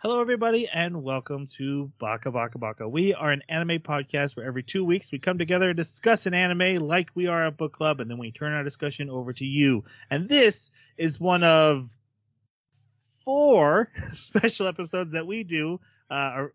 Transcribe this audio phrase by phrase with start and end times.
[0.00, 2.86] Hello, everybody, and welcome to Baka Baka Baka.
[2.86, 6.34] We are an anime podcast where every two weeks we come together and discuss an
[6.34, 9.44] anime like we are a book club, and then we turn our discussion over to
[9.46, 9.82] you.
[10.10, 11.90] And this is one of
[13.24, 16.48] four special episodes that we do, uh,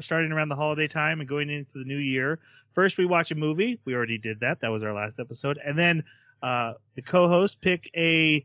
[0.00, 2.38] starting around the holiday time and going into the new year.
[2.72, 3.78] First, we watch a movie.
[3.84, 4.60] We already did that.
[4.60, 5.58] That was our last episode.
[5.62, 6.02] And then
[6.42, 8.42] uh, the co-host pick a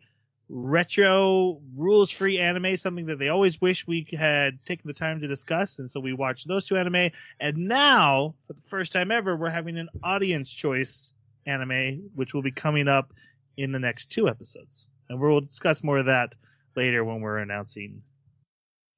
[0.54, 5.28] retro rules free anime, something that they always wish we had taken the time to
[5.28, 5.80] discuss.
[5.80, 7.12] And so we watched those two anime.
[7.40, 11.14] And now, for the first time ever, we're having an audience choice
[11.46, 13.14] anime, which will be coming up
[13.56, 14.88] in the next two episodes.
[15.10, 16.36] And we'll discuss more of that
[16.76, 18.02] later when we're announcing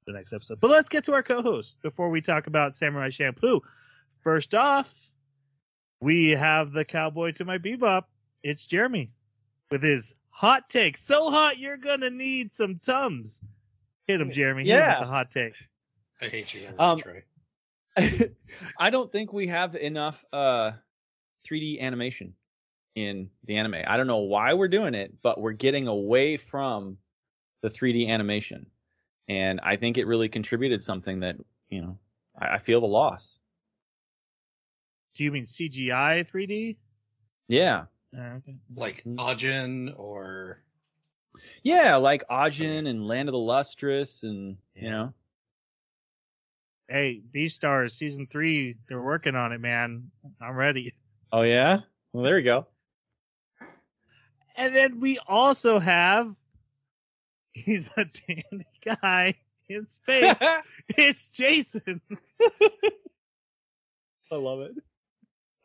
[0.06, 0.58] the next episode.
[0.60, 3.60] But let's get to our co host before we talk about Samurai Champloo.
[4.22, 5.08] First off,
[6.00, 8.04] we have the cowboy to my bebop.
[8.42, 9.12] It's Jeremy
[9.70, 10.98] with his hot take.
[10.98, 13.40] So hot, you're gonna need some tums.
[14.06, 14.64] Hit him, Jeremy.
[14.64, 14.98] Yeah.
[15.00, 15.54] with the hot take.
[16.20, 17.22] I hate you, Um, Trey.
[18.78, 20.72] I don't think we have enough uh
[21.48, 22.34] 3D animation
[22.94, 23.76] in the anime.
[23.86, 26.98] I don't know why we're doing it, but we're getting away from
[27.62, 28.66] the 3D animation.
[29.28, 31.36] And I think it really contributed something that,
[31.68, 31.98] you know,
[32.38, 33.38] I, I feel the loss.
[35.16, 36.76] Do you mean CGI 3D?
[37.48, 37.84] Yeah.
[38.16, 38.56] Uh, okay.
[38.74, 39.16] Like Mm.
[39.16, 40.62] Ajin or
[41.62, 44.82] Yeah, like Ajin and Land of the Lustrous and, Yeah.
[44.82, 45.14] you know.
[46.88, 50.10] Hey, Beastars season three, they're working on it, man.
[50.40, 50.92] I'm ready.
[51.32, 51.80] Oh yeah?
[52.12, 52.66] Well, there we go.
[54.56, 56.34] And then we also have
[57.52, 59.34] he's a dandy guy
[59.68, 60.36] in space.
[60.90, 62.00] it's Jason.
[64.30, 64.74] I love it.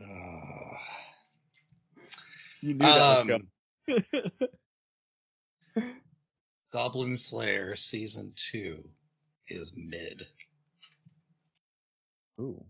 [0.02, 0.78] uh,
[2.62, 3.48] You knew that was um,
[3.88, 4.40] coming.
[6.72, 8.84] Goblin Slayer season two
[9.48, 10.24] is mid.
[12.40, 12.64] Ooh.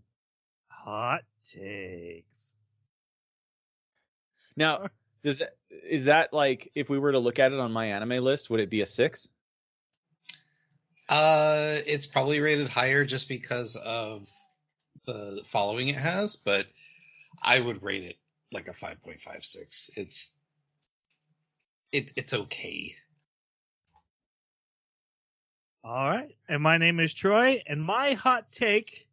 [0.68, 2.54] Hot takes.
[4.56, 4.86] Now,
[5.22, 5.56] does that
[5.88, 8.60] is that like if we were to look at it on my anime list, would
[8.60, 9.28] it be a six?
[11.08, 14.28] Uh, it's probably rated higher just because of
[15.06, 16.66] the following it has, but
[17.42, 18.16] I would rate it
[18.52, 19.90] like a five point five six.
[19.96, 20.38] It's
[21.92, 22.94] it it's okay.
[25.82, 26.34] All right.
[26.48, 27.62] And my name is Troy.
[27.66, 29.08] And my hot take,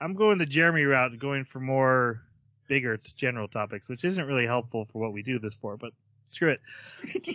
[0.00, 2.22] I'm going the Jeremy route, going for more
[2.66, 5.92] bigger general topics, which isn't really helpful for what we do this for, but
[6.30, 6.60] screw it.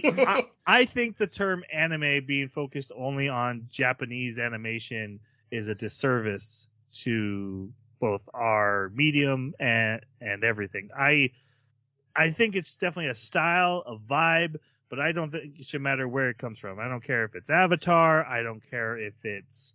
[0.20, 5.20] I, I think the term anime being focused only on Japanese animation
[5.52, 7.72] is a disservice to
[8.04, 10.90] both our medium and and everything.
[10.94, 11.32] I
[12.14, 14.58] I think it's definitely a style, a vibe,
[14.90, 16.80] but I don't think it should matter where it comes from.
[16.80, 18.26] I don't care if it's Avatar.
[18.26, 19.74] I don't care if it's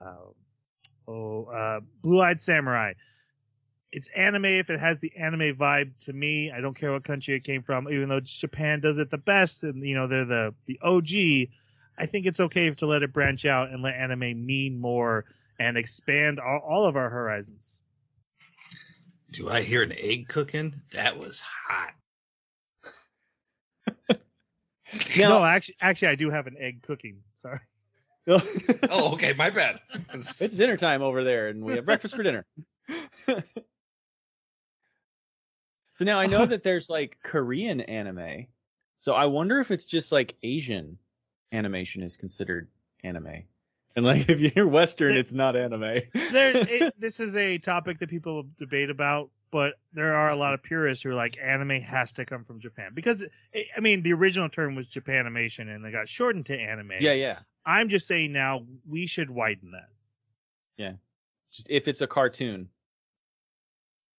[0.00, 0.34] um,
[1.08, 2.92] oh uh, Blue Eyed Samurai.
[3.90, 6.52] It's anime if it has the anime vibe to me.
[6.52, 9.64] I don't care what country it came from, even though Japan does it the best
[9.64, 11.50] and you know they're the the OG.
[11.98, 15.24] I think it's okay to let it branch out and let anime mean more
[15.58, 17.80] and expand all, all of our horizons.
[19.30, 20.74] Do I hear an egg cooking?
[20.92, 21.94] That was hot.
[25.18, 27.18] no, actually, actually, I do have an egg cooking.
[27.34, 27.60] Sorry.
[28.26, 28.40] Oh,
[28.88, 29.80] oh, okay, my bad.
[30.14, 32.46] It's dinner time over there, and we have breakfast for dinner.
[35.92, 38.46] so now I know that there's like Korean anime.
[38.98, 40.96] So I wonder if it's just like Asian
[41.52, 42.68] animation is considered
[43.02, 43.42] anime.
[43.96, 45.80] And like if you're Western, it's not anime.
[45.80, 50.52] there, it, this is a topic that people debate about, but there are a lot
[50.52, 53.22] of purists who are like anime has to come from Japan because
[53.52, 56.92] it, I mean the original term was Japanimation and they got shortened to anime.
[56.98, 57.38] yeah, yeah.
[57.66, 59.88] I'm just saying now we should widen that.
[60.76, 60.92] Yeah,
[61.52, 62.68] just if it's a cartoon,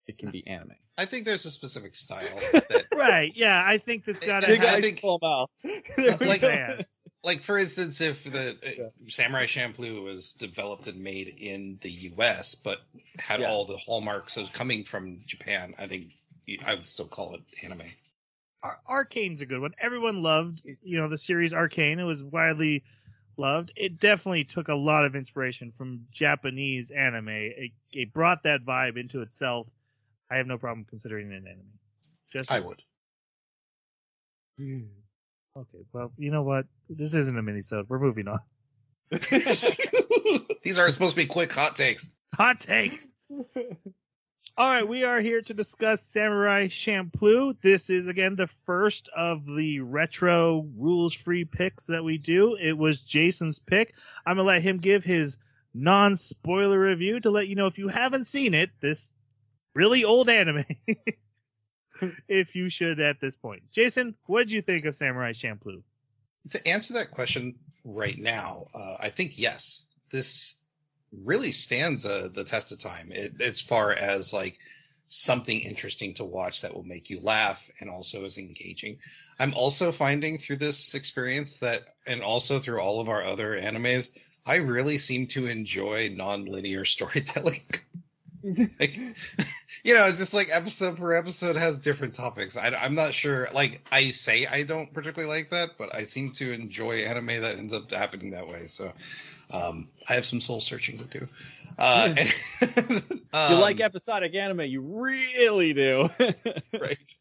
[0.08, 0.72] it can be anime.
[0.98, 2.22] I think there's a specific style
[2.54, 3.34] that Right?
[3.36, 5.50] Yeah, I think that's got to Big have I think- small mouth.
[6.22, 7.02] Like- fans.
[7.26, 8.90] Like for instance if the uh, Yeah.
[9.08, 12.82] samurai shampoo was developed and made in the us but
[13.20, 13.50] had Yeah.
[13.50, 16.14] all the hallmarks of coming from japan i think
[16.66, 17.82] i would still call it anime
[18.64, 19.76] Ar- Arcane's a good one.
[19.80, 22.00] Everyone loved, you know, the series Arcane.
[22.00, 22.84] It was widely
[23.38, 23.72] loved.
[23.76, 27.30] It definitely took a lot of inspiration from Japanese anime.
[27.30, 29.68] It, it brought that vibe into itself.
[30.32, 31.80] I have no problem considering it an anime.
[32.34, 32.82] Just i would
[35.58, 36.66] Okay, well, you know what?
[36.90, 37.86] This isn't a minisode.
[37.88, 38.40] We're moving on.
[40.64, 43.14] these aren't supposed to be quick hot takes Hot takes.
[44.58, 47.56] All right, we are here to discuss Samurai Champloo.
[47.62, 52.58] This is again the first of the retro rules-free picks that we do.
[52.60, 53.94] It was Jason's pick.
[54.26, 55.38] I'm gonna let him give his
[55.74, 59.14] non spoiler review to let you know if you haven't seen it, this
[59.76, 60.66] really old anime,
[62.28, 63.64] if you should at this point.
[63.72, 65.82] Jason, what did you think of Samurai Champloo?
[66.52, 69.86] To answer that question right now, uh, I think yes.
[70.12, 70.66] This
[71.24, 74.58] really stands uh, the test of time it, as far as like
[75.08, 78.98] something interesting to watch that will make you laugh and also is engaging.
[79.40, 84.10] I'm also finding through this experience that, and also through all of our other animes,
[84.46, 87.62] I really seem to enjoy non-linear storytelling.
[88.80, 88.98] Like,
[89.84, 92.58] you know, it's just like episode per episode has different topics.
[92.58, 93.48] I, am not sure.
[93.54, 97.58] Like I say, I don't particularly like that, but I seem to enjoy anime that
[97.58, 98.62] ends up happening that way.
[98.62, 98.92] So
[99.52, 101.28] um, I have some soul searching to do.
[101.78, 106.10] Uh, and, um, you like episodic anime, you really do.
[106.80, 107.16] right.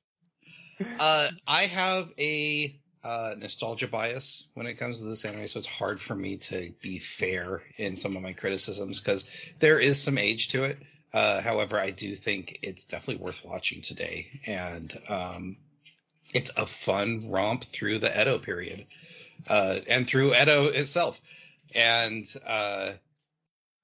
[1.00, 2.74] Uh, I have a
[3.04, 6.72] uh, nostalgia bias when it comes to this anime, so it's hard for me to
[6.80, 10.78] be fair in some of my criticisms because there is some age to it.
[11.14, 15.56] Uh, however, I do think it's definitely worth watching today, and um,
[16.34, 18.84] it's a fun romp through the Edo period
[19.48, 21.20] uh, and through Edo itself.
[21.72, 22.92] And uh,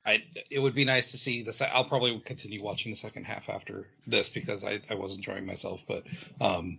[0.05, 1.63] I, it would be nice to see this.
[1.63, 5.85] I'll probably continue watching the second half after this because I, I was enjoying myself.
[5.87, 6.05] But
[6.41, 6.79] um,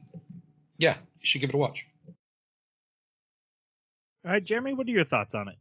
[0.77, 1.85] yeah, you should give it a watch.
[4.25, 5.55] All right, Jeremy, what are your thoughts on it?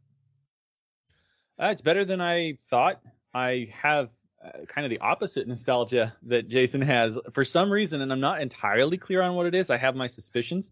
[1.57, 3.01] Uh, it's better than I thought.
[3.33, 4.09] I have
[4.43, 8.41] uh, kind of the opposite nostalgia that Jason has for some reason, and I'm not
[8.41, 9.69] entirely clear on what it is.
[9.69, 10.71] I have my suspicions.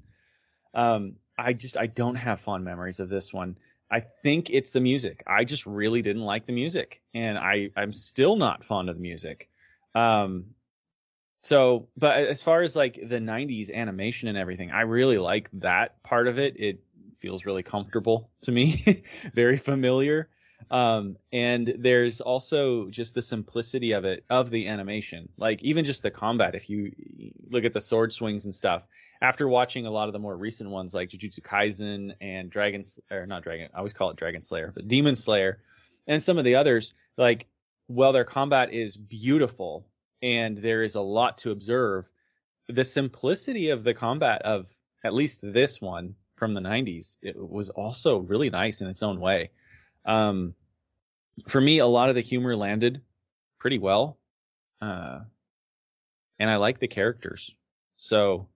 [0.73, 3.57] Um, I just I don't have fond memories of this one.
[3.91, 5.23] I think it's the music.
[5.25, 9.01] I just really didn't like the music, and I I'm still not fond of the
[9.01, 9.49] music.
[9.95, 10.47] Um,
[11.41, 16.03] so, but as far as like the '90s animation and everything, I really like that
[16.03, 16.59] part of it.
[16.59, 16.83] It
[17.19, 20.29] feels really comfortable to me, very familiar.
[20.71, 25.29] Um, and there's also just the simplicity of it, of the animation.
[25.37, 26.91] Like even just the combat, if you
[27.49, 28.83] look at the sword swings and stuff,
[29.21, 33.25] after watching a lot of the more recent ones like Jujutsu Kaisen and Dragon or
[33.25, 35.59] not Dragon, I always call it Dragon Slayer, but Demon Slayer
[36.07, 37.47] and some of the others, like
[37.87, 39.85] while their combat is beautiful
[40.21, 42.07] and there is a lot to observe,
[42.67, 44.71] the simplicity of the combat of
[45.03, 49.19] at least this one from the 90s it was also really nice in its own
[49.19, 49.51] way.
[50.05, 50.55] Um,
[51.47, 53.01] for me, a lot of the humor landed
[53.59, 54.17] pretty well.
[54.81, 55.19] Uh,
[56.39, 57.53] and I like the characters.
[57.97, 58.47] So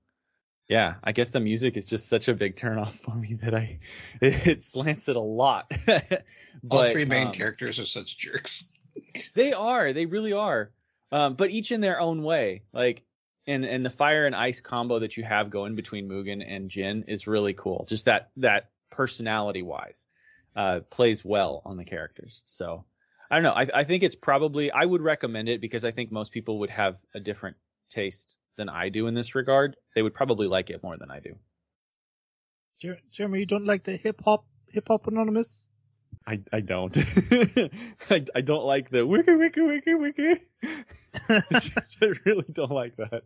[0.69, 3.79] yeah, I guess the music is just such a big turnoff for me that I
[4.21, 5.71] it, it slants it a lot.
[5.85, 6.23] but,
[6.69, 8.71] All three main um, characters are such jerks.
[9.33, 10.71] they are, they really are.
[11.11, 12.63] Um, but each in their own way.
[12.73, 13.03] Like
[13.45, 17.05] and and the fire and ice combo that you have going between Mugen and Jin
[17.07, 17.85] is really cool.
[17.87, 20.07] Just that that personality wise,
[20.55, 22.43] uh, plays well on the characters.
[22.45, 22.85] So
[23.29, 23.53] I don't know.
[23.53, 26.69] I, I think it's probably I would recommend it because I think most people would
[26.69, 27.57] have a different
[27.89, 31.19] taste than I do in this regard, they would probably like it more than I
[31.19, 31.35] do.
[33.11, 35.69] Jeremy, you don't like the hip hop hip hop anonymous?
[36.27, 36.95] I, I don't.
[38.09, 40.41] I, I don't like the wiki wiki wiki wiki.
[41.29, 43.23] I really don't like that.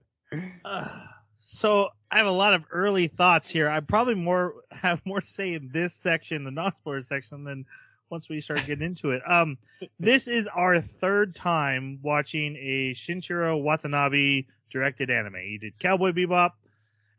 [1.50, 3.70] So I have a lot of early thoughts here.
[3.70, 7.66] I probably more have more to say in this section, the non-spoiler section, than
[8.10, 9.22] once we start getting into it.
[9.26, 9.58] Um,
[10.00, 15.36] this is our third time watching a Shinichiro Watanabe directed anime.
[15.36, 16.52] He did Cowboy Bebop,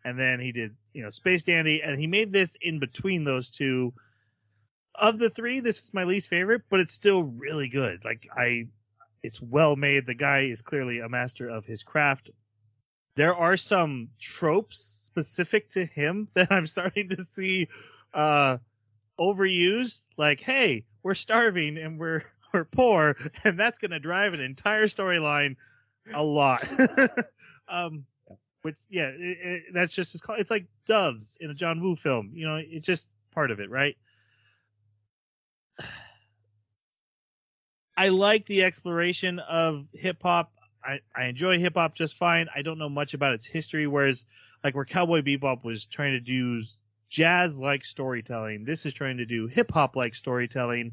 [0.04, 3.50] and then he did you know Space Dandy, and he made this in between those
[3.50, 3.94] two.
[4.94, 8.04] Of the three, this is my least favorite, but it's still really good.
[8.04, 8.66] Like I,
[9.22, 10.06] it's well made.
[10.06, 12.30] The guy is clearly a master of his craft.
[13.18, 17.66] There are some tropes specific to him that I'm starting to see
[18.14, 18.58] uh,
[19.18, 20.06] overused.
[20.16, 22.22] Like, hey, we're starving and we're
[22.54, 25.56] we're poor, and that's going to drive an entire storyline
[26.14, 26.66] a lot.
[27.70, 28.06] Um,
[28.62, 31.96] which yeah, it, it, that's just it's, called, it's like doves in a John Woo
[31.96, 32.30] film.
[32.32, 33.94] You know, it's just part of it, right?
[37.94, 40.50] I like the exploration of hip hop.
[40.88, 42.48] I, I enjoy hip hop just fine.
[42.54, 44.24] I don't know much about its history, whereas
[44.64, 46.62] like where Cowboy Bebop was trying to do
[47.10, 50.92] jazz like storytelling, this is trying to do hip hop like storytelling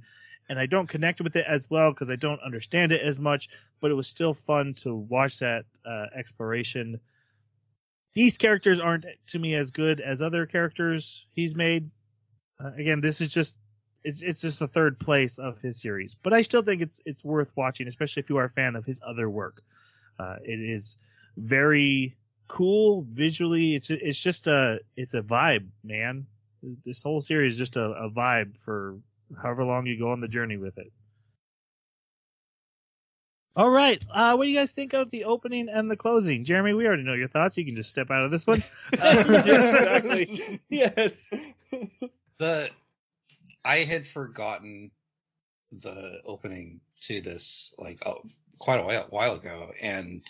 [0.50, 3.50] and I don't connect with it as well because I don't understand it as much.
[3.82, 7.00] But it was still fun to watch that uh, exploration.
[8.14, 11.90] These characters aren't to me as good as other characters he's made.
[12.64, 13.60] Uh, again, this is just
[14.04, 17.24] it's it's just a third place of his series, but I still think it's it's
[17.24, 19.62] worth watching, especially if you are a fan of his other work.
[20.20, 20.98] Uh, it is
[21.38, 22.16] very
[22.48, 23.76] cool visually.
[23.76, 26.26] It's it's just a it's a vibe, man.
[26.62, 28.98] This whole series is just a, a vibe for
[29.42, 30.92] however long you go on the journey with it.
[33.58, 34.04] All right.
[34.12, 36.44] Uh, what do you guys think of the opening and the closing?
[36.44, 37.58] Jeremy, we already know your thoughts.
[37.58, 38.62] You can just step out of this one.
[38.92, 40.60] exactly.
[40.70, 41.26] yes.
[42.38, 42.70] the
[43.64, 44.92] I had forgotten
[45.72, 48.24] the opening to this like oh,
[48.60, 50.22] quite a while, while ago, and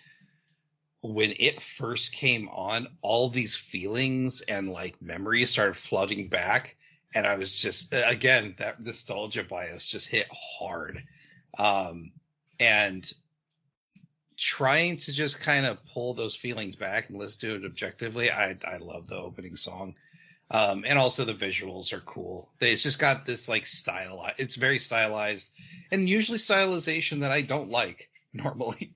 [1.01, 6.75] when it first came on, all these feelings and like memories started flooding back,
[7.13, 10.99] and I was just again that nostalgia bias just hit hard,
[11.59, 12.11] um,
[12.59, 13.11] and
[14.37, 18.31] trying to just kind of pull those feelings back and listen to it objectively.
[18.31, 19.95] I I love the opening song.
[20.51, 22.51] Um, and also the visuals are cool.
[22.61, 24.27] It's just got this like style.
[24.37, 25.49] It's very stylized,
[25.91, 28.11] and usually stylization that I don't like
[28.43, 28.91] normally.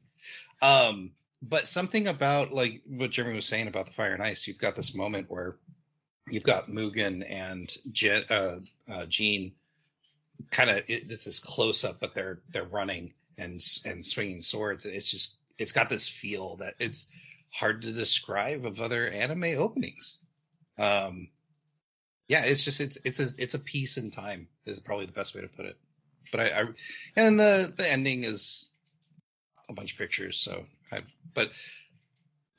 [0.61, 4.57] Um, but something about like what Jeremy was saying about the fire and ice, you've
[4.57, 5.57] got this moment where
[6.29, 7.73] you've got Mugen and
[8.29, 8.59] uh,
[8.91, 9.53] uh, Jean
[10.51, 14.85] kind of it, it's this close up, but they're they're running and and swinging swords,
[14.85, 17.11] and it's just it's got this feel that it's
[17.51, 20.19] hard to describe of other anime openings.
[20.77, 21.29] Um,
[22.27, 25.35] yeah, it's just it's it's a it's a piece in time is probably the best
[25.35, 25.77] way to put it.
[26.31, 26.65] But I, I
[27.15, 28.71] and the the ending is
[29.69, 31.01] a bunch of pictures, so I
[31.33, 31.51] but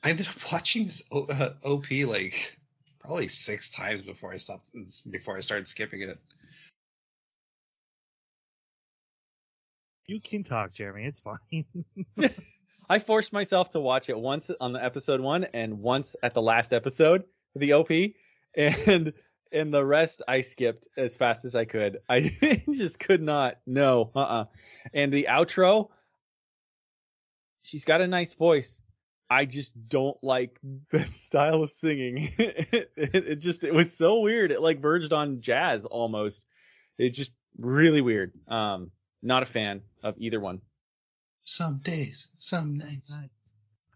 [0.03, 2.57] I ended up watching this o, uh, OP like
[2.99, 4.71] probably six times before I stopped
[5.09, 6.17] before I started skipping it.
[10.07, 11.05] You can talk, Jeremy.
[11.05, 11.65] It's fine.
[12.89, 16.41] I forced myself to watch it once on the episode one and once at the
[16.41, 17.23] last episode,
[17.55, 17.91] the OP,
[18.55, 19.13] and
[19.53, 21.99] and the rest I skipped as fast as I could.
[22.09, 22.35] I
[22.73, 23.59] just could not.
[23.65, 24.45] No, uh, uh
[24.93, 25.89] And the outro,
[27.63, 28.81] she's got a nice voice.
[29.29, 30.59] I just don't like
[30.91, 32.33] the style of singing.
[32.37, 34.51] it, it, it, just it was so weird.
[34.51, 36.45] It like verged on jazz almost.
[36.97, 38.33] It just really weird.
[38.47, 38.91] Um,
[39.23, 40.61] not a fan of either one.
[41.43, 43.17] Some days, some nights.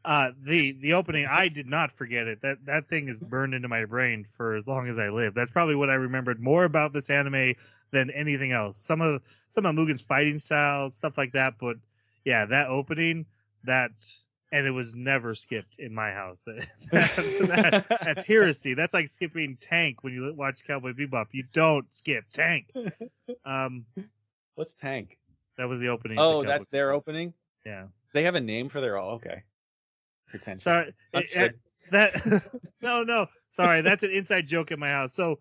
[0.04, 2.42] Uh, the the opening, I did not forget it.
[2.42, 5.34] That that thing is burned into my brain for as long as I live.
[5.34, 7.56] That's probably what I remembered more about this anime
[7.92, 8.78] than anything else.
[8.78, 11.56] Some of some of Mugen's fighting style, stuff like that.
[11.60, 11.78] But
[12.24, 13.26] yeah, that opening,
[13.66, 13.92] that
[14.52, 16.44] and it was never skipped in my house.
[16.46, 18.74] that, that, that's heresy.
[18.74, 21.28] That's like skipping Tank when you watch Cowboy Bebop.
[21.32, 22.72] You don't skip Tank.
[23.44, 23.86] Um,
[24.54, 25.18] what's Tank?
[25.58, 26.20] That was the opening.
[26.20, 27.34] Oh, that's their opening.
[27.66, 29.00] Yeah, they have a name for their.
[29.00, 29.44] Oh, okay.
[30.28, 30.64] Pretentious.
[30.64, 31.56] Sorry, it,
[31.92, 33.28] that no, no.
[33.50, 35.14] Sorry, that's an inside joke in my house.
[35.14, 35.40] So,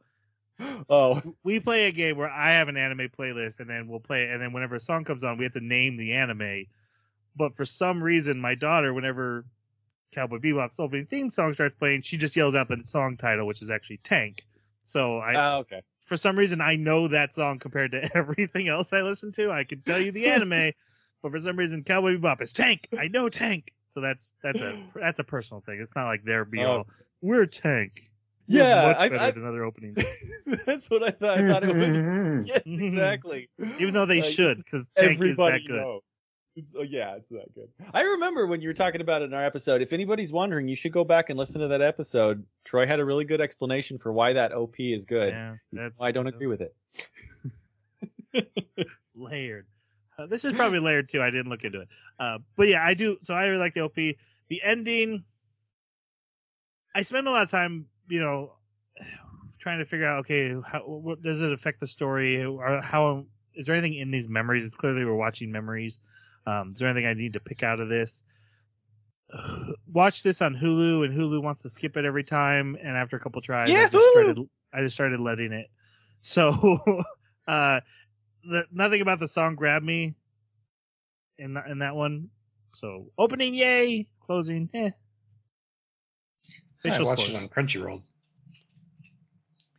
[0.88, 4.28] oh, we play a game where I have an anime playlist, and then we'll play,
[4.28, 6.66] and then whenever a song comes on, we have to name the anime.
[7.36, 9.44] But for some reason, my daughter, whenever
[10.12, 13.62] Cowboy Bebop's opening theme song starts playing, she just yells out the song title, which
[13.62, 14.44] is actually Tank.
[14.84, 15.82] So I, uh, okay.
[16.00, 19.50] For some reason, I know that song compared to everything else I listen to.
[19.50, 20.72] I can tell you the anime,
[21.22, 22.88] but for some reason, Cowboy Bebop is Tank.
[22.98, 23.72] I know Tank.
[23.94, 25.80] So that's that's a that's a personal thing.
[25.80, 26.68] It's not like they're be oh.
[26.68, 26.86] all
[27.20, 28.10] we're tank.
[28.48, 30.04] We're yeah, much better I, than other openings.
[30.66, 31.38] that's what I thought.
[31.38, 32.46] I thought it was.
[32.46, 33.48] yes, exactly.
[33.78, 35.80] Even though they like, should, because tank is that good.
[35.80, 36.00] Know.
[36.56, 37.68] It's, oh, yeah, it's that good.
[37.92, 39.82] I remember when you were talking about it in our episode.
[39.82, 42.44] If anybody's wondering, you should go back and listen to that episode.
[42.64, 45.32] Troy had a really good explanation for why that OP is good.
[45.32, 46.74] Yeah, I don't agree with it.
[48.76, 49.66] it's layered.
[50.16, 51.20] Uh, this is probably layered too.
[51.20, 51.88] I didn't look into it.
[52.20, 53.18] Uh, but yeah, I do.
[53.24, 53.94] So I really like the OP.
[53.96, 55.24] The ending,
[56.94, 58.52] I spend a lot of time, you know,
[59.58, 62.44] trying to figure out, okay, how, what does it affect the story?
[62.44, 64.64] Or how, is there anything in these memories?
[64.64, 65.98] It's clearly we're watching memories.
[66.46, 68.22] Um, is there anything I need to pick out of this?
[69.92, 72.76] Watch this on Hulu, and Hulu wants to skip it every time.
[72.80, 74.38] And after a couple tries, yeah, I just started,
[74.72, 75.66] I just started letting it.
[76.20, 77.02] So,
[77.48, 77.80] uh,
[78.44, 80.14] the, nothing about the song grabbed me
[81.38, 82.30] in that in that one.
[82.74, 84.08] So opening, yay!
[84.20, 84.90] Closing, eh.
[86.84, 88.02] I watched it on Crunchyroll.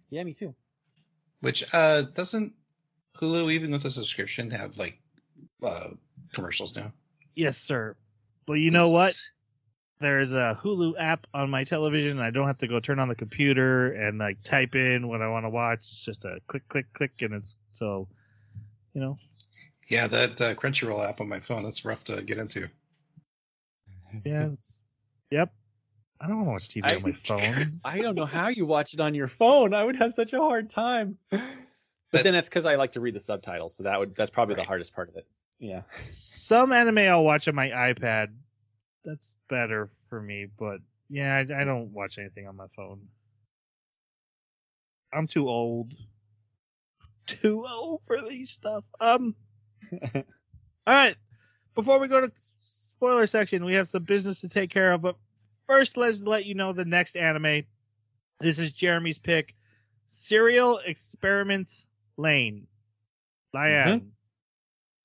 [0.10, 0.56] Yeah, me too.
[1.42, 2.54] Which uh doesn't
[3.18, 5.00] Hulu even with a subscription have like
[5.64, 5.90] uh
[6.36, 6.94] commercials now?
[7.36, 7.96] Yes, sir.
[8.48, 9.20] Well, you know what?
[10.00, 12.20] There's a Hulu app on my television.
[12.20, 15.30] I don't have to go turn on the computer and like type in what I
[15.30, 15.80] want to watch.
[15.80, 18.08] It's just a click, click, click, and it's so
[18.94, 19.18] you know.
[19.88, 22.68] Yeah, that uh, Crunchyroll app on my phone, that's rough to get into.
[24.24, 24.78] Yes.
[25.30, 25.52] yep.
[26.20, 27.82] I don't want to watch TV I, on my phone.
[27.84, 29.74] I don't know how you watch it on your phone.
[29.74, 31.18] I would have such a hard time.
[31.30, 31.42] But,
[32.12, 34.56] but then that's because I like to read the subtitles, so that would that's probably
[34.56, 34.64] right.
[34.64, 35.28] the hardest part of it.
[35.60, 35.82] Yeah.
[35.96, 38.34] Some anime I'll watch on my iPad.
[39.04, 43.08] That's better for me, but yeah, I, I don't watch anything on my phone.
[45.14, 45.94] I'm too old
[47.28, 48.84] too old for these stuff.
[49.00, 49.36] Um.
[50.14, 50.24] all
[50.88, 51.16] right.
[51.76, 52.32] before we go to
[52.62, 55.02] spoiler section, we have some business to take care of.
[55.02, 55.16] But
[55.68, 57.64] first, let's let you know the next anime.
[58.40, 59.56] This is Jeremy's pick:
[60.08, 62.68] Serial Experiments Lain.
[63.54, 63.88] Lion.
[63.88, 64.15] Nice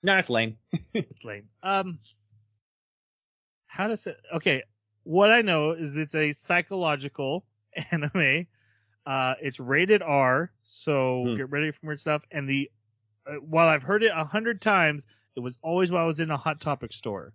[0.02, 0.18] lane.
[0.18, 0.56] It's lame.
[0.94, 1.48] it's lame.
[1.62, 1.98] Um,
[3.66, 4.16] how does it?
[4.34, 4.62] Okay,
[5.04, 7.44] what I know is it's a psychological
[7.90, 8.46] anime.
[9.06, 11.36] Uh, it's rated R, so Hmm.
[11.36, 12.24] get ready for weird stuff.
[12.30, 12.70] And the
[13.26, 16.30] uh, while I've heard it a hundred times, it was always while I was in
[16.30, 17.32] a Hot Topic store.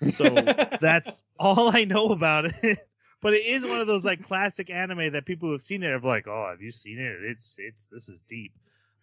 [0.00, 0.46] So
[0.80, 2.78] that's all I know about it.
[3.20, 5.90] but it is one of those like classic anime that people who have seen it
[5.92, 7.16] have like, oh, have you seen it?
[7.24, 8.52] It's it's this is deep.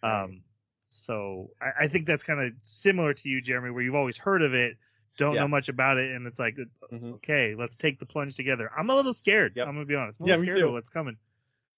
[0.02, 0.42] Um,
[0.90, 4.42] so I, I think that's kind of similar to you, Jeremy, where you've always heard
[4.42, 4.76] of it,
[5.16, 5.40] don't Yeah.
[5.42, 6.56] know much about it, and it's like,
[6.92, 7.14] Mhm.
[7.14, 8.70] okay, let's take the plunge together.
[8.76, 9.54] I'm a little scared.
[9.56, 9.66] Yep.
[9.68, 10.20] I'm gonna be honest.
[10.20, 10.66] I'm a Yeah, little me scared too.
[10.68, 11.16] of what's coming.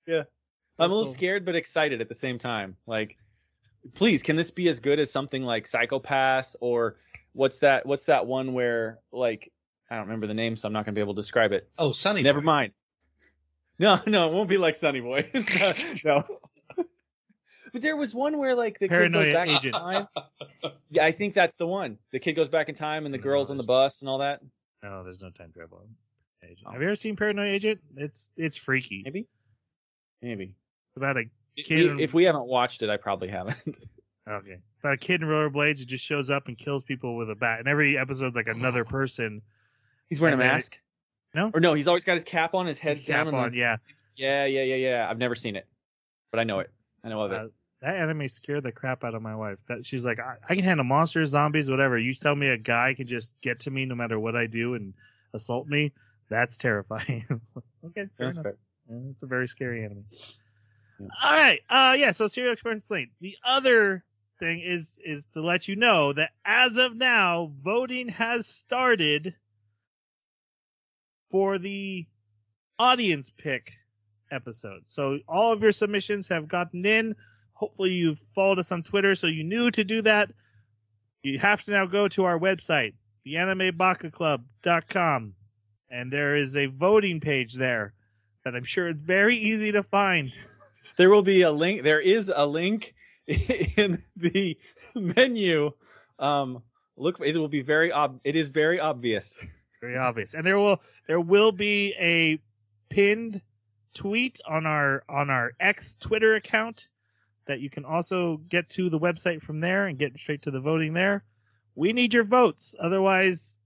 [0.07, 0.23] Yeah,
[0.79, 2.77] I'm a little So- scared but excited at the same time.
[2.87, 3.17] Like,
[3.95, 6.97] please, can this be as good as something like Psychopass or
[7.33, 7.85] what's that?
[7.87, 9.53] What's that one where like
[9.91, 11.69] I don't remember the name, so I'm not gonna be able to describe it.
[11.79, 12.23] Oh, Sunny.
[12.23, 12.45] Never Boy.
[12.47, 12.73] mind.
[13.79, 15.29] No, no, it won't be like Sunny Boy.
[16.05, 16.25] no.
[17.73, 19.65] But there was one where like the kid goes back Agent.
[19.65, 20.09] in time.
[20.91, 21.99] Yeah, I think that's the one.
[22.13, 24.19] The kid goes back in time and the No, girls on the bus and all
[24.19, 24.41] that.
[24.83, 25.87] No, there's no time travel.
[26.45, 26.61] Agent.
[26.67, 26.73] Oh.
[26.73, 27.81] Have you ever seen Paranoid Agent?
[27.97, 29.03] It's it's freaky.
[29.05, 29.27] Maybe.
[30.21, 30.45] Maybe.
[30.91, 31.25] It's about a
[31.57, 33.79] If Kid we, and- if we haven't watched it, I probably haven't.
[34.31, 34.59] Okay.
[34.79, 37.59] About a kid in rollerblades who just shows up and kills people with a bat.
[37.59, 39.43] And every episode's like another person.
[40.09, 40.79] He's wearing a And then- mask.
[41.35, 41.51] No?
[41.53, 42.67] Or no, he's always got his cap on.
[42.67, 43.29] His head's cap down.
[43.35, 43.79] and on, the- yeah.
[44.15, 45.07] Yeah, yeah, yeah, yeah.
[45.11, 45.67] I've never seen it,
[46.31, 46.71] but I know it.
[47.03, 47.41] I know of it.
[47.41, 47.47] Uh,
[47.83, 49.59] that anime scared the crap out of my wife.
[49.69, 51.99] That she's like, I, I can handle monsters, zombies, whatever.
[51.99, 54.75] You tell me a guy can just get to me no matter what I do
[54.75, 54.95] and
[55.35, 55.93] assault me.
[56.31, 57.27] That's terrifying.
[57.85, 58.45] okay, That's enough.
[58.45, 58.57] fair.
[58.89, 60.05] Yeah, It's a very scary anime.
[61.01, 61.09] Yeah.
[61.23, 61.61] All right.
[61.69, 63.11] Uh yeah, so Serial Experience Lain.
[63.21, 64.05] The other
[64.39, 69.35] thing is is to let you know that as of now, voting has started
[71.31, 72.07] for the
[72.79, 73.73] audience pick
[74.31, 74.83] episode.
[74.85, 77.17] So all of your submissions have gotten in.
[77.63, 80.33] Hopefully you've followed us on Twitter so you knew to do that.
[81.23, 82.95] You have to now go to our website,
[83.25, 85.35] theanimebakaclub.com,
[85.89, 87.95] and there is a voting page there
[88.45, 90.33] that I'm sure it's very easy to find.
[90.97, 91.85] There will be a link.
[91.85, 92.95] There is a link
[93.27, 94.59] in the
[94.95, 95.71] menu.
[96.19, 96.63] Um,
[96.99, 98.21] look, it will be very ob.
[98.25, 99.39] It is very obvious.
[99.81, 100.35] Very obvious.
[100.35, 102.39] And there will there will be a
[102.91, 103.41] pinned
[103.95, 106.89] tweet on our on our X Twitter account
[107.47, 110.61] that you can also get to the website from there and get straight to the
[110.61, 111.25] voting there.
[111.75, 112.75] We need your votes.
[112.79, 113.59] Otherwise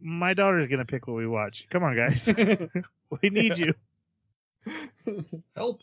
[0.00, 1.66] my daughter's gonna pick what we watch.
[1.70, 2.26] Come on guys.
[3.22, 3.74] we need you.
[5.56, 5.80] Help.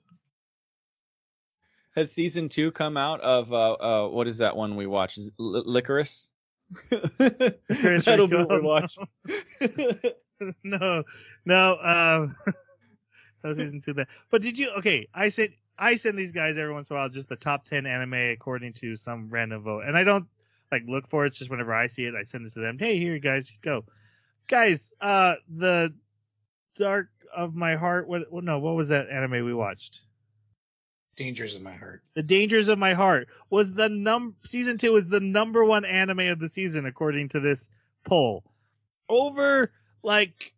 [1.95, 5.17] Has season two come out of uh, uh what is that one we watch?
[5.17, 6.29] Is it L- Lycoris?
[8.05, 8.97] That'll be what we watch.
[10.63, 11.03] no,
[11.45, 13.93] no, um, that was season two.
[13.93, 14.69] That, but did you?
[14.79, 17.65] Okay, I sent I send these guys every once in a while just the top
[17.65, 20.27] ten anime according to some random vote, and I don't
[20.71, 21.27] like look for it.
[21.27, 22.77] It's just whenever I see it, I send it to them.
[22.79, 23.85] Hey, here, you guys, go,
[24.47, 24.93] guys.
[24.99, 25.93] Uh, the
[26.75, 28.07] Dark of My Heart.
[28.07, 28.31] What?
[28.31, 30.01] no, what was that anime we watched?
[31.15, 32.03] Dangers in my heart.
[32.13, 36.19] The Dangers of My Heart was the num season two is the number one anime
[36.19, 37.69] of the season according to this
[38.05, 38.43] poll.
[39.09, 39.71] Over
[40.03, 40.53] like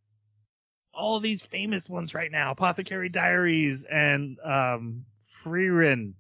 [0.94, 5.06] all these famous ones right now, Apothecary Diaries and um
[5.44, 6.14] Frieren.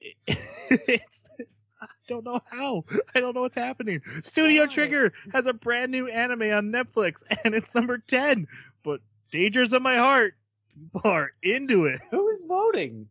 [0.00, 1.24] It's
[1.80, 2.84] I don't know how.
[3.14, 4.00] I don't know what's happening.
[4.22, 4.68] Studio Why?
[4.68, 8.46] Trigger has a brand new anime on Netflix and it's number 10.
[8.82, 10.34] But Dangers of My Heart
[10.74, 12.00] people are into it.
[12.10, 13.08] Who is voting?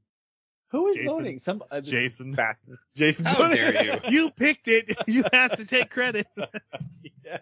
[0.69, 1.09] Who is Jason.
[1.09, 1.39] voting?
[1.39, 2.33] Some uh, Jason.
[2.33, 2.67] Fast.
[2.95, 3.25] Jason.
[3.25, 3.93] How dare you.
[4.09, 4.95] You picked it.
[5.07, 6.27] You have to take credit.
[7.23, 7.37] yeah.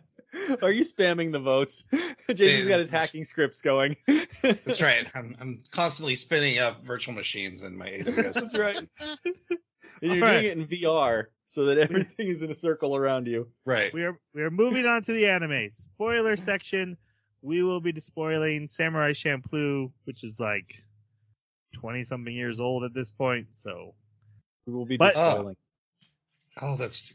[0.62, 1.84] Are you spamming the votes?
[2.34, 3.96] Jason's got his hacking scripts going.
[4.42, 5.06] That's right.
[5.16, 8.34] I'm, I'm constantly spinning up virtual machines in my AWS.
[8.34, 8.78] That's right.
[8.78, 8.88] And
[10.02, 10.42] you're All right.
[10.42, 13.48] doing it in VR so that everything is in a circle around you.
[13.66, 13.94] Right.
[13.94, 16.98] We are we are moving on to the anime spoiler section.
[17.42, 20.74] We will be despoiling Samurai Champloo, which is like
[21.74, 23.48] twenty something years old at this point.
[23.52, 23.94] So
[24.66, 25.26] We will be But- oh.
[25.30, 25.56] despoiling.
[26.62, 27.14] Oh, that's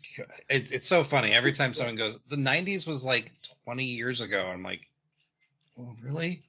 [0.48, 1.32] it, it's so funny.
[1.32, 3.32] Every time someone goes, the '90s was like
[3.64, 4.50] 20 years ago.
[4.52, 4.82] I'm like,
[5.78, 6.40] oh, really?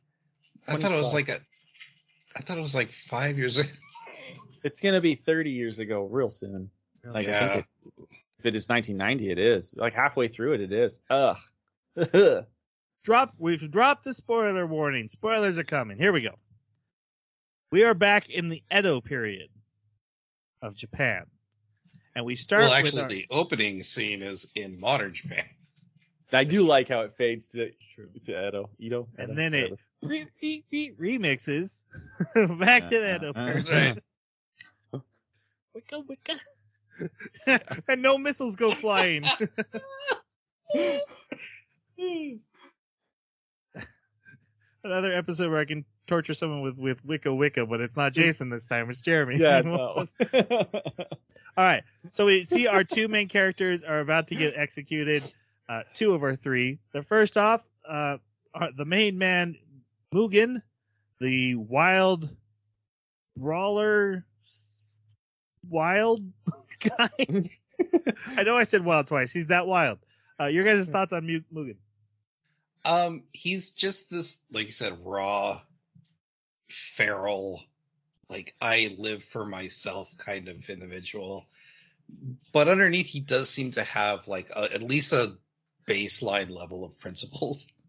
[0.67, 1.13] I thought it was plus.
[1.13, 1.39] like a.
[2.38, 3.69] I thought it was like five years ago.
[4.62, 6.69] It's gonna be 30 years ago, real soon.
[7.06, 7.65] Like I think
[7.97, 8.04] it,
[8.39, 9.73] if it is 1990, it is.
[9.78, 10.99] Like halfway through it, it is.
[11.10, 11.38] Ugh.
[13.04, 15.08] drop we've dropped the spoiler warning.
[15.08, 15.97] Spoilers are coming.
[15.97, 16.36] Here we go.
[17.71, 19.49] We are back in the Edo period
[20.62, 21.25] of Japan.
[22.15, 25.43] And we start Well, with actually, our- the opening scene is in modern Japan.
[26.34, 27.72] I do like how it fades to
[28.26, 28.69] to Edo.
[28.80, 29.08] Edo.
[29.17, 29.36] And Edo?
[29.36, 31.84] then it- re- re- re- remixes
[32.60, 33.24] back to that.
[33.24, 33.45] Uh, uh, uh.
[33.45, 34.00] That's right.
[35.74, 36.36] Wicca, wicca.
[37.88, 39.24] and no missiles go flying.
[44.84, 48.50] Another episode where I can torture someone with with Wicca Wicca, but it's not Jason
[48.50, 48.89] this time.
[48.89, 49.38] It's Jeremy.
[49.38, 49.62] Yeah.
[49.62, 50.06] No.
[51.58, 51.84] All right.
[52.12, 55.24] So we see our two main characters are about to get executed.
[55.68, 56.80] Uh, two of our three.
[56.94, 58.18] The first off, uh,
[58.54, 59.56] are the main man,
[60.14, 60.62] Mugen,
[61.20, 62.36] the wild
[63.38, 64.26] brawler,
[65.70, 66.24] wild
[66.80, 67.10] guy.
[68.36, 69.32] I know I said wild twice.
[69.32, 70.00] He's that wild.
[70.40, 71.76] Uh, your guys' thoughts on Mu- Mugen?
[72.86, 75.60] Um, he's just this, like you said, raw,
[76.70, 77.62] feral,
[78.30, 81.48] like I live for myself kind of individual.
[82.54, 85.38] But underneath, he does seem to have like a, at least a
[85.88, 87.72] baseline level of principles.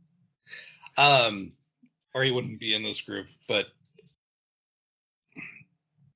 [0.98, 1.52] Um,
[2.14, 3.28] or he wouldn't be in this group.
[3.46, 3.68] But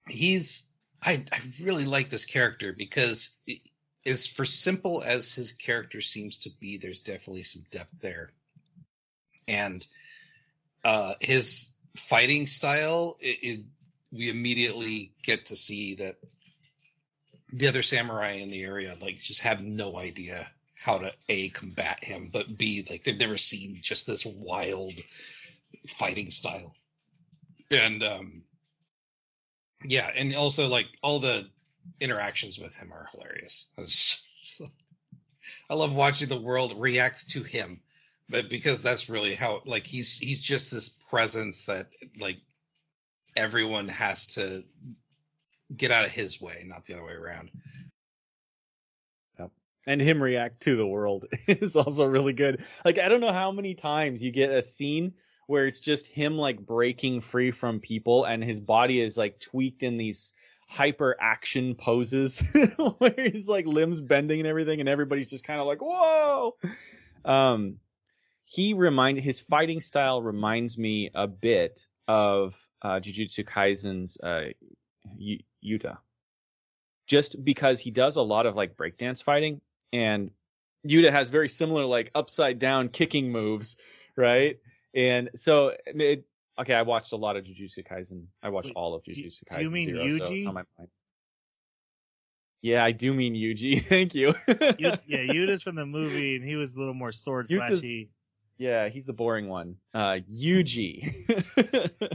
[0.09, 3.61] he's, I, I really like this character because it,
[4.05, 8.33] as for simple as his character seems to be, there's definitely some depth there
[9.49, 9.87] and
[10.85, 13.65] uh his fighting style it, it
[14.15, 16.17] we immediately get to see that
[17.53, 20.41] the other samurai in the area like just have no idea
[20.81, 24.93] how to a combat him but b like they've never seen just this wild
[25.89, 26.75] fighting style.
[27.71, 28.43] And um
[29.85, 31.49] yeah and also like all the
[32.01, 33.69] interactions with him are hilarious.
[35.71, 37.81] I love watching the world react to him
[38.29, 41.89] but because that's really how like he's he's just this presence that
[42.21, 42.39] like
[43.37, 44.63] everyone has to
[45.75, 47.51] get out of his way not the other way around.
[49.87, 52.65] And him react to the world is also really good.
[52.85, 55.15] Like I don't know how many times you get a scene
[55.47, 59.83] where it's just him like breaking free from people and his body is like tweaked
[59.83, 60.33] in these
[60.67, 62.39] hyper action poses
[62.99, 66.57] where he's like limbs bending and everything and everybody's just kind of like whoa!
[67.25, 67.79] Um
[68.47, 74.45] he remind his fighting style reminds me a bit of uh jujutsu kaisen's uh
[75.19, 75.99] y- yuta
[77.07, 79.61] just because he does a lot of like breakdance fighting
[79.93, 80.31] and
[80.87, 83.79] Yuta has very similar like upside down kicking moves,
[84.17, 84.59] right?
[84.95, 86.27] And so it,
[86.61, 88.27] okay, I watched a lot of Jujutsu Kaisen.
[88.43, 90.39] I watched Wait, all of Jujutsu Kaisen you mean Zero, so Yuji?
[90.39, 90.91] it's on my mind.
[92.61, 93.83] Yeah, I do mean Yuji.
[93.89, 94.35] Thank you.
[94.79, 98.09] Yeah, Yuta's from the movie, and he was a little more sword Yuta's- slashy.
[98.59, 99.77] yeah, he's the boring one.
[99.95, 101.15] Uh, Yuji.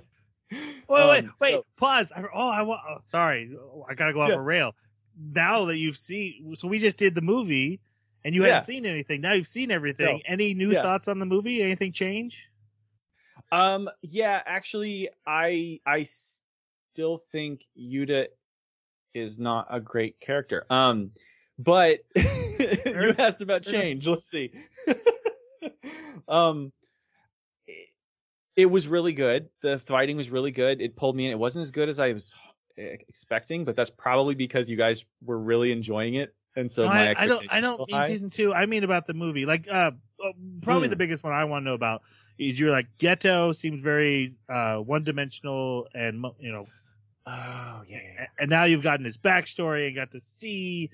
[0.52, 1.52] Wait, wait, Um, wait!
[1.54, 2.12] so- pause.
[2.16, 2.82] I, oh, I want.
[2.90, 3.56] Oh, sorry,
[3.88, 4.36] I gotta go off Yeah.
[4.36, 4.76] a rail.
[5.18, 7.80] Now that you've seen, so we just did the movie,
[8.26, 8.54] and you Yeah.
[8.54, 9.22] hadn't seen anything.
[9.22, 10.18] Now you've seen everything.
[10.18, 10.22] No.
[10.26, 10.82] Any new Yeah.
[10.82, 11.62] thoughts on the movie?
[11.62, 12.48] Anything change?
[13.52, 16.04] Um, yeah, actually, I I
[16.94, 18.28] still think Yuta
[19.14, 20.66] is not a great character.
[20.70, 21.12] Um,
[21.58, 24.08] but you asked about change.
[24.08, 24.52] Let's see.
[26.28, 26.72] um,
[28.60, 29.50] it was really good.
[29.62, 30.82] The fighting was really good.
[30.82, 31.32] It pulled me in.
[31.32, 32.36] It wasn't as good as I was
[32.78, 37.10] expecting, but that's probably because you guys were really enjoying it, and so No, my
[37.12, 37.54] I, I don't.
[37.54, 38.08] I don't mean high.
[38.08, 38.54] season two.
[38.54, 39.46] I mean about the movie.
[39.46, 39.92] Like, uh,
[40.24, 40.92] uh, probably Hmm.
[40.92, 42.02] the biggest one I want to know about
[42.38, 46.66] is you're like Geto seems very uh one dimensional, and mo- you know,
[47.26, 48.26] Oh yeah, yeah, yeah.
[48.40, 50.90] and now you've gotten his backstory and got to see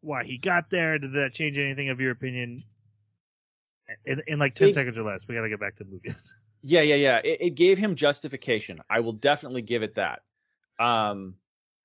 [0.00, 0.98] why he got there.
[0.98, 2.62] Did that change anything of your opinion?
[4.04, 5.90] In, in like ten It- seconds or less, we got to get back to the
[5.90, 6.14] movie.
[6.68, 7.20] Yeah, yeah, yeah.
[7.22, 8.80] It, it gave him justification.
[8.90, 10.22] I will definitely give it that.
[10.80, 11.34] Um,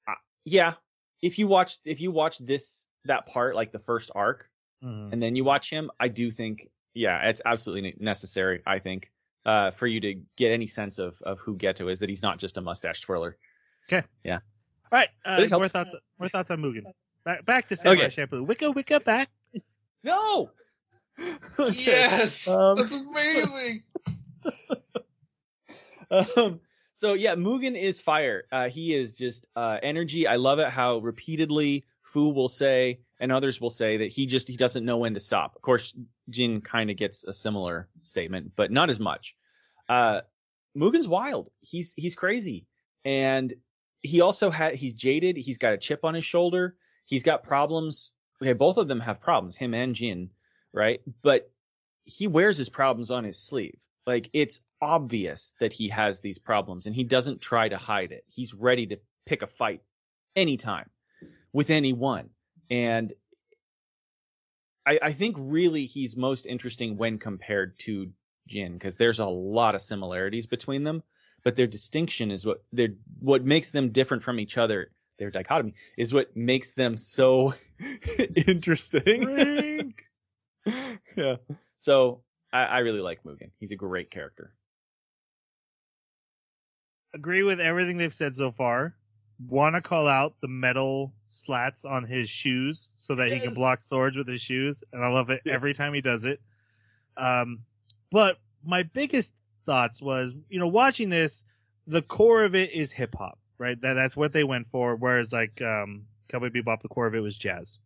[0.08, 0.74] I- yeah.
[1.22, 4.50] If you watch, if you watch this that part, like the first arc,
[4.84, 5.13] Mhm.
[5.13, 8.63] and then you watch him, I do think, yeah, it's absolutely necessary.
[8.65, 9.12] I think,
[9.46, 12.39] uh, for you to get any sense of of who Geto is, that he's not
[12.39, 13.38] just a mustache twirler.
[13.88, 14.06] Okay.
[14.24, 14.39] Yeah.
[14.91, 15.94] All right, uh, more thoughts.
[16.20, 16.86] More thoughts on Mugen.
[17.24, 18.10] Back, back to Samurai Okay.
[18.10, 18.44] Shampoo.
[18.44, 19.30] Wicca, Wicca, back.
[20.04, 20.50] No.
[21.60, 21.72] Okay.
[21.86, 23.84] yes Um, that's amazing
[26.12, 26.60] um,
[26.93, 28.43] so yeah, Mugen is fire.
[28.51, 30.27] Uh, he is just uh, energy.
[30.27, 34.47] I love it how repeatedly Fu will say and others will say that he just
[34.47, 35.56] he doesn't know when to stop.
[35.56, 35.93] Of course,
[36.30, 39.36] Jin kind of gets a similar statement, but not as much.
[39.88, 40.21] Uh,
[40.75, 41.51] Mugen's wild.
[41.62, 42.65] He's he's crazy,
[43.06, 43.54] and
[44.01, 45.38] he also had he's jaded.
[45.38, 46.75] He's got a chip on his shoulder.
[47.06, 48.12] He's got problems.
[48.41, 49.56] Okay, both of them have problems.
[49.56, 50.32] Him and Jin,
[50.73, 50.99] right?
[51.21, 51.51] But
[52.06, 53.77] he wears his problems on his sleeve.
[54.08, 58.24] Like it's obvious that he has these problems and he doesn't try to hide it.
[58.28, 59.82] He's ready to pick a fight
[60.36, 60.90] anytime
[61.54, 62.30] with anyone.
[62.70, 63.14] And
[64.86, 68.12] I, I think really he's most interesting when compared to
[68.48, 71.04] Jin because there's a lot of similarities between them,
[71.44, 74.92] but their distinction is what they're what makes them different from each other.
[75.20, 77.54] Their dichotomy is what makes them so
[78.36, 79.94] interesting.
[81.16, 81.36] yeah.
[81.78, 83.52] So I, I really like Mugen.
[83.60, 84.54] He's a great character.
[87.14, 88.96] Agree with everything they've said so far.
[89.48, 93.82] Want to call out the metal slats on his shoes so that he can block
[93.82, 96.40] swords with his shoes, and I love it every time he does it.
[97.18, 97.60] Um,
[98.12, 99.34] but my biggest
[99.66, 101.44] thoughts was, you know, watching this,
[101.88, 103.80] the core of it is hip hop, right?
[103.82, 104.96] That that's what they went for.
[104.96, 107.80] Whereas like um, Cowboy Bebop, the core of it was jazz.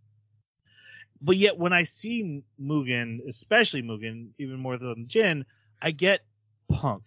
[1.22, 5.46] But yet when I see Mugen, especially Mugen, even more than Jin,
[5.82, 6.22] I get
[6.70, 7.04] punk,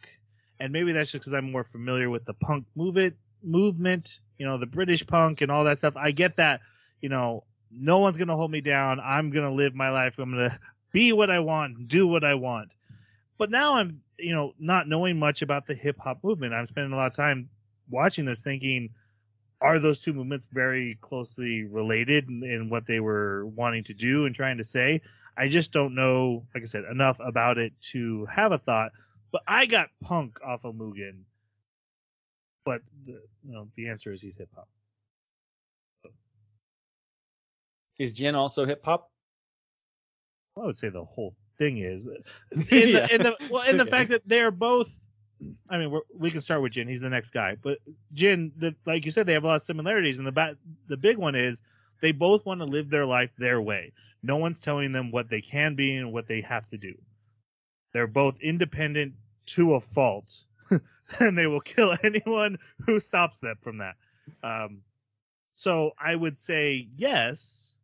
[0.61, 4.59] and maybe that's just because I'm more familiar with the punk movement, movement, you know,
[4.59, 5.95] the British punk and all that stuff.
[5.97, 6.61] I get that,
[7.01, 9.01] you know, no one's gonna hold me down.
[9.01, 10.19] I'm gonna live my life.
[10.19, 10.59] I'm gonna
[10.93, 12.75] be what I want, do what I want.
[13.37, 16.55] But now I'm, you know, not knowing much about the hip hop movement.
[16.55, 17.49] I'm spending a lot of time
[17.89, 18.91] watching this thinking,
[19.61, 24.27] are those two movements very closely related in, in what they were wanting to do
[24.27, 25.03] and trying to say?
[25.37, 28.93] I just don't know, like I said, enough about it to have a thought.
[29.33, 31.23] But I got punk off of Mugen.
[32.65, 33.13] But the,
[33.45, 34.69] you know, the answer is he's hip hop.
[37.99, 39.11] Is Jin also hip hop?
[40.57, 42.07] I would say the whole thing is
[42.53, 42.87] in Yeah.
[42.93, 43.91] the, in the well, in the Okay.
[43.91, 45.05] fact that they're both.
[45.69, 46.89] I mean, we can start with Jin.
[46.89, 47.79] He's the next guy, but
[48.13, 50.57] Jin, the, like you said, they have a lot of similarities, and the ba-
[50.89, 51.63] the big one is
[52.01, 53.93] they both want to live their life their way.
[54.23, 56.95] No one's telling them what they can be and what they have to do.
[57.93, 59.15] They're both independent
[59.47, 60.35] to a fault,
[61.21, 63.95] and they will kill anyone who stops them from that.
[64.43, 64.83] Um,
[65.55, 67.75] so I would say yes,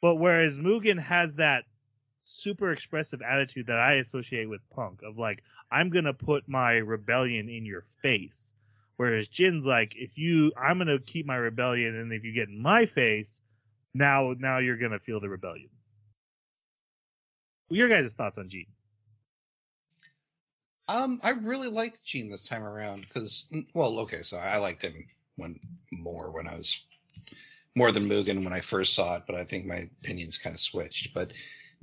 [0.00, 1.64] but whereas Mugen has that
[2.24, 5.42] super expressive attitude that I associate with punk of like
[5.74, 8.54] I'm gonna put my rebellion in your face,
[8.96, 12.62] whereas Jin's like if you I'm gonna keep my rebellion and if you get in
[12.62, 13.40] my face,
[13.92, 15.68] now now you're gonna feel the rebellion.
[17.70, 18.66] Your guys' thoughts on Jin?
[20.86, 24.94] Um, I really liked Gene this time around because, well, okay, so I liked him
[25.34, 25.58] when
[25.90, 26.86] more when I was
[27.74, 30.60] more than Mugen when I first saw it, but I think my opinions kind of
[30.60, 31.14] switched.
[31.14, 31.32] But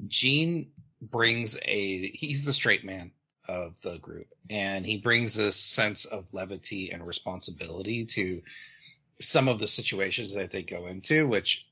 [0.08, 3.12] Gene brings a he's the straight man
[3.48, 8.42] of the group, and he brings this sense of levity and responsibility to
[9.20, 11.68] some of the situations that they go into, which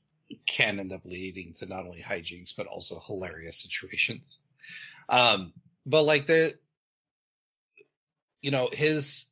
[0.46, 4.40] can end up leading to not only hijinks but also hilarious situations.
[5.08, 5.52] Um,
[5.86, 6.52] but like the
[8.42, 9.30] you know his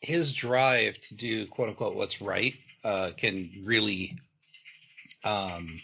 [0.00, 2.54] his drive to do quote unquote what's right
[2.84, 4.18] uh can really
[5.24, 5.80] um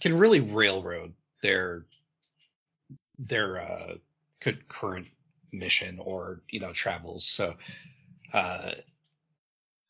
[0.00, 1.12] can really railroad
[1.44, 1.84] their
[3.18, 3.94] their uh
[4.68, 5.06] current
[5.52, 7.54] mission or you know travels so
[8.32, 8.72] uh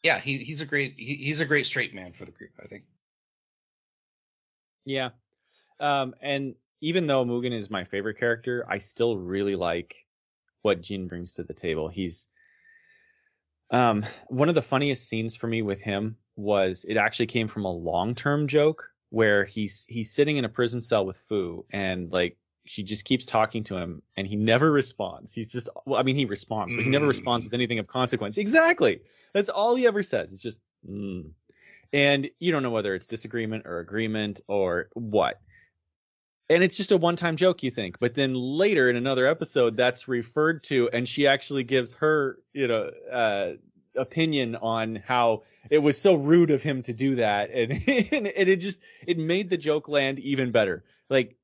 [0.02, 2.66] yeah he, he's a great he, he's a great straight man for the group i
[2.66, 2.82] think
[4.84, 5.10] Yeah.
[5.80, 10.06] Um, and even though Mugen is my favorite character, I still really like
[10.62, 11.88] what Jin brings to the table.
[11.88, 12.28] He's
[13.70, 17.64] um, one of the funniest scenes for me with him was it actually came from
[17.64, 22.36] a long-term joke where he's he's sitting in a prison cell with Fu and like
[22.66, 25.32] she just keeps talking to him and he never responds.
[25.32, 27.08] He's just well, I mean he responds, but he never Mm.
[27.08, 28.38] responds with anything of consequence.
[28.38, 29.02] Exactly.
[29.32, 30.32] That's all he ever says.
[30.32, 31.30] It's just mm.
[31.92, 35.40] and you don't know whether it's disagreement or agreement or what.
[36.50, 40.08] And it's just a one-time joke, you think, but then later in another episode, that's
[40.08, 43.52] referred to, and she actually gives her, you know, uh,
[43.96, 48.56] opinion on how it was so rude of him to do that, and and it
[48.56, 50.84] just it made the joke land even better.
[51.08, 51.36] Like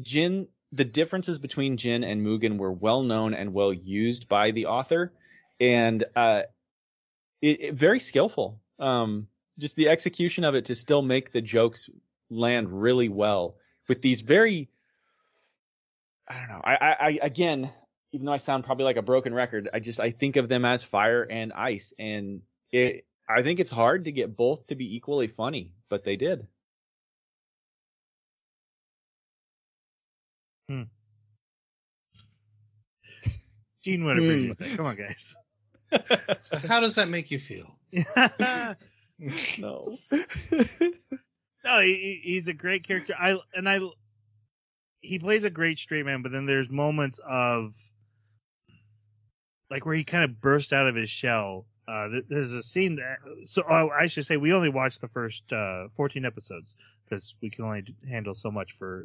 [0.00, 4.66] Jin, the differences between Jin and Mugen were well known and well used by the
[4.66, 5.12] author,
[5.60, 6.42] and uh,
[7.40, 8.60] it, it- very skillful.
[8.78, 11.90] Um, just the execution of it to still make the jokes
[12.30, 13.56] land really well
[13.88, 14.68] with these very
[16.26, 16.60] I don't know.
[16.64, 17.70] I, I, I again,
[18.12, 20.64] even though I sound probably like a broken record, I just I think of them
[20.64, 23.06] as fire and ice, and it.
[23.28, 26.46] I think it's hard to get both to be equally funny, but they did.
[30.68, 30.82] Hmm.
[33.82, 34.24] Gene would hmm.
[34.24, 34.76] appreciate that.
[34.76, 35.34] Come on, guys.
[36.40, 37.66] so how does that make you feel
[39.58, 39.94] no.
[41.64, 43.14] No, he, he- he's a great character.
[43.18, 43.80] I and I,
[45.00, 46.22] he plays a great straight man.
[46.22, 47.74] But then there's moments of
[49.72, 53.18] like where he kind of bursts out of his shell uh, there's a scene that,
[53.46, 57.50] so oh, I should say we only watched the first uh, 14 episodes because we
[57.50, 59.04] can only handle so much for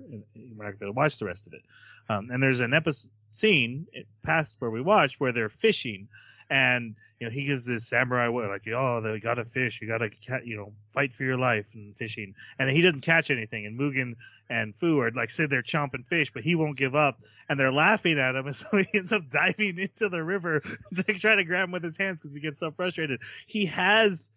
[0.56, 1.62] we're not going to watch the rest of it.
[2.08, 3.88] Um, and there's an episode scene
[4.24, 6.08] past where we watched where they're fishing,
[6.50, 10.10] and you know he gives this samurai way like oh they gotta fish you gotta
[10.46, 14.16] you know fight for your life and fishing, and he doesn't catch anything, and Mugen
[14.50, 17.72] and Fu are like sit there chomping fish, but he won't give up, and they're
[17.72, 20.62] laughing at him, and so he ends up diving into the river
[20.96, 23.20] to try to grab him with his hands because he gets so frustrated.
[23.46, 24.30] He has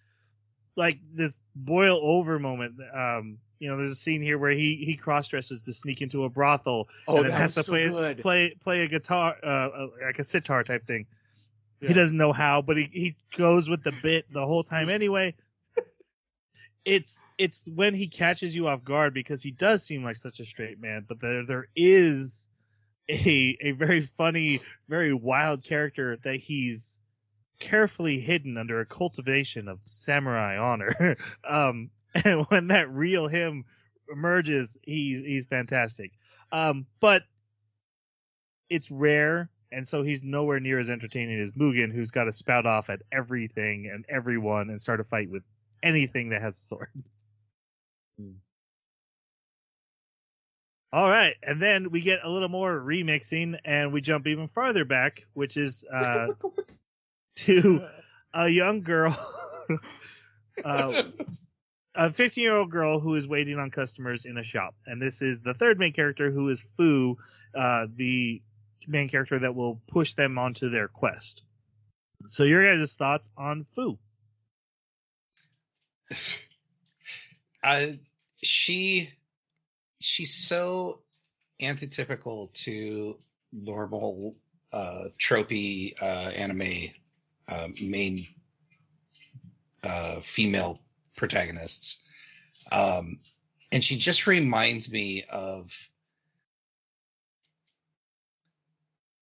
[0.77, 2.75] like this boil over moment.
[2.95, 6.25] Um, you know, there's a scene here where he he cross dresses to sneak into
[6.25, 8.19] a brothel Oh, and has to so play good.
[8.19, 11.07] play play a guitar, uh, uh, like a sitar type thing.
[11.81, 11.89] Yeah.
[11.89, 15.35] He doesn't know how, but he he goes with the bit the whole time anyway.
[16.83, 20.47] It's it's when he catches you off guard because he does seem like such a
[20.47, 22.49] straight man, but there there is
[23.09, 27.01] a a very funny, very wild character that he's
[27.59, 31.17] carefully hidden under a cultivation of samurai honor.
[31.49, 33.65] um, and when that real him
[34.11, 36.13] emerges, he's he's fantastic.
[36.51, 37.23] Um, but
[38.69, 42.67] it's rare, and so he's nowhere near as entertaining as Mugen, who's got to spout
[42.67, 45.43] off at everything and everyone and start a fight with
[45.83, 46.89] anything that has a sword.
[48.19, 48.33] Hmm.
[50.93, 54.85] All right, and then we get a little more remixing, and we jump even farther
[54.85, 56.29] back, which is uh,
[57.37, 57.87] to
[58.35, 59.17] a young girl,
[60.65, 61.03] uh,
[61.95, 64.75] a 15 year old girl who is waiting on customers in a shop.
[64.85, 67.17] And this is the third main character, who is Fu,
[67.57, 68.43] uh, the
[68.87, 71.43] main character that will push them onto their quest.
[72.29, 73.99] So, your guys' thoughts on Fu?
[77.63, 77.99] I
[78.43, 79.11] she
[80.01, 81.03] she's so
[81.61, 83.19] antitypical to
[83.53, 84.35] normal
[84.73, 86.93] uh tropey uh anime
[87.49, 88.25] uh, main
[89.85, 90.79] uh female
[91.17, 92.05] protagonists
[92.73, 93.19] um
[93.73, 95.91] and she just reminds me of th-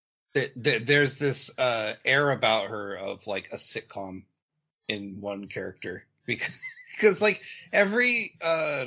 [0.04, 4.22] th- there's this uh air about her of like a sitcom
[4.88, 6.60] in one character because
[6.94, 8.86] because like every uh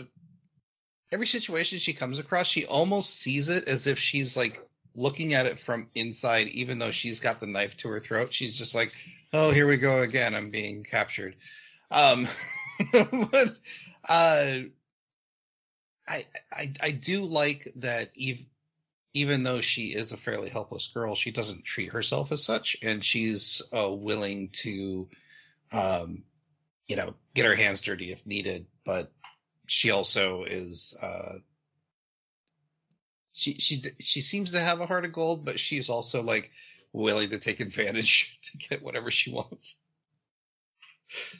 [1.12, 4.60] every situation she comes across she almost sees it as if she's like
[4.96, 8.34] looking at it from inside even though she's got the knife to her throat.
[8.34, 8.94] She's just like
[9.34, 10.36] oh here we go again.
[10.36, 11.36] I'm being captured.
[11.92, 12.28] Um
[12.92, 13.60] but
[14.10, 14.60] uh
[16.08, 18.46] i i i do like that even
[19.14, 23.04] even though she is a fairly helpless girl she doesn't treat herself as such and
[23.04, 25.08] she's uh willing to
[25.74, 26.24] um
[26.88, 29.12] you know get her hands dirty if needed but
[29.68, 31.38] she also is uh
[33.34, 36.52] she she she seems to have a heart of gold but she's also like
[36.94, 39.82] willing to take advantage to get whatever she wants.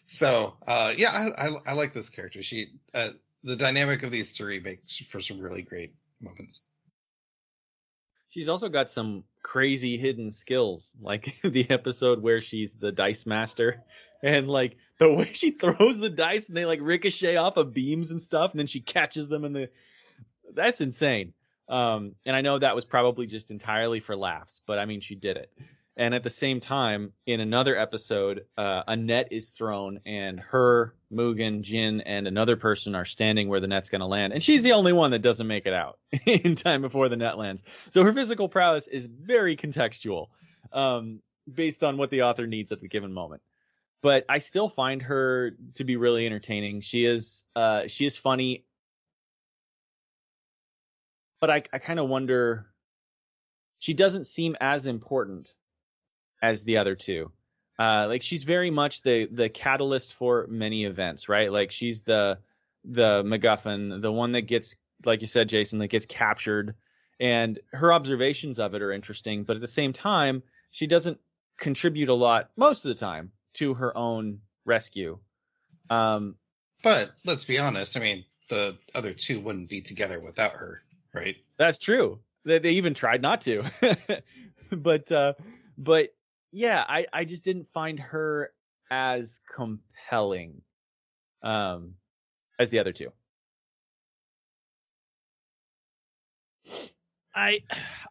[0.06, 2.42] So uh yeah i i, I like this character.
[2.44, 3.10] She uh
[3.44, 6.68] the dynamic of these three makes for some really great moments
[8.32, 13.84] She's also got some crazy hidden skills, like the episode where she's the dice master,
[14.24, 18.12] and like the way she throws the dice and they like ricochet off of beams
[18.12, 19.70] and stuff, and then she catches them in the.
[20.54, 21.34] That's insane.
[21.70, 25.16] Um, and I know that was probably just entirely for laughs, but I mean she
[25.16, 25.50] did it.
[26.02, 30.96] And at the same time, in another episode, uh, a net is thrown, and her,
[31.14, 34.64] Mugen, Jin, and another person are standing where the net's going to land, and she's
[34.64, 37.64] the only one that doesn't make it out in time before the net lands.
[37.92, 40.30] So her physical prowess is very contextual,
[40.74, 43.44] um, based on what the author needs at the given moment.
[44.02, 46.82] But I still find her to be really entertaining.
[46.82, 48.66] She is, uh, she is funny,
[51.40, 52.66] but I, I kind of wonder.
[53.78, 55.54] She doesn't seem as important
[56.42, 57.32] as the other two.
[57.80, 61.52] Uh, like she's very much the the catalyst for many events, right?
[61.52, 62.38] Like she's the
[62.84, 64.76] the MacGuffin, the one that gets,
[65.06, 66.76] like you said, Jason, that gets captured,
[67.20, 69.44] and her observations of it are interesting.
[69.44, 71.20] But at the same time, she doesn't
[71.58, 75.20] contribute a lot most of the time to her own rescue.
[75.90, 76.36] Um,
[76.84, 80.82] but let's be honest i mean the other two wouldn't be together without her
[81.14, 82.20] right That's true.
[82.44, 83.64] They, they even tried not to.
[84.72, 85.34] but uh
[85.78, 86.10] but
[86.52, 88.54] yeah, I I just didn't find her
[88.90, 90.62] as compelling
[91.44, 91.96] um
[92.60, 93.12] as the other two.
[97.36, 97.64] I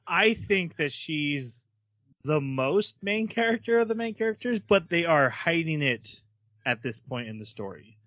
[0.07, 1.67] I think that she's
[2.25, 6.23] the most main character of the main characters, but they are hiding it
[6.67, 7.99] at this point in the story.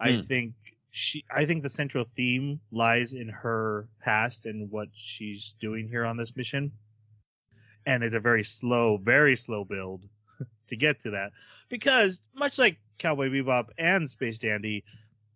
[0.00, 0.18] I Hmm.
[0.18, 0.54] think
[0.90, 6.04] she I think the central theme lies in her past and what she's doing here
[6.04, 6.72] on this mission.
[7.86, 10.04] And it's a very slow, very slow build
[10.68, 11.32] to get to that
[11.68, 14.84] because much like Cowboy Bebop and Space Dandy,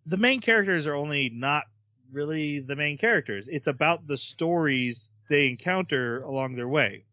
[0.05, 1.63] the main characters are only not
[2.11, 3.47] really the main characters.
[3.47, 7.05] It's about the stories they encounter along their way.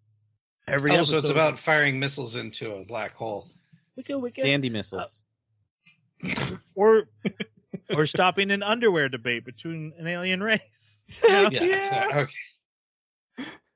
[0.68, 3.49] Every oh, so it's about firing missiles into a black hole.
[3.97, 4.45] Wicked, wicked.
[4.45, 5.24] Dandy missiles.
[6.24, 7.05] Uh, or
[7.91, 11.05] or stopping an underwear debate between an alien race.
[11.22, 11.49] You know?
[11.51, 11.64] yeah.
[11.64, 12.09] yeah.
[12.20, 12.35] okay.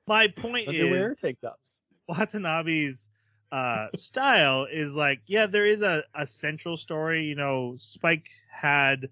[0.07, 1.83] My point underwear is take ups.
[2.07, 3.09] Watanabe's
[3.51, 7.23] uh, style is like, yeah, there is a, a central story.
[7.23, 9.09] You know, Spike had,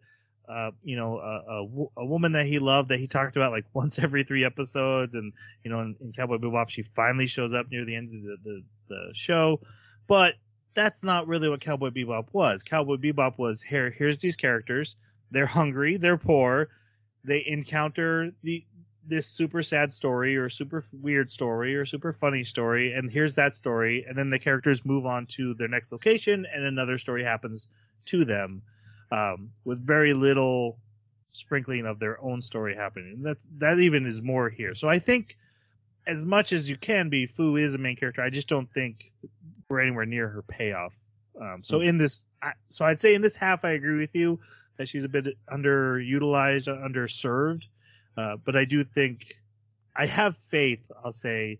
[0.48, 3.66] uh, you know, a, a, a, woman that he loved that he talked about like
[3.74, 5.16] once every three episodes.
[5.16, 5.34] And,
[5.64, 8.38] you know, in, in Cowboy Bebop, she finally shows up near the end of the,
[8.44, 9.60] the, the show.
[10.08, 10.36] But
[10.74, 12.64] that's not really what Cowboy Bebop was.
[12.64, 13.90] Cowboy Bebop was here.
[13.90, 14.96] Here's these characters.
[15.32, 15.98] They're hungry.
[15.98, 16.70] They're poor.
[17.24, 18.66] They encounter the
[19.08, 23.54] this super sad story or super weird story or super funny story, and here's that
[23.54, 27.70] story, and then the characters move on to their next location, and another story happens
[28.06, 28.62] to them,
[29.12, 30.78] um, with very little
[31.32, 33.22] sprinkling of their own story happening.
[33.22, 34.74] That's that even is more here.
[34.76, 35.38] So I think,
[36.08, 38.22] as much as you can be, Fu is a main character.
[38.22, 39.12] I just don't think
[39.70, 40.94] we're anywhere near her payoff.
[41.40, 41.90] Um, so mm-hmm.
[41.90, 44.40] in this, I, so I'd say in this half, I agree with you
[44.78, 47.64] that she's a bit underutilized, underserved.
[48.18, 49.36] Uh, but I do think
[49.96, 50.80] I have faith.
[51.04, 51.60] I'll say,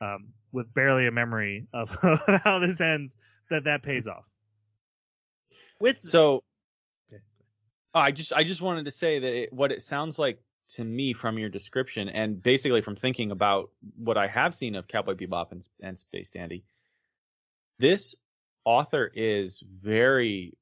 [0.00, 1.90] um, with barely a memory of
[2.44, 3.16] how this ends,
[3.50, 4.24] that that pays off.
[5.80, 6.42] With so,
[7.12, 7.22] okay.
[7.94, 10.40] oh, I just I just wanted to say that it, what it sounds like
[10.74, 14.88] to me from your description, and basically from thinking about what I have seen of
[14.88, 16.64] Cowboy Bebop and, and Space Dandy,
[17.78, 18.16] this
[18.64, 20.56] author is very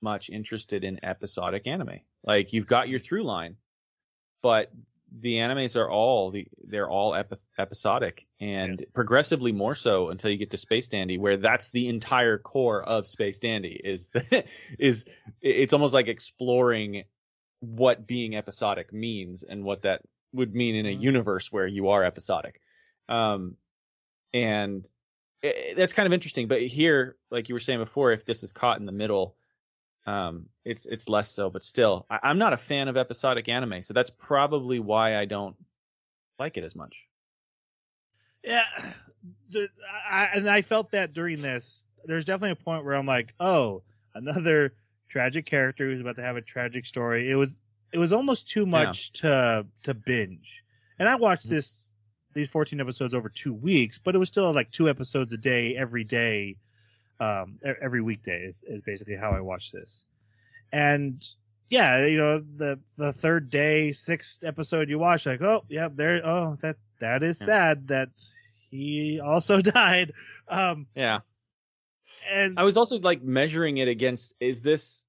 [0.00, 2.00] much interested in episodic anime.
[2.24, 3.56] Like you've got your through line,
[4.44, 4.70] but
[5.20, 8.86] the animes are all the they're all epi- episodic and yeah.
[8.92, 13.06] progressively more so until you get to Space Dandy, where that's the entire core of
[13.06, 13.80] Space Dandy.
[13.82, 14.44] Is the,
[14.78, 15.06] is
[15.40, 17.04] it's almost like exploring
[17.60, 20.02] what being episodic means and what that
[20.34, 21.02] would mean in a mm-hmm.
[21.02, 22.60] universe where you are episodic.
[23.08, 23.56] Um,
[24.34, 24.86] and
[25.40, 26.48] it, that's kind of interesting.
[26.48, 29.36] But here, like you were saying before, if this is caught in the middle,
[30.06, 31.50] um, it's it's less so.
[31.50, 35.24] But still, I, I'm not a fan of episodic anime, so that's probably why I
[35.24, 35.56] don't
[36.38, 37.06] like it as much.
[38.42, 38.64] Yeah,
[39.50, 39.68] the,
[40.10, 41.84] I, and I felt that during this.
[42.06, 43.82] There's definitely a point where I'm like, oh,
[44.14, 44.74] another
[45.08, 47.30] tragic character who's about to have a tragic story.
[47.30, 47.58] It was
[47.92, 49.20] it was almost too much yeah.
[49.20, 50.64] to to binge.
[50.98, 51.92] And I watched this
[52.34, 55.76] these 14 episodes over two weeks, but it was still like two episodes a day
[55.76, 56.56] every day,
[57.20, 60.06] um, every weekday is, is basically how I watch this.
[60.72, 61.24] And
[61.68, 66.26] yeah, you know, the, the third day, sixth episode you watch, like, oh, yeah, there,
[66.26, 67.46] oh, that, that is yeah.
[67.46, 68.08] sad that
[68.70, 70.12] he also died.
[70.48, 71.20] Um, yeah.
[72.30, 75.04] And I was also like measuring it against, is this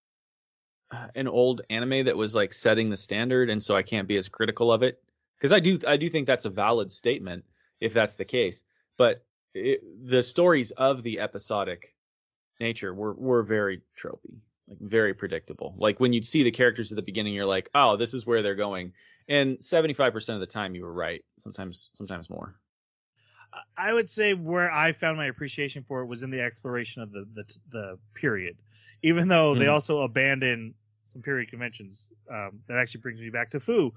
[0.92, 4.18] uh, an old anime that was like setting the standard and so I can't be
[4.18, 5.02] as critical of it?
[5.46, 7.46] because I do I do think that's a valid statement
[7.80, 8.64] if that's the case.
[8.98, 11.94] But it, the stories of the episodic
[12.60, 15.76] nature were were very tropey, like very predictable.
[15.78, 18.42] Like when you'd see the characters at the beginning, you're like, oh, this is where
[18.42, 18.94] they're going.
[19.28, 21.26] And 75% of the time, you were right.
[21.40, 22.56] Sometimes, sometimes more.
[23.76, 27.12] I would say where I found my appreciation for it was in the exploration of
[27.12, 28.58] the the, the period,
[29.02, 29.62] even though mm-hmm.
[29.62, 30.74] they also abandon
[31.06, 32.12] some period conventions.
[32.30, 33.94] Um, that actually brings me back to Fu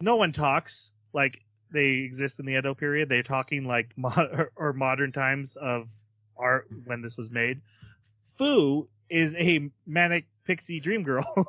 [0.00, 3.08] no one talks like they exist in the Edo period.
[3.08, 3.94] They're talking like
[4.56, 5.90] or modern times of
[6.38, 7.60] art when this was made.
[8.36, 11.46] Fu is a manic pixie dream girl,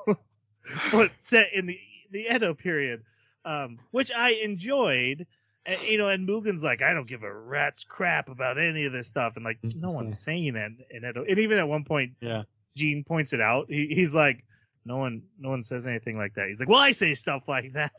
[0.91, 1.79] but set in the
[2.11, 3.03] the Edo period,
[3.45, 5.27] um, which I enjoyed.
[5.65, 8.93] And, you know, and Mugen's like, I don't give a rat's crap about any of
[8.93, 11.23] this stuff, and like, no one's saying that in Edo.
[11.27, 12.43] And even at one point, yeah,
[12.75, 13.67] Jin points it out.
[13.69, 14.43] He, he's like,
[14.85, 16.47] no one, no one says anything like that.
[16.47, 17.91] He's like, well, I say stuff like that.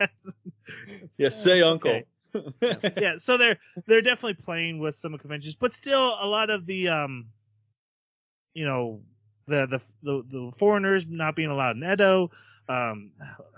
[1.19, 2.03] yeah, say uncle.
[2.97, 3.15] yeah.
[3.19, 7.27] so they're they're definitely playing with some conventions, but still a lot of the um,
[8.55, 9.01] you know,
[9.47, 12.31] the the the, the foreigners not being allowed in Edo,
[12.69, 13.13] um,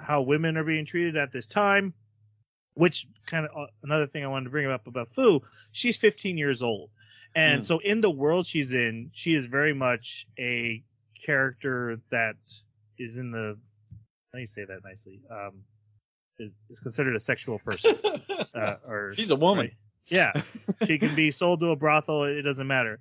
[0.05, 1.93] how women are being treated at this time,
[2.75, 5.41] which kind of uh, another thing I wanted to bring up about Fu.
[5.73, 6.91] She's 15 years old,
[7.35, 7.65] and mm.
[7.65, 10.83] so in the world she's in, she is very much a
[11.25, 12.37] character that
[12.99, 13.57] is in the
[14.33, 15.21] how do you say that nicely?
[15.31, 15.63] Um,
[16.39, 17.95] is, is considered a sexual person.
[18.55, 19.67] uh, or she's a woman.
[19.67, 19.77] Right?
[20.09, 20.43] Yeah,
[20.87, 22.25] she can be sold to a brothel.
[22.25, 22.99] It doesn't matter.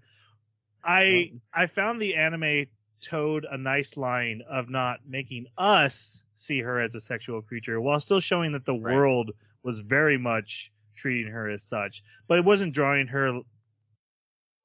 [0.84, 2.67] I I found the anime
[3.01, 7.99] towed a nice line of not making us see her as a sexual creature while
[7.99, 8.93] still showing that the right.
[8.93, 9.32] world
[9.63, 13.41] was very much treating her as such, but it wasn't drawing her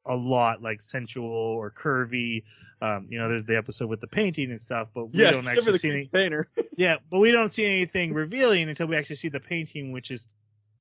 [0.08, 2.42] a lot like sensual or curvy.
[2.82, 5.48] Um, you know, there's the episode with the painting and stuff, but we yeah, don't
[5.48, 6.06] actually see any.
[6.12, 6.46] painter,
[6.76, 10.28] Yeah, but we don't see anything revealing until we actually see the painting, which is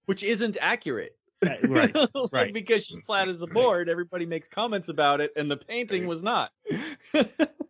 [0.06, 1.16] which isn't accurate.
[1.46, 1.96] uh, right.
[1.96, 2.54] Like, right.
[2.54, 6.22] Because she's flat as a board, everybody makes comments about it, and the painting was
[6.24, 6.52] not.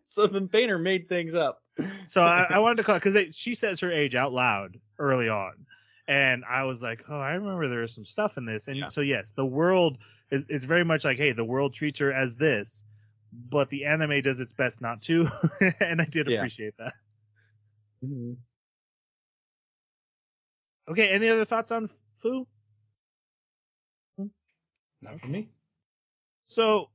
[0.08, 1.62] so the painter made things up.
[2.08, 5.66] So I, I wanted to call because she says her age out loud early on,
[6.08, 8.88] and I was like, oh, I remember there was some stuff in this, and Yeah.
[8.88, 9.98] so yes, the world
[10.30, 12.84] is it's very much like, hey, the world treats her as this,
[13.32, 15.28] but the anime does its best not to,
[15.80, 16.38] and I did Yeah.
[16.38, 16.94] appreciate that.
[18.04, 18.32] Mm-hmm.
[20.88, 21.90] Okay, any other thoughts on
[22.22, 22.46] Fu?
[25.02, 25.48] Not for me.
[26.48, 26.88] So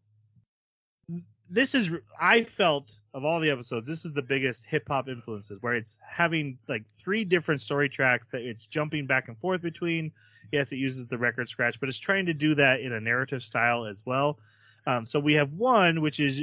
[1.49, 5.61] this is I felt of all the episodes, this is the biggest hip hop influences
[5.61, 10.11] where it's having like three different story tracks that it's jumping back and forth between.
[10.51, 13.43] Yes, it uses the record scratch, but it's trying to do that in a narrative
[13.43, 14.39] style as well.
[14.87, 16.41] Um, so we have one which is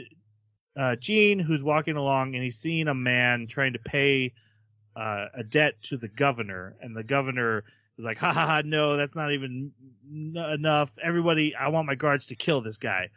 [0.77, 4.33] uh, Jin who's walking along and he's seeing a man trying to pay
[4.99, 7.65] uh, a debt to the governor, and the governor
[7.99, 8.63] is like, "Ha ha ha!
[8.65, 9.73] No, that's not even
[10.11, 10.93] n- enough.
[11.03, 13.11] Everybody, I want my guards to kill this guy."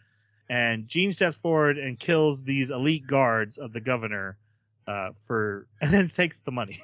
[0.48, 4.38] And Jin steps forward and kills these elite guards of the governor
[4.86, 6.80] uh, for, and then takes the money,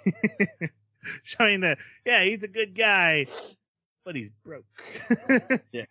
[1.24, 3.28] showing that yeah, he's a good guy,
[4.08, 4.64] but he's broke.
[5.74, 5.84] Yeah.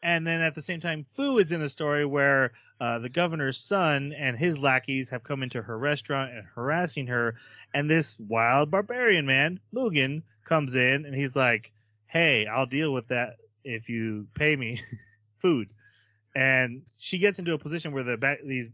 [0.00, 3.58] And then at the same time, Fu is in a story where uh, the governor's
[3.58, 7.34] son and his lackeys have come into her restaurant and harassing her.
[7.74, 11.72] And this wild barbarian man, Mugen, comes in and he's like,
[12.06, 14.80] Hey, I'll deal with that if you pay me
[15.38, 15.68] food.
[16.36, 18.70] And she gets into a position where the ba- these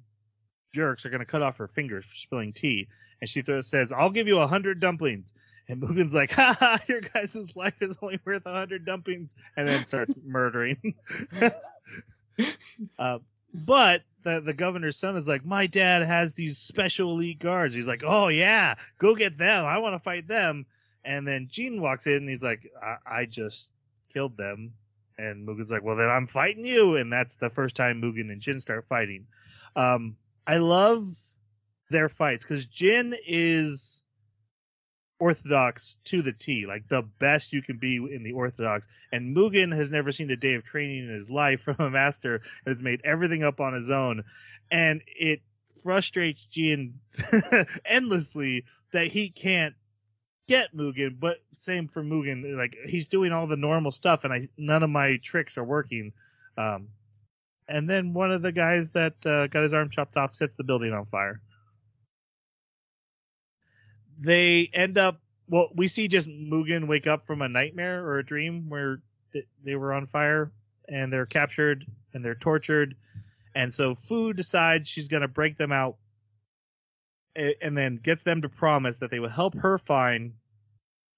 [0.74, 2.88] jerks are going to cut off her fingers for spilling tea.
[3.22, 5.32] And she throws, says, I'll give you a hundred dumplings.
[5.68, 9.34] And Mugen's like, ha ha, your guys' life is only worth a hundred dumplings.
[9.56, 10.94] And then starts murdering.
[12.98, 13.18] uh,
[13.54, 17.74] but the, the governor's son is like, my dad has these special elite guards.
[17.74, 19.64] He's like, oh yeah, go get them.
[19.64, 20.66] I want to fight them.
[21.04, 23.72] And then Jin walks in and he's like, I, I just
[24.12, 24.72] killed them.
[25.16, 26.96] And Mugen's like, well then I'm fighting you.
[26.96, 29.26] And that's the first time Mugen and Jin start fighting.
[29.76, 31.06] Um, I love
[31.90, 34.02] their fights because Jin is
[35.18, 38.86] orthodox to the T, like the best you can be in the orthodox.
[39.12, 42.36] And Mugen has never seen a day of training in his life from a master
[42.64, 44.24] and has made everything up on his own.
[44.70, 45.40] And it
[45.82, 46.94] frustrates Jin
[47.84, 49.74] endlessly that he can't
[50.46, 52.56] get Mugen, but same for Mugen.
[52.56, 56.12] Like he's doing all the normal stuff and I none of my tricks are working.
[56.56, 56.88] Um,
[57.68, 60.64] and then one of the guys that uh, got his arm chopped off sets the
[60.64, 61.40] building on fire.
[64.18, 65.20] They end up.
[65.48, 69.00] Well, we see just Mugen wake up from a nightmare or a dream where
[69.32, 70.50] th- they were on fire
[70.88, 71.84] and they're captured
[72.14, 72.96] and they're tortured.
[73.54, 75.96] And so Fu decides she's going to break them out
[77.36, 80.34] a- and then gets them to promise that they will help her find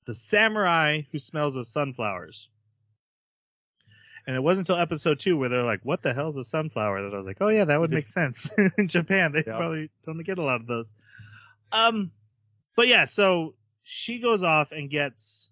[0.06, 2.48] the samurai who smells of sunflowers.
[4.26, 7.14] And it wasn't until episode two where they're like, "What the hell's a sunflower?" That
[7.14, 9.56] I was like, "Oh yeah, that would make sense." In Japan, they Yeah.
[9.56, 10.94] probably don't get a lot of those.
[11.70, 12.10] Um,
[12.76, 15.50] but yeah, so she goes off and gets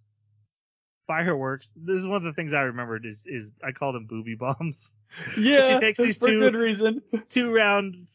[1.07, 1.73] fireworks.
[1.77, 4.93] This is one of the things I remembered is is I called them booby bombs.
[5.39, 7.03] Yeah, she takes these for two- good reason.
[7.29, 8.09] Two round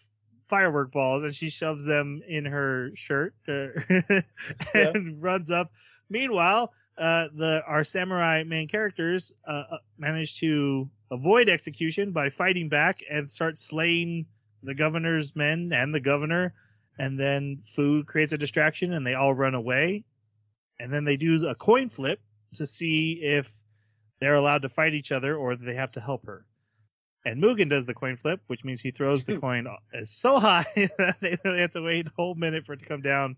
[0.49, 3.67] firework balls and she shoves them in her shirt uh,
[4.73, 5.71] and runs up.
[6.09, 12.67] Meanwhile, uh, the our samurai main characters uh, uh, manage to avoid execution by fighting
[12.67, 14.25] back and start slaying
[14.63, 16.53] the governor's men and the governor.
[16.99, 20.03] And then Fu creates a distraction and they all run away.
[20.79, 22.19] And then they do a coin flip
[22.55, 23.49] to see if
[24.19, 26.45] they're allowed to fight each other or they have to help her.
[27.25, 29.67] And Mugen does the coin flip, which means he throws the coin
[30.03, 30.65] so high
[30.97, 33.37] that they they have to wait a whole minute for it to come down.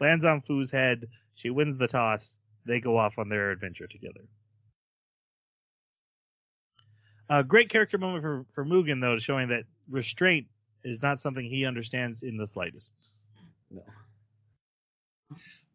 [0.00, 1.08] Lands on Fu's head.
[1.34, 2.38] She wins the toss.
[2.66, 4.20] They go off on their adventure together.
[7.30, 10.46] A great character moment for, for Mugen, though, showing that restraint
[10.84, 12.94] is not something he understands in the slightest.
[13.70, 13.82] No.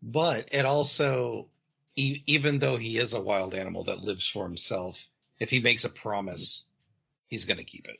[0.01, 1.49] But it also,
[1.95, 5.07] e- even though he is a wild animal that lives for himself,
[5.39, 6.67] if he makes a promise,
[7.27, 7.97] he's going to keep it.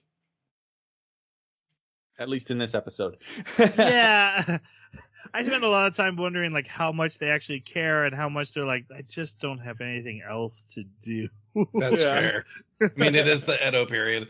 [2.19, 3.17] At least in this episode.
[3.59, 4.57] yeah.
[5.33, 8.29] I spend a lot of time wondering like how much they actually care and how
[8.29, 11.27] much they're like, I just don't have anything else to do.
[11.73, 12.19] That's Yeah.
[12.19, 12.45] fair.
[12.81, 14.27] I mean, it is the Edo period.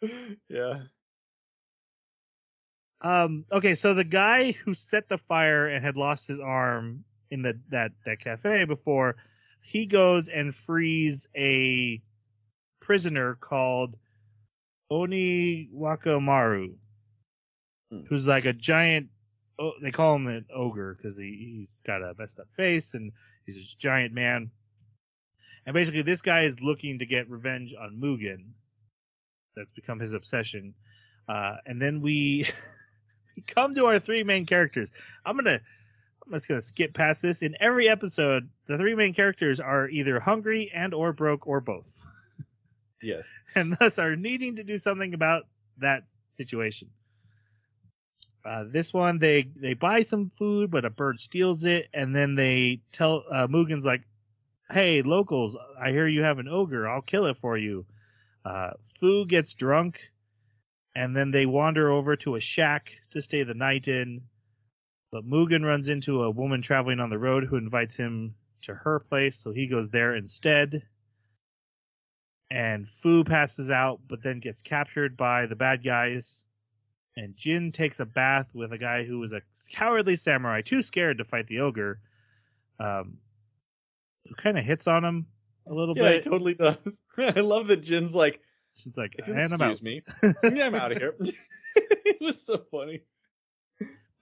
[0.48, 0.82] yeah.
[3.00, 7.42] Um, okay, so the guy who set the fire and had lost his arm in
[7.42, 9.16] the that that cafe before,
[9.62, 12.02] he goes and frees a
[12.80, 13.96] prisoner called
[14.90, 16.74] Oni Wakamaru,
[17.90, 18.00] Hmm.
[18.08, 19.08] who's like a giant.
[19.58, 23.12] Oh, they call him an ogre because he, he's got a messed up face and
[23.44, 24.50] he's a giant man.
[25.66, 28.52] And basically, this guy is looking to get revenge on Mugen.
[29.56, 30.74] That's become his obsession.
[31.28, 32.46] Uh, and then we
[33.46, 34.90] come to our three main characters.
[35.24, 35.60] I'm gonna
[36.26, 37.42] I'm just gonna skip past this.
[37.42, 42.04] In every episode, the three main characters are either hungry and or broke or both,
[43.02, 43.32] Yes.
[43.54, 45.44] and thus are needing to do something about
[45.78, 46.90] that situation.
[48.44, 52.34] Uh, this one, they they buy some food, but a bird steals it, and then
[52.34, 54.02] they tell uh, Mugen's like,
[54.70, 56.88] "Hey, locals, I hear you have an ogre.
[56.88, 57.84] I'll kill it for you."
[58.44, 59.98] Uh, Fu gets drunk,
[60.98, 64.20] and then they wander over to a shack to stay the night in.
[65.12, 68.98] But Mugen runs into a woman traveling on the road who invites him to her
[68.98, 70.82] place, so he goes there instead.
[72.50, 76.46] And Fu passes out, but then gets captured by the bad guys.
[77.16, 81.18] And Jin takes a bath with a guy who was a cowardly samurai, too scared
[81.18, 82.00] to fight the ogre.
[82.80, 83.18] Um,
[84.28, 85.26] who kind of hits on him
[85.64, 86.14] a little Yeah, bit.
[86.16, 87.02] it totally does.
[87.18, 88.40] I love that Jin's like,
[88.78, 89.72] She's like, if and I'm out.
[89.72, 90.02] excuse me,
[90.54, 91.14] yeah, I'm out of here.
[91.76, 93.02] it was so funny.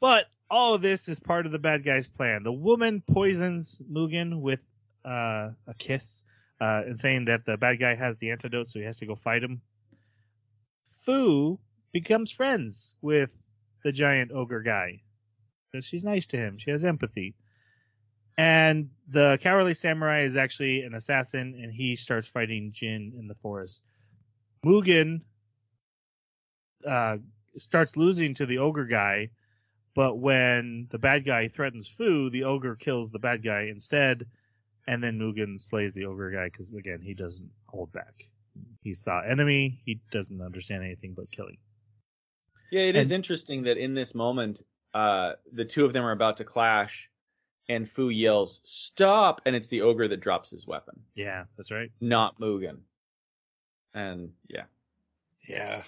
[0.00, 2.42] But all of this is part of the bad guy's plan.
[2.42, 4.60] The woman poisons Mugen with
[5.04, 6.24] uh, a kiss,
[6.60, 9.14] uh, and saying that the bad guy has the antidote, so he has to go
[9.14, 9.60] fight him.
[10.86, 11.58] Fu
[11.92, 13.36] becomes friends with
[13.84, 15.00] the giant ogre guy
[15.70, 16.58] because she's nice to him.
[16.58, 17.34] She has empathy.
[18.38, 23.34] And the cowardly samurai is actually an assassin, and he starts fighting Jin in the
[23.36, 23.82] forest.
[24.66, 25.20] Mugen
[26.86, 27.18] uh,
[27.56, 29.30] starts losing to the ogre guy,
[29.94, 34.26] but when the bad guy threatens Fu, the ogre kills the bad guy instead,
[34.88, 38.28] and then Mugen slays the ogre guy because again he doesn't hold back.
[38.82, 39.80] He saw enemy.
[39.84, 41.58] He doesn't understand anything but killing.
[42.72, 44.62] Yeah, it is And- interesting that in this moment,
[44.94, 47.08] uh, the two of them are about to clash,
[47.68, 51.90] and Fu yells, "Stop!" and it's the ogre that drops his weapon, Yeah, that's right.
[52.00, 52.80] not Mugen.
[53.96, 54.64] And yeah,
[55.48, 55.82] Yeah.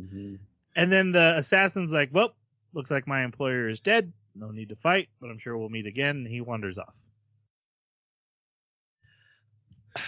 [0.00, 0.36] Mm-hmm.
[0.74, 2.34] And then the assassin's like, "Well,
[2.72, 4.14] looks like my employer is dead.
[4.34, 6.94] No need to fight, but I'm sure we'll meet again." And he wanders off.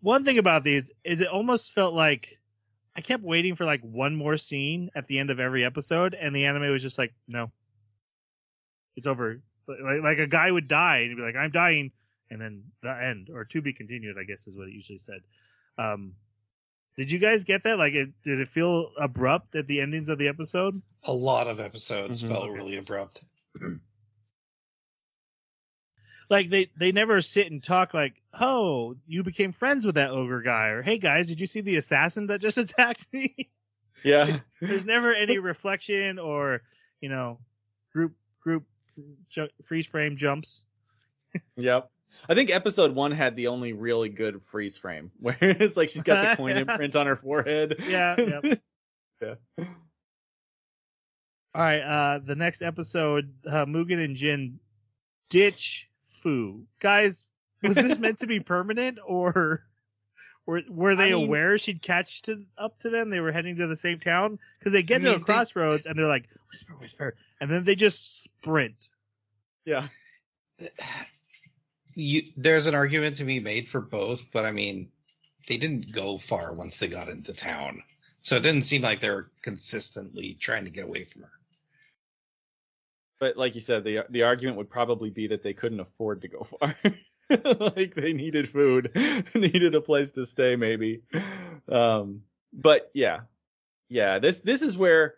[0.00, 2.38] One thing about these is it almost felt like
[2.96, 6.34] I kept waiting for like one more scene at the end of every episode, and
[6.34, 7.52] the anime was just like, "No,
[8.96, 11.92] it's over." Like, like a guy would die and he'd be like, "I'm dying,"
[12.28, 15.20] and then the end or to be continued, I guess is what it usually said.
[15.78, 16.14] Um,
[16.96, 17.78] did you guys get that?
[17.78, 20.80] Like, it, did it feel abrupt at the endings of the episode?
[21.04, 22.28] A lot of episodes Mhm.
[22.28, 22.60] felt Okay.
[22.60, 23.24] really abrupt.
[26.28, 30.42] Like they they never sit and talk like, "Oh, you became friends with that ogre
[30.42, 33.50] guy," or "Hey guys, did you see the assassin that just attacked me?"
[34.04, 36.62] yeah, There's never any reflection or
[37.00, 37.40] you know
[37.92, 38.64] group group
[39.64, 40.64] freeze frame jumps.
[41.56, 41.90] yep.
[42.28, 46.02] I think episode one had the only really good freeze frame, where it's like she's
[46.02, 47.76] got the coin imprint on her forehead.
[47.86, 48.60] Yeah, yep.
[49.22, 49.34] yeah.
[51.52, 54.60] All right, uh, the next episode, uh, Mugen and Jin
[55.30, 56.64] ditch Fu.
[56.78, 57.24] Guys,
[57.62, 59.64] was this meant to be permanent or
[60.46, 63.10] were were they I mean- aware she'd catch to up to them?
[63.10, 65.24] They were heading to the same town because they get I to a mean, they-
[65.32, 68.88] crossroads and they're like whisper, whisper, and then they just sprint.
[69.64, 69.88] Yeah.
[71.94, 74.90] You, there's an argument to be made for both, but I mean,
[75.48, 77.82] they didn't go far once they got into town.
[78.22, 81.32] So it didn't seem like they were consistently trying to get away from her.
[83.18, 86.28] But like you said, the the argument would probably be that they couldn't afford to
[86.28, 86.74] go far.
[87.76, 88.90] like they needed food,
[89.34, 91.02] needed a place to stay, maybe.
[91.68, 92.22] Um,
[92.52, 93.20] but yeah,
[93.88, 94.18] yeah.
[94.18, 95.16] This this is where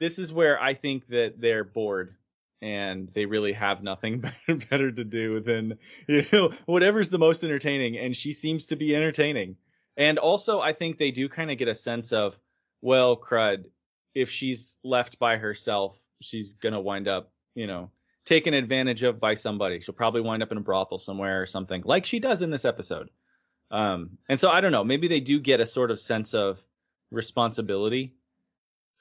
[0.00, 2.15] this is where I think that they're bored
[2.62, 5.78] and they really have nothing better, better to do than
[6.08, 7.96] you know whatever's the most entertaining.
[7.98, 9.56] And she seems to be entertaining.
[9.96, 12.38] And also, I think they do kind of get a sense of,
[12.82, 13.64] well, crud,
[14.14, 17.90] if she's left by herself, she's gonna wind up, you know,
[18.24, 19.80] taken advantage of by somebody.
[19.80, 22.64] She'll probably wind up in a brothel somewhere or something, like she does in this
[22.64, 23.10] episode.
[23.70, 26.58] Um, and so I don't know, maybe they do get a sort of sense of
[27.10, 28.14] responsibility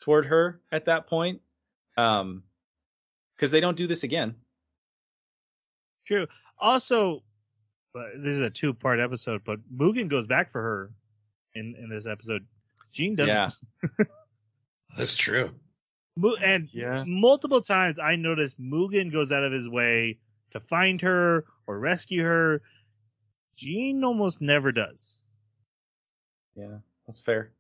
[0.02, 1.42] toward her at that point.
[1.98, 2.44] Um,
[3.36, 4.36] because they don't do this again.
[6.08, 6.28] True.
[6.60, 7.24] Also,
[8.18, 10.92] this is a two part episode, but Mugen goes back for her
[11.56, 12.46] in in this episode.
[12.92, 13.36] Jin doesn't.
[13.36, 14.06] Yeah.
[14.98, 15.50] That's true.
[16.42, 17.04] And Yeah.
[17.06, 20.20] multiple times I noticed Mugen goes out of his way
[20.52, 22.62] to find her or rescue her.
[23.58, 25.22] Jin almost never does.
[26.56, 27.52] Yeah, that's fair.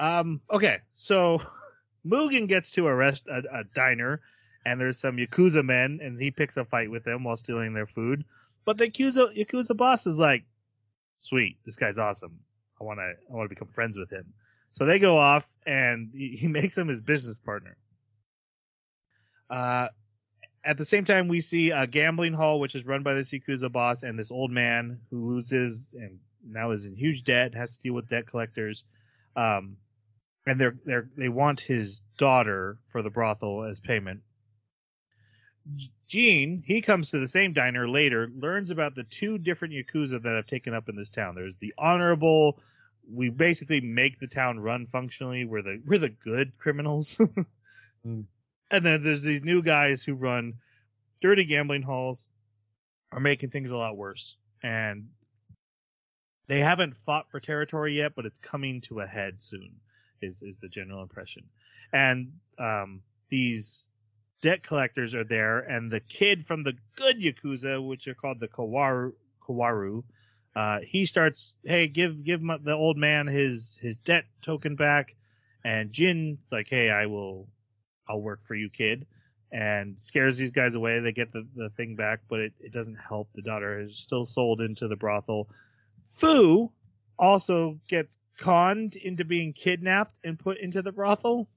[0.00, 0.40] Um.
[0.50, 0.78] Okay.
[0.94, 1.40] So
[2.06, 4.20] Mugen gets to arrest a, a diner,
[4.64, 7.86] and there's some yakuza men, and he picks a fight with them while stealing their
[7.86, 8.24] food.
[8.64, 10.44] But the yakuza yakuza boss is like,
[11.22, 12.40] "Sweet, this guy's awesome.
[12.80, 14.32] I want to I want to become friends with him."
[14.72, 17.76] So they go off, and he, he makes him his business partner.
[19.48, 19.88] Uh,
[20.64, 23.70] at the same time, we see a gambling hall, which is run by this Yakuza
[23.70, 27.80] boss and this old man who loses and now is in huge debt, has to
[27.80, 28.84] deal with debt collectors.
[29.36, 29.76] Um,
[30.46, 34.20] and they're, they're, they want his daughter for the brothel as payment.
[36.06, 40.34] Jin, he comes to the same diner later, learns about the two different Yakuza that
[40.34, 41.34] have taken up in this town.
[41.34, 42.60] There's the honorable,
[43.10, 45.46] we basically make the town run functionally.
[45.46, 47.18] We're the, we're the good criminals.
[48.06, 48.24] Mm.
[48.70, 50.54] And then there's these new guys who run
[51.20, 52.28] dirty gambling halls,
[53.12, 54.36] are making things a lot worse.
[54.62, 55.08] And
[56.48, 59.80] they haven't fought for territory yet, but it's coming to a head soon,
[60.24, 61.44] is, is the general impression.
[61.92, 63.90] And, um, these
[64.42, 68.48] debt collectors are there, and the kid from the good Yakuza, which are called the
[68.48, 69.12] Kawaru,
[69.46, 70.02] Kawaru,
[70.54, 75.14] uh, he starts, hey, give, give my, the old man his, his debt token back.
[75.64, 77.48] And Jin's like, hey, I will,
[78.08, 79.06] I'll work for you, kid.
[79.50, 81.00] And scares these guys away.
[81.00, 83.30] They get the, the thing back, but it, it doesn't help.
[83.34, 85.48] The daughter is still sold into the brothel.
[86.06, 86.70] Fu
[87.18, 91.48] also gets conned into being kidnapped and put into the brothel.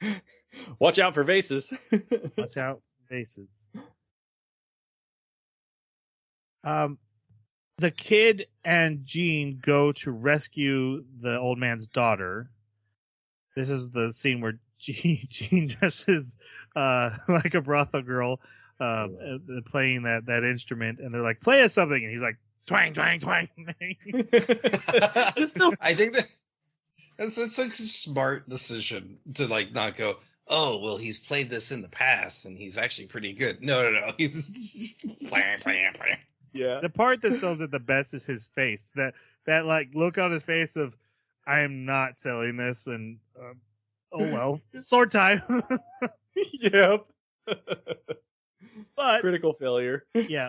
[0.78, 1.72] Watch out for vases.
[2.38, 3.48] Watch out, faces.
[6.64, 6.98] Um,
[7.78, 12.50] the kid and Jin go to rescue the old man's daughter.
[13.54, 16.36] This is the scene where Jin, Jin dresses
[16.74, 18.40] uh, like a brothel girl,
[18.80, 19.08] uh,
[19.66, 22.36] playing that that instrument, and they're like, "Play us something," and he's like,
[22.66, 23.48] "Twang, twang, twang."
[25.80, 26.26] I think that
[27.18, 30.16] that's, that's such a smart decision to like not go.
[30.48, 33.62] Oh well, he's played this in the past and he's actually pretty good.
[33.62, 34.12] No, no, no.
[34.18, 36.18] He's just playing, playing, playing.
[36.52, 36.78] yeah.
[36.80, 38.92] the part that sells it the best is his face.
[38.94, 39.14] That
[39.46, 40.96] that like look on his face of,
[41.46, 43.54] "I am not selling this," and uh,
[44.12, 45.42] oh well, sword time.
[46.60, 47.06] yep.
[48.96, 50.04] but Critical failure.
[50.14, 50.48] yeah,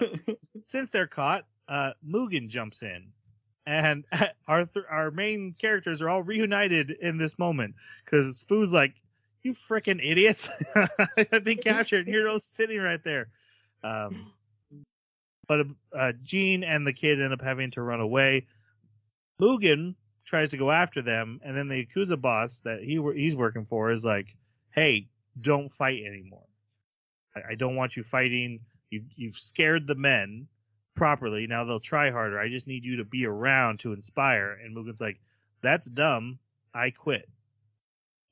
[0.68, 3.11] since they're caught, uh, Mugen jumps in,
[3.65, 4.05] and
[4.47, 8.95] our th- our main characters are all reunited in this moment because Fu's like,
[9.43, 10.47] "You freaking idiots!
[11.32, 13.28] I've been captured, and you're all sitting right there."
[13.84, 14.32] Um,
[15.47, 18.47] but uh, Jin and the kid end up having to run away.
[19.41, 19.95] Mugen
[20.26, 23.91] tries to go after them, and then the Yakuza boss that he he's working for
[23.91, 24.36] is like,
[24.72, 25.07] "Hey,
[25.39, 26.47] don't fight anymore.
[27.36, 28.61] I, I don't want you fighting.
[28.89, 30.47] You you've scared the men."
[30.97, 31.47] Properly.
[31.47, 32.37] Now they'll try harder.
[32.37, 34.57] I just need you to be around to inspire.
[34.61, 35.19] And Mugen's like,
[35.61, 36.39] that's dumb.
[36.73, 37.29] I quit.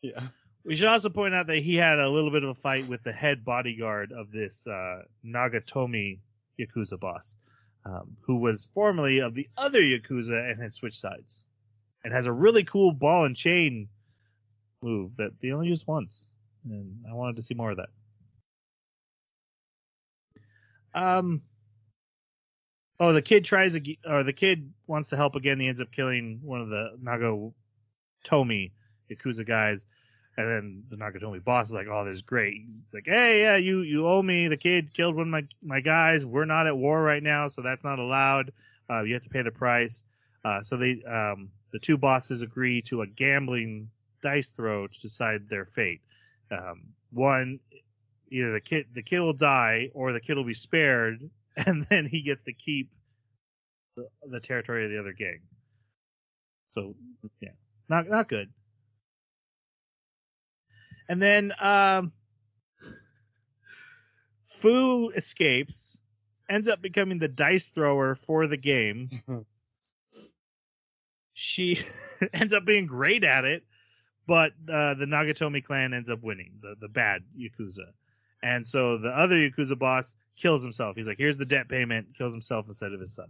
[0.01, 0.19] Yeah.
[0.65, 3.03] We should also point out that he had a little bit of a fight with
[3.03, 6.19] the head bodyguard of this uh, Nagatomi
[6.59, 7.35] Yakuza boss,
[7.85, 11.45] um, who was formerly of the other Yakuza and had switched sides.
[12.03, 13.89] And has a really cool ball and chain
[14.81, 16.29] move that they only use once.
[16.69, 17.89] And I wanted to see more of that.
[20.93, 21.41] Um,
[22.99, 25.59] Oh, the kid tries ag- or the kid wants to help again.
[25.59, 28.71] He ends up killing one of the Nagatomi
[29.11, 29.85] Yakuza guys.
[30.37, 33.55] And then the Nagatomi boss is like, "Oh, this is great." He's like, "Hey, yeah,
[33.55, 34.47] you you owe me.
[34.49, 36.25] The kid killed one of my my guys.
[36.25, 38.51] We're not at war right now, so that's not allowed.
[38.89, 40.03] Uh, you have to pay the price."
[40.43, 43.89] Uh, so they um, the two bosses agree to a gambling
[44.21, 46.01] dice throw to decide their fate.
[46.51, 47.59] Um, one,
[48.29, 51.29] either the kid the kid will die or the kid will be spared,
[51.65, 52.89] and then he gets to keep
[53.95, 55.39] the, the territory of the other gang.
[56.71, 56.95] So
[57.39, 57.51] yeah,
[57.87, 58.51] not not good.
[61.07, 62.11] And then um,
[64.45, 66.01] Fu escapes,
[66.49, 69.09] ends up becoming the dice thrower for the game.
[71.33, 71.79] She
[72.33, 73.63] ends up being great at it,
[74.27, 77.91] but uh, the Nagatomi clan ends up winning the the bad yakuza,
[78.43, 80.95] and so the other yakuza boss kills himself.
[80.95, 83.29] He's like, "Here's the debt payment." Kills himself instead of his son.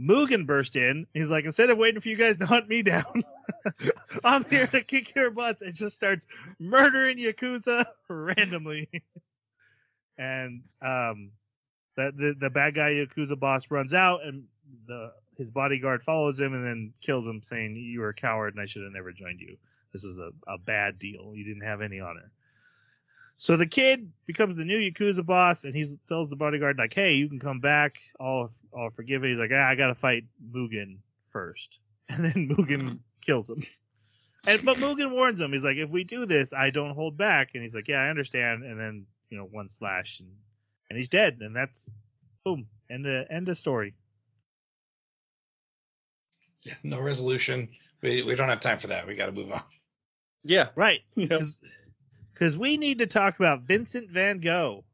[0.00, 1.06] Mugen burst in.
[1.12, 3.22] He's like, instead of waiting for you guys to hunt me down,
[4.24, 6.26] I'm here to kick your butts and just starts
[6.58, 8.88] murdering Yakuza randomly.
[10.16, 11.32] and um
[11.96, 14.44] that the, the bad guy Yakuza boss runs out and
[14.86, 18.62] the his bodyguard follows him and then kills him saying you were a coward and
[18.62, 19.56] I should have never joined you.
[19.92, 21.32] This was a, a bad deal.
[21.34, 22.30] You didn't have any honor.
[23.40, 27.14] So the kid becomes the new Yakuza boss, and he tells the bodyguard like, "Hey,
[27.14, 27.96] you can come back.
[28.20, 29.30] I'll all forgiven.
[29.30, 30.24] He's like, ah, I gotta fight
[30.54, 30.98] Mugen
[31.30, 31.78] first,
[32.10, 33.64] and then Mugen kills him.
[34.46, 35.52] And but Mugen warns him.
[35.52, 37.52] He's like, if we do this, I don't hold back.
[37.54, 38.62] And he's like, yeah, I understand.
[38.62, 40.28] And then you know, one slash, and
[40.90, 41.38] and he's dead.
[41.40, 41.90] And that's
[42.44, 43.94] boom, end of end of story.
[46.82, 47.70] No resolution.
[48.02, 49.06] We we don't have time for that.
[49.06, 49.62] We got to move on.
[50.44, 50.68] Yeah.
[50.74, 51.00] Right.
[51.16, 51.40] Yep.
[52.40, 54.84] Because we need to talk about Vincent Van Gogh.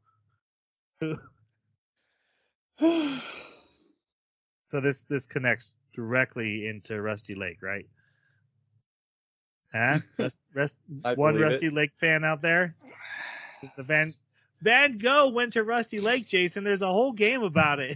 [4.69, 7.85] So this this connects directly into Rusty Lake, right?
[9.71, 9.99] Huh?
[10.19, 10.75] Rust, Rust,
[11.05, 11.49] I one believe it.
[11.51, 12.75] Rusty Lake fan out there?
[13.77, 14.13] The Van
[14.61, 16.65] Van Gogh went to Rusty Lake, Jason.
[16.65, 17.95] There's a whole game about it.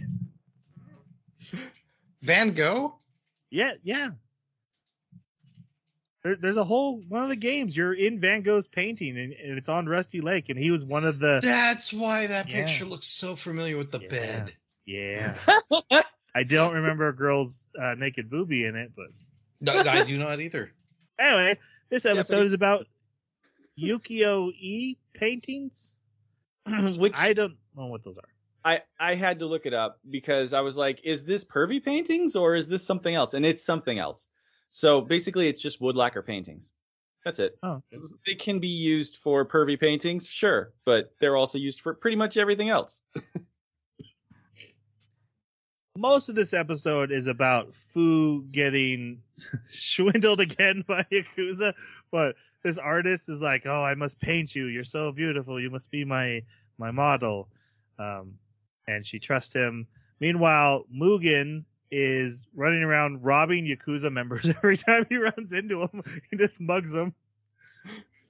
[2.22, 2.94] Van Gogh.
[3.50, 4.12] Yeah, yeah.
[6.24, 7.76] There, there's a whole one of the games.
[7.76, 11.04] You're in Van Gogh's painting, and, and it's on Rusty Lake, and he was one
[11.04, 11.40] of the.
[11.42, 12.64] That's why that Yeah.
[12.64, 14.08] picture looks so familiar with the Yeah.
[14.08, 14.54] bed.
[14.86, 15.36] Yeah.
[16.34, 19.06] I don't remember a girl's uh, naked boobie in it, but
[19.60, 20.72] No, I do not either.
[21.18, 21.58] anyway,
[21.90, 22.86] this but episode he- is about
[23.78, 25.98] Yukio E paintings.
[26.96, 28.28] Which I don't know what those are.
[28.64, 32.36] I I had to look it up because I was like, is this pervy paintings
[32.36, 33.34] or is this something else?
[33.34, 34.28] And it's something else.
[34.74, 36.72] So basically, it's just wood lacquer paintings.
[37.26, 37.58] That's it.
[37.62, 37.82] Oh,
[38.26, 42.38] They can be used for pervy paintings, sure, but they're also used for pretty much
[42.38, 43.02] everything else.
[45.96, 49.20] most of this episode is about Fu getting
[49.66, 51.74] swindled again by Yakuza,
[52.10, 54.68] but this artist is like, "Oh, I must paint you.
[54.68, 55.60] You're so beautiful.
[55.60, 56.42] You must be my
[56.78, 57.50] my model."
[57.98, 58.38] Um,
[58.88, 59.86] and she trusts him.
[60.18, 61.64] Meanwhile, Mugen
[61.94, 66.02] is running around robbing Yakuza members every time he runs into them.
[66.30, 67.14] He just mugs them.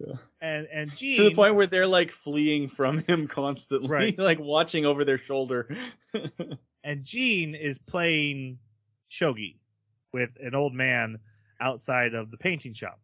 [0.00, 4.18] So- And and Jin To the point where they're like fleeing from him constantly, Right.
[4.18, 5.74] like watching over their shoulder.
[6.84, 8.58] and Jin is playing
[9.10, 9.56] shogi
[10.12, 11.18] with an old man
[11.60, 12.98] outside of the painting shop.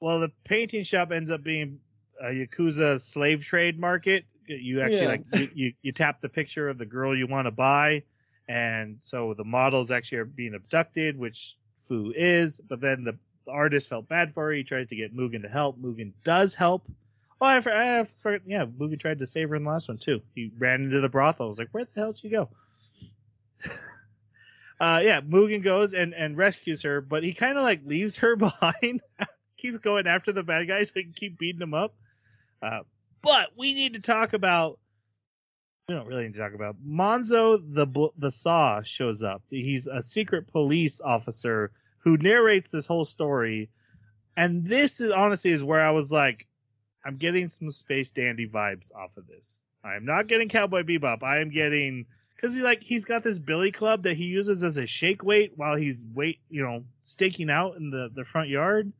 [0.00, 1.80] Well, the painting shop ends up being
[2.22, 4.24] a yakuza slave trade market.
[4.46, 5.06] You actually Yeah.
[5.08, 8.02] like you, you, you tap the picture of the girl you want to buy,
[8.48, 12.60] and so the models actually are being abducted, which Fu is.
[12.60, 13.18] But then the,
[13.48, 14.52] artist felt bad for her.
[14.52, 15.78] He tries to get Mugen to help.
[15.80, 16.90] Mugen does help.
[17.40, 18.42] Oh, I, for- I forgot.
[18.46, 20.20] Yeah, Mugen tried to save her in the last one too.
[20.34, 21.46] He ran into the brothel.
[21.46, 22.48] I was like, where the hell did she go?
[24.80, 28.36] uh, yeah, Mugen goes and, and rescues her, but he kind of like leaves her
[28.36, 29.02] behind.
[29.58, 31.94] Keeps going after the bad guys so he can keep beating them up.
[32.60, 32.80] Uh,
[33.22, 34.78] but we need to talk about.
[35.88, 39.42] We don't really need to talk about Manzo the the Saw shows up.
[39.48, 43.70] He's a secret police officer who narrates this whole story,
[44.36, 46.48] and this is honestly is where I was like,
[47.04, 49.64] I'm getting some Space Dandy vibes off of this.
[49.84, 51.22] I'm not getting Cowboy Bebop.
[51.22, 54.78] I am getting because he like he's got this billy club that he uses as
[54.78, 58.92] a shake weight while he's wait you know staking out in the the front yard.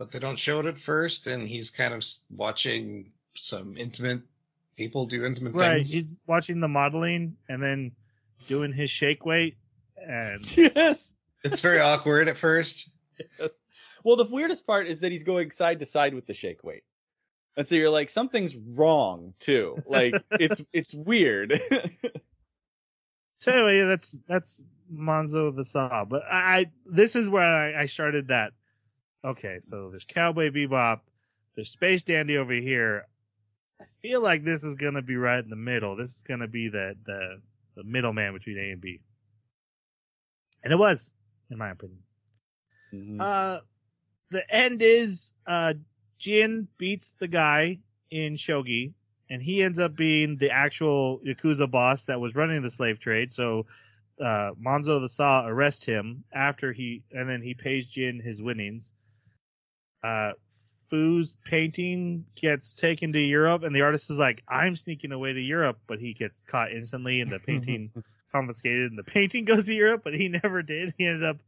[0.00, 4.22] But they don't show it at first, and he's kind of watching some intimate
[4.80, 5.76] people do intimate Right.
[5.76, 5.92] things.
[5.92, 7.92] He's watching the modeling and then
[8.48, 9.56] doing his shake weight
[9.96, 11.12] and yes.
[11.44, 12.90] It's very awkward at first.
[13.38, 13.50] Yes.
[14.02, 16.82] Well, the weirdest part is that he's going side to side with the shake weight.
[17.58, 19.82] And so you're like, something's wrong too.
[19.86, 21.60] Like it's it's weird.
[23.38, 26.06] so anyway, that's that's Manzo the Saw.
[26.06, 28.52] But I, I this is where I, I started that.
[29.22, 31.00] Okay, so there's Cowboy Bebop,
[31.54, 33.06] there's Space Dandy over here.
[33.80, 35.96] I feel like this is gonna be right in the middle.
[35.96, 37.42] This is gonna be the the
[37.76, 39.00] the middleman between A and B.
[40.62, 41.12] And it was,
[41.50, 42.02] in my opinion.
[42.92, 43.28] Mhm.
[43.28, 43.60] Uh,
[44.30, 45.74] the end is uh,
[46.18, 48.94] Jin beats the guy in shogi,
[49.30, 53.32] and he ends up being the actual yakuza boss that was running the slave trade.
[53.32, 53.66] So
[54.20, 58.94] uh, Manzo the Saw arrests him after he, and then he pays Jin his winnings.
[60.02, 60.32] Uh,
[60.90, 65.40] Fu's painting gets taken to Europe, and the artist is like, "I'm sneaking away to
[65.40, 67.92] Europe," but he gets caught instantly, and the painting
[68.32, 70.94] confiscated, and the painting goes to Europe, but he never did.
[70.98, 71.38] He ended up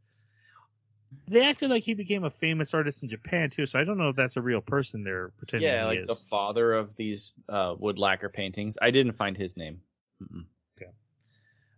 [1.27, 4.09] they acted like he became a famous artist in Japan too, so I don't know
[4.09, 6.07] if that's a real person they're pretending yeah, he like is.
[6.07, 8.77] the father of these uh, wood lacquer paintings.
[8.81, 9.81] I didn't find his name.
[10.21, 10.45] Mm-mm.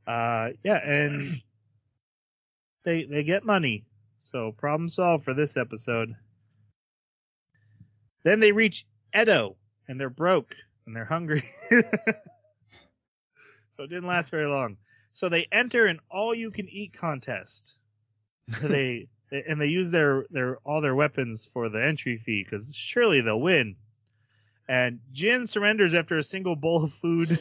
[0.08, 1.42] Uh, yeah, and
[2.84, 3.86] they they get money,
[4.20, 6.16] so problem solved for this episode.
[8.26, 9.56] Then they reach Edo,
[9.88, 10.56] and they're broke
[10.86, 11.78] and they're hungry, so
[13.84, 14.78] it didn't last very long.
[15.14, 17.78] So they enter an all-you-can-eat contest.
[18.62, 23.22] They, and they use their their all their weapons for the entry fee because surely
[23.22, 23.76] they'll win.
[24.68, 27.40] And Jin surrenders after a single bowl of food.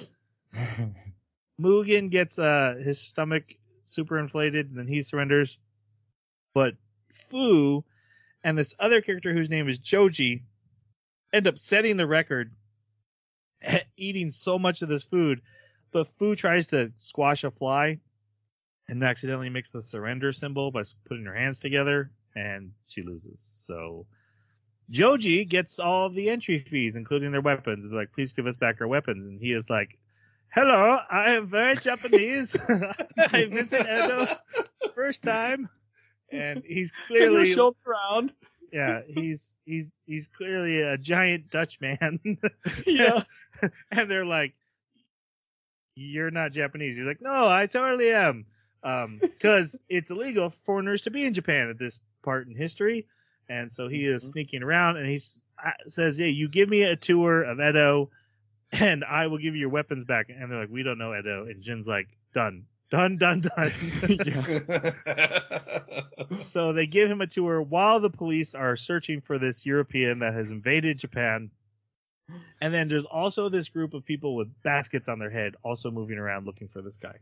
[1.60, 3.44] Mugen gets uh his stomach
[3.84, 5.58] super inflated and then he surrenders.
[6.54, 6.74] But
[7.12, 7.84] Fu
[8.42, 10.42] and this other character whose name is Joji
[11.34, 12.52] end up setting the record
[13.96, 15.42] eating so much of this food.
[15.90, 17.98] But Fu tries to squash a fly
[18.88, 23.54] and accidentally makes the surrender symbol by putting her hands together and she loses.
[23.58, 24.06] So
[24.90, 27.86] Joji gets all the entry fees, including their weapons.
[27.86, 29.24] They're like, please give us back our weapons.
[29.24, 29.98] And he is like,
[30.52, 32.56] hello, I am very Japanese.
[33.18, 34.26] I visit Edo
[34.94, 35.68] first time.
[36.30, 38.32] And he's clearly show around.
[38.74, 42.18] Yeah, he's he's he's clearly a giant Dutch man.
[42.86, 43.22] Yeah.
[43.92, 44.54] and they're like,
[45.94, 48.46] "You're not Japanese." He's like, "No, I totally am."
[48.82, 53.06] Um, because it's illegal for foreigners to be in Japan at this part in history,
[53.48, 54.28] and so he is Mhm.
[54.32, 55.20] sneaking around, and he
[55.64, 58.10] uh, says, "Yeah, you give me a tour of Edo,
[58.72, 61.46] and I will give you your weapons back." And they're like, "We don't know Edo,"
[61.46, 63.72] and Jin's like, "Done, done, done, done."
[66.38, 70.34] so they give him a tour while the police are searching for this European that
[70.34, 71.50] has invaded Japan.
[72.60, 76.18] And then there's also this group of people with baskets on their head also moving
[76.18, 77.16] around looking for this guy.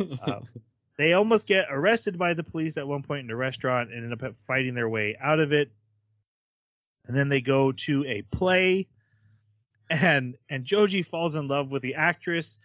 [0.26, 0.48] Um,
[0.96, 4.22] they almost get arrested by the police at one point in a restaurant and end
[4.22, 5.70] up fighting their way out of it.
[7.06, 8.88] And then they go to a play
[9.90, 12.58] and and Joji falls in love with the actress,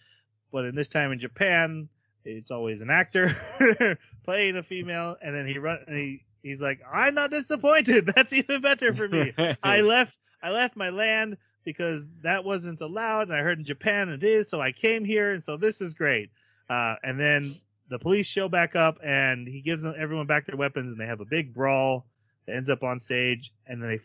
[0.51, 1.89] but in this time in Japan,
[2.25, 3.31] it's always an actor
[4.23, 8.05] playing a female and then he run and he he's like, "I'm not disappointed.
[8.15, 13.23] That's even better for me." I left I left my land because that wasn't allowed,
[13.23, 15.93] and I heard in Japan it is, so I came here, and so this is
[15.93, 16.29] great.
[16.69, 17.53] Uh, and then
[17.89, 21.05] the police show back up, and he gives them, everyone back their weapons, and they
[21.05, 22.05] have a big brawl
[22.45, 23.99] that ends up on stage, and then they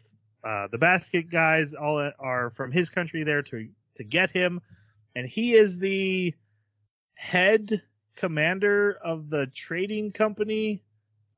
[0.49, 4.61] uh, the basket guys all are from his country there to to get him,
[5.15, 6.35] and he is the
[7.15, 7.83] head
[8.17, 10.83] commander of the trading company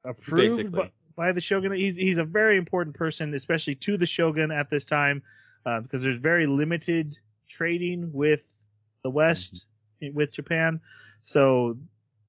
[0.05, 0.93] approved Basically.
[1.17, 1.73] by, by the shogun.
[1.73, 5.23] He's he's a very important person, especially to the shogun at this time,
[5.65, 7.19] uh, because there's very limited
[7.49, 8.57] trading with
[9.03, 9.67] the West
[10.13, 10.81] with Japan.
[11.23, 11.77] So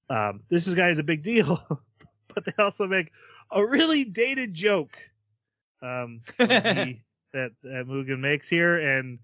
[0.10, 1.62] um, this is guy is a big deal,
[2.34, 3.12] but they also make
[3.52, 4.98] a really dated joke
[5.82, 9.20] um, he- that that Mugen makes here, and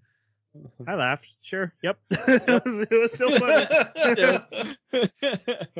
[0.86, 1.26] I laughed.
[1.42, 3.66] Sure, yep, it, was, it was still funny.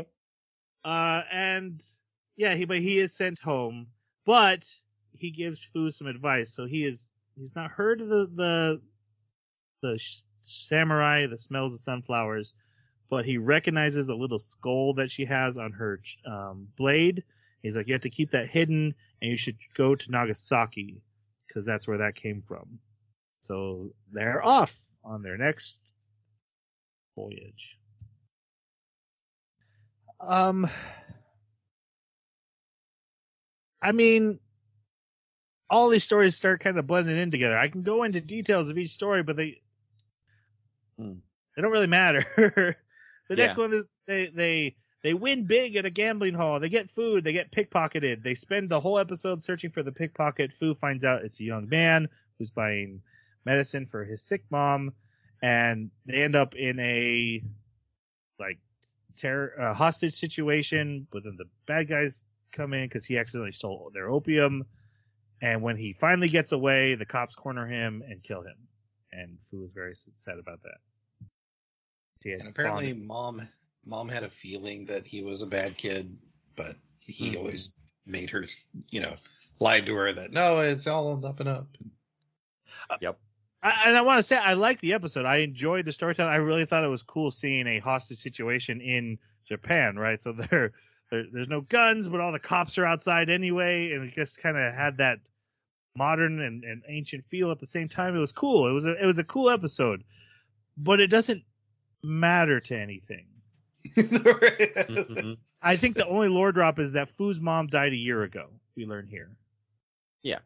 [0.85, 1.83] Uh, and
[2.37, 3.87] yeah, he but he is sent home,
[4.27, 4.70] but
[5.16, 6.53] he gives Fu some advice.
[6.53, 8.81] So he is he's not heard of the the
[9.83, 12.55] the sh- samurai that smells of sunflowers,
[13.09, 17.25] but he recognizes a little skull that she has on her um, blade.
[17.62, 21.01] He's like, you have to keep that hidden, and you should go to Nagasaki
[21.47, 22.79] because that's where that came from.
[23.45, 24.75] So they're off
[25.05, 25.93] on their next
[27.15, 27.79] voyage.
[30.19, 30.67] Um,
[33.83, 34.39] I mean,
[35.69, 37.59] all these stories start kind of blending in together.
[37.59, 39.61] I can go into details of each story, but they
[40.99, 41.17] Hmm.
[41.55, 42.25] they don't really matter.
[43.29, 46.61] the next one is they they they win big at a gambling hall.
[46.61, 47.25] They get food.
[47.25, 48.23] They get pickpocketed.
[48.23, 50.51] They spend the whole episode searching for the pickpocket.
[50.51, 53.03] Fu finds out it's a young man who's buying
[53.45, 54.93] medicine for his sick mom,
[55.43, 57.43] and they end up in a
[58.39, 58.59] like
[59.17, 61.07] terror uh, hostage situation.
[61.13, 64.65] But then the bad guys come in because he accidentally stole their opium.
[65.43, 68.57] And when he finally gets away, the cops corner him and kill him.
[69.13, 70.79] And Fu was very sad about that.
[72.41, 73.49] And apparently, bonded- mom
[73.87, 76.17] mom had a feeling that he was a bad kid,
[76.57, 77.37] but he Mhm.
[77.37, 77.77] always
[78.07, 78.45] made her,
[78.91, 79.15] you know,
[79.61, 81.77] lied to her that no, it's all on the up and up.
[83.65, 85.25] I, and I want to say I like the episode.
[85.25, 86.33] I enjoyed the storytelling.
[86.33, 90.21] I really thought it was cool seeing a hostage situation in Japan, right?
[90.21, 90.73] So there,
[91.11, 94.59] there there's no guns, but all the cops are outside anyway, and it just kind
[94.59, 95.19] of had that
[95.97, 98.15] modern and, and ancient feel at the same time.
[98.15, 98.69] It was cool.
[98.69, 100.05] It was a, it was a cool episode,
[100.77, 101.43] but it doesn't
[102.03, 103.27] matter to anything.
[103.97, 105.37] Mhm.
[105.62, 108.49] I think the only lore drop is that Fu's mom died a year ago.
[108.77, 109.31] We learn here.
[110.23, 110.41] Yeah.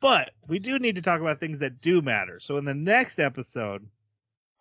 [0.00, 2.40] But we do need to talk about things that do matter.
[2.40, 3.86] So in the next episode,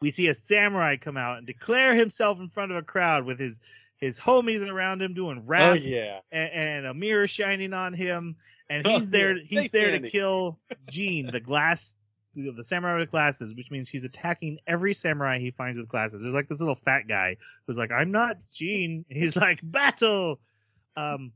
[0.01, 3.39] we see a samurai come out and declare himself in front of a crowd with
[3.39, 3.59] his
[3.97, 6.19] his homies around him doing rap Oh yeah.
[6.31, 8.37] and, and a mirror shining on him,
[8.69, 9.35] and Oh, he's there.
[9.35, 10.57] yeah, he's there to kill
[10.89, 11.97] Jin, the glass,
[12.33, 16.21] the samurai with glasses, which means he's attacking every samurai he finds with glasses.
[16.21, 17.35] There's like this little fat guy
[17.67, 20.39] who's like, "I'm not Jin." He's like, "Battle."
[20.95, 21.33] Um,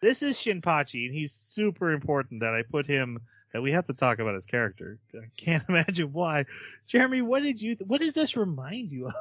[0.00, 3.18] this is Shinpachi, and he's super important that I put him
[3.52, 4.98] that we have to talk about his character.
[5.14, 6.46] I can't imagine why.
[6.86, 7.74] Jeremy, what did you?
[7.74, 9.14] Th- what does this remind you of?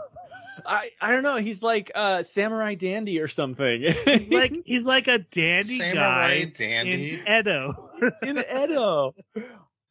[0.65, 1.37] I I don't know.
[1.37, 3.81] He's like uh samurai dandy or something.
[3.81, 7.21] He's like he's like a dandy Samurai guy dandy.
[7.25, 7.91] in Edo.
[8.21, 9.15] in Edo.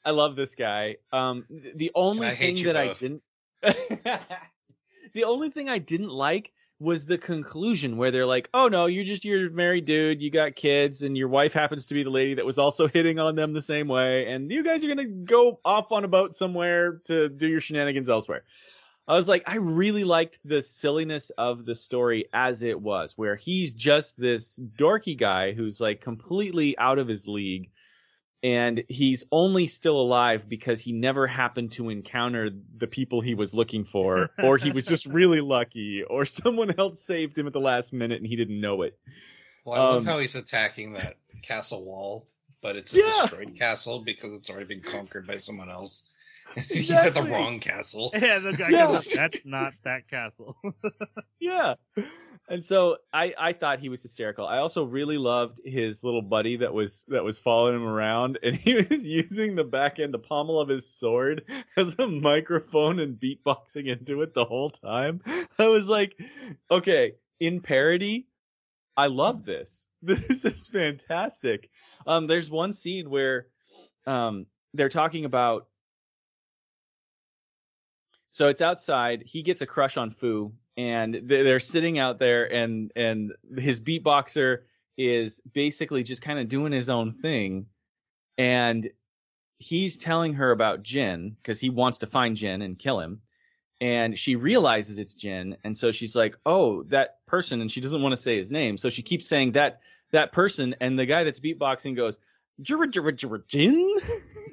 [0.04, 0.96] I love this guy.
[1.12, 2.96] Um, the only thing that both.
[2.96, 3.22] I didn't,
[5.12, 9.04] the only thing I didn't like was the conclusion where they're like, "Oh no, you're
[9.04, 12.34] just you're married dude, you got kids, and your wife happens to be the lady
[12.34, 15.60] that was also hitting on them the same way, and you guys are gonna go
[15.64, 18.44] off on a boat somewhere to do your shenanigans elsewhere."
[19.08, 23.36] I was like, I really liked the silliness of the story as it was, where
[23.36, 27.70] he's just this dorky guy who's like completely out of his league
[28.42, 33.52] and he's only still alive because he never happened to encounter the people he was
[33.54, 37.60] looking for, or he was just really lucky, or someone else saved him at the
[37.60, 38.98] last minute and he didn't know it.
[39.64, 42.28] Well, I love Um, how he's attacking that castle wall,
[42.62, 43.12] but it's a Yeah.
[43.22, 46.08] destroyed castle because it's already been conquered by someone else.
[46.68, 48.10] he's at the wrong castle.
[48.14, 48.86] yeah, the guy Yeah.
[48.86, 50.56] goes, that's not that castle.
[51.40, 51.74] Yeah.
[52.50, 54.46] And so I, I thought he was hysterical.
[54.46, 58.56] I also really loved his little buddy that was that was following him around, and
[58.56, 61.44] he was using the back end, the pommel of his sword,
[61.76, 65.20] as a microphone and beatboxing into it the whole time.
[65.58, 66.18] I was like,
[66.70, 68.26] okay, in parody,
[68.96, 69.86] I love this.
[70.00, 71.68] This is fantastic.
[72.06, 73.48] Um, there's one scene where
[74.06, 75.66] um they're talking about
[78.30, 79.24] so it's outside.
[79.26, 83.80] He gets a crush on Fu, and they- they're sitting out there, and and his
[83.80, 84.62] beatboxer
[84.96, 87.66] is basically just kind of doing his own thing,
[88.38, 88.88] and
[89.58, 93.20] he's telling her about Jin because he wants to find Jin and kill him,
[93.80, 98.00] and she realizes it's Jin, and so she's like, "Oh, that person," and she doesn't
[98.00, 99.80] want to say his name, so she keeps saying that
[100.12, 102.18] that person, and the guy that's beatboxing goes.
[103.48, 103.98] Jin?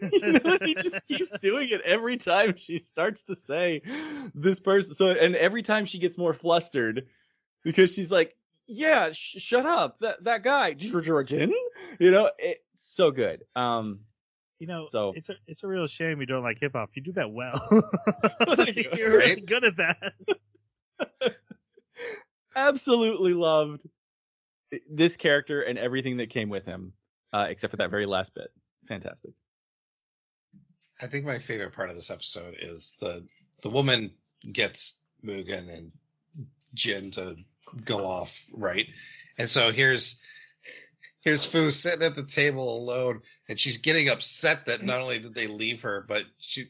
[0.13, 3.81] you know, he just keeps doing it every time she starts to say
[4.33, 4.93] this person.
[4.95, 7.07] So, and every time she gets more flustered
[7.63, 8.35] because she's like,
[8.67, 11.53] "Yeah, sh- shut up, that that guy, Jin."
[11.99, 13.43] You know, it's so good.
[13.55, 13.99] Um,
[14.59, 16.91] You know, So- it's a it's a real shame you don't like hip hop.
[16.95, 17.59] You do that well.
[18.75, 18.89] You.
[18.95, 19.45] You're really Right?
[19.45, 20.13] good at that.
[22.55, 23.85] absolutely loved
[24.89, 26.93] this character and everything that came with him,
[27.33, 28.49] uh, except for that very last bit.
[28.87, 29.31] Fantastic.
[31.01, 33.25] I think my favorite part of this episode is the
[33.61, 34.11] the woman
[34.51, 35.91] gets Mugen and
[36.73, 37.35] Jin to
[37.83, 38.87] go off, right?
[39.37, 40.21] And so here's
[41.21, 45.33] here's Fu sitting at the table alone, and she's getting upset that not only did
[45.33, 46.65] they leave her, but she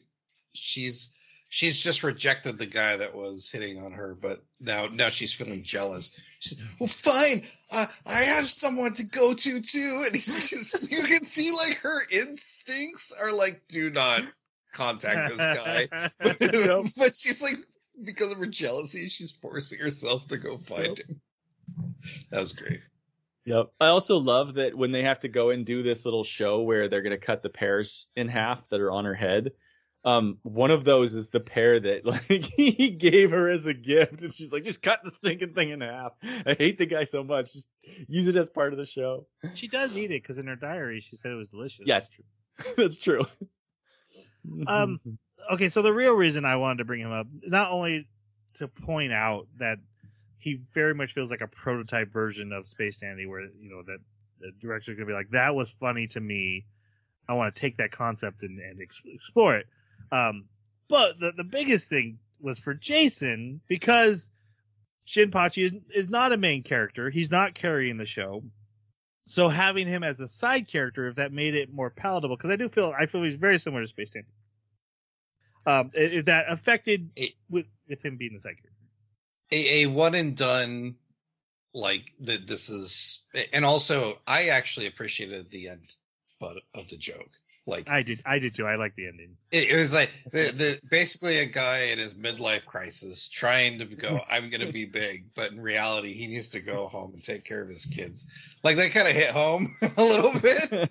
[0.54, 1.15] she's
[1.48, 5.62] she's just rejected the guy that was hitting on her, but now now she's feeling
[5.62, 6.18] jealous.
[6.40, 7.42] She's well, fine.
[7.70, 12.02] I I have someone to go to too, and just you can see like her
[12.10, 14.22] instincts are like, do not
[14.72, 15.88] contact this guy.
[16.98, 17.56] But she's like,
[18.04, 21.20] because of her jealousy, she's forcing herself to go find him.
[22.30, 22.80] That was great.
[23.46, 23.70] Yep.
[23.80, 26.88] I also love that when they have to go and do this little show where
[26.88, 29.52] they're going to cut the pears in half that are on her head.
[30.06, 34.22] Um, one of those is the pair that like he gave her as a gift,
[34.22, 37.24] and she's like, "Just cut the stinking thing in half." I hate the guy so
[37.24, 37.52] much.
[37.52, 37.66] Just
[38.06, 39.26] use it as part of the show.
[39.54, 41.86] she does eat it because in her diary she said it was delicious.
[41.86, 42.24] Yeah, it's true.
[42.76, 43.26] That's true.
[44.68, 45.00] Um,
[45.52, 48.06] okay, so the real reason I wanted to bring him up, not only
[48.54, 49.78] to point out that
[50.38, 53.98] he very much feels like a prototype version of Space Dandy, where you know that
[54.38, 56.64] the director's gonna be like, "That was funny to me.
[57.28, 59.66] I want to take that concept and, and ex- explore it."
[60.12, 60.46] Um,
[60.88, 64.30] but the the biggest thing was for Jason because
[65.06, 67.10] Shinpachi is is not a main character.
[67.10, 68.42] He's not carrying the show.
[69.28, 72.56] So having him as a side character, if that made it more palatable, because I
[72.56, 74.28] do feel I feel he's very similar to Space Dandy.
[75.66, 78.72] Um, if that affected It- with with him being the side character.
[79.52, 80.96] A, a one and done,
[81.74, 82.46] like that.
[82.46, 85.94] This is, and also I actually appreciated the end,
[86.40, 87.30] but of the joke.
[87.66, 88.66] Like I did, I did too.
[88.66, 89.36] I like the ending.
[89.50, 93.84] it, it was like the, the basically a guy in his midlife crisis trying to
[93.84, 97.44] go i'm gonna be big but in reality he needs to go home and take
[97.44, 98.32] care of his kids
[98.62, 100.90] like that kind of hit home a little bit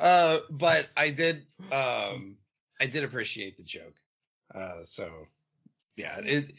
[0.00, 2.36] uh but i did um
[2.80, 3.94] i did appreciate the joke
[4.54, 5.08] uh so
[5.96, 6.52] yeah it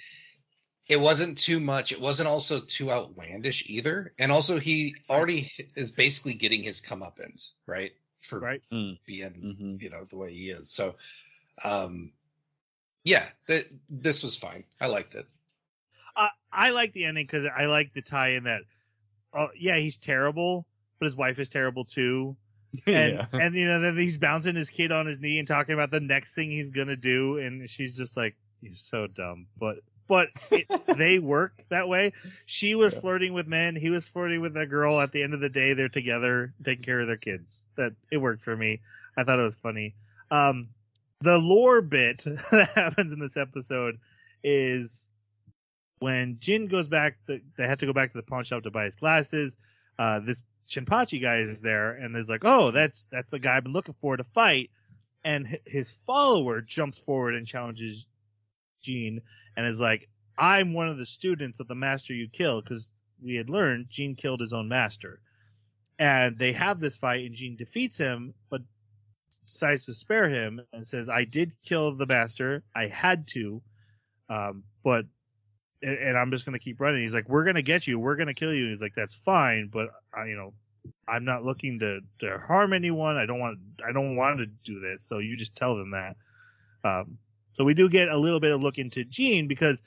[0.89, 5.91] it wasn't too much it wasn't also too outlandish either and also he already is
[5.91, 7.91] basically getting his comeuppance right
[8.23, 8.61] for right.
[9.05, 9.81] being Mhm.
[9.81, 10.95] you know the way he is so
[11.63, 12.11] um
[13.03, 15.27] yeah th- this was fine i liked it
[16.15, 18.61] I I like the ending because I like the tie-in that,
[19.33, 20.65] oh yeah, he's terrible,
[20.99, 22.37] but his wife is terrible too,
[22.87, 23.25] and yeah.
[23.33, 25.99] and you know then he's bouncing his kid on his knee and talking about the
[25.99, 30.67] next thing he's gonna do, and she's just like, "You're so dumb," but but it,
[30.97, 32.13] they work that way.
[32.45, 32.99] She was Yeah.
[33.01, 34.99] flirting with men, he was flirting with a girl.
[34.99, 37.65] At the end of the day, they're together, taking care of their kids.
[37.75, 38.81] That it worked for me.
[39.17, 39.95] I thought it was funny.
[40.31, 40.69] Um,
[41.21, 43.97] the lore bit that happens in this episode
[44.43, 45.07] is
[45.99, 47.17] when Jin goes back.
[47.27, 49.57] The, they have to go back to the pawn shop to buy his glasses.
[49.97, 53.63] Uh, this Shinpachi guy is there and is like, "Oh, that's that's the guy I've
[53.63, 54.69] been looking for to fight."
[55.23, 58.05] And his follower jumps forward and challenges
[58.81, 59.21] Jin
[59.55, 63.35] and is like, "I'm one of the students of the master you killed," because we
[63.35, 65.21] had learned Jin killed his own master.
[65.99, 68.61] And they have this fight, and Jin defeats him, but
[69.45, 72.63] decides to spare him and says, "I did kill the master.
[72.75, 73.61] I had to,
[74.29, 75.05] um, but."
[75.81, 77.01] And and I'm just gonna keep running.
[77.01, 77.99] He's like, "We're gonna get you.
[77.99, 80.53] We're gonna kill you." He's like, "That's fine, but I, you know,
[81.07, 83.17] I'm not looking to, to harm anyone.
[83.17, 85.03] I don't want I don't want to do this.
[85.03, 86.15] So you just tell them that.
[86.83, 87.17] Um,
[87.53, 89.81] so we do get a little bit of look into Jin because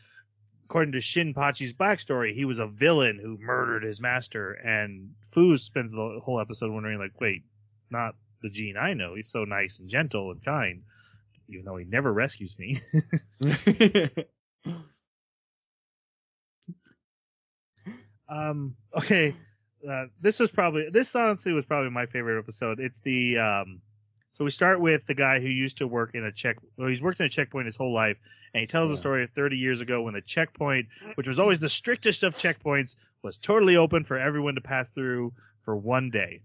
[0.64, 4.52] according to Shinpachi's backstory, he was a villain who murdered his master.
[4.52, 7.44] And Fu spends the whole episode wondering, like, wait,
[7.90, 9.14] not the Jin I know.
[9.14, 10.82] He's so nice and gentle and kind,
[11.48, 12.80] even though he never rescues me.
[18.28, 19.34] Um, okay.
[19.88, 22.80] Uh, this was probably this honestly was probably my favorite episode.
[22.80, 23.80] It's the um,
[24.37, 26.59] so we start with the guy who used to work in a check.
[26.77, 28.19] Well, he's worked in a checkpoint his whole life,
[28.53, 31.59] and he tells the story of 30 years ago when the checkpoint, which was always
[31.59, 35.33] the strictest of checkpoints, was totally open for everyone to pass through
[35.63, 36.43] for one day.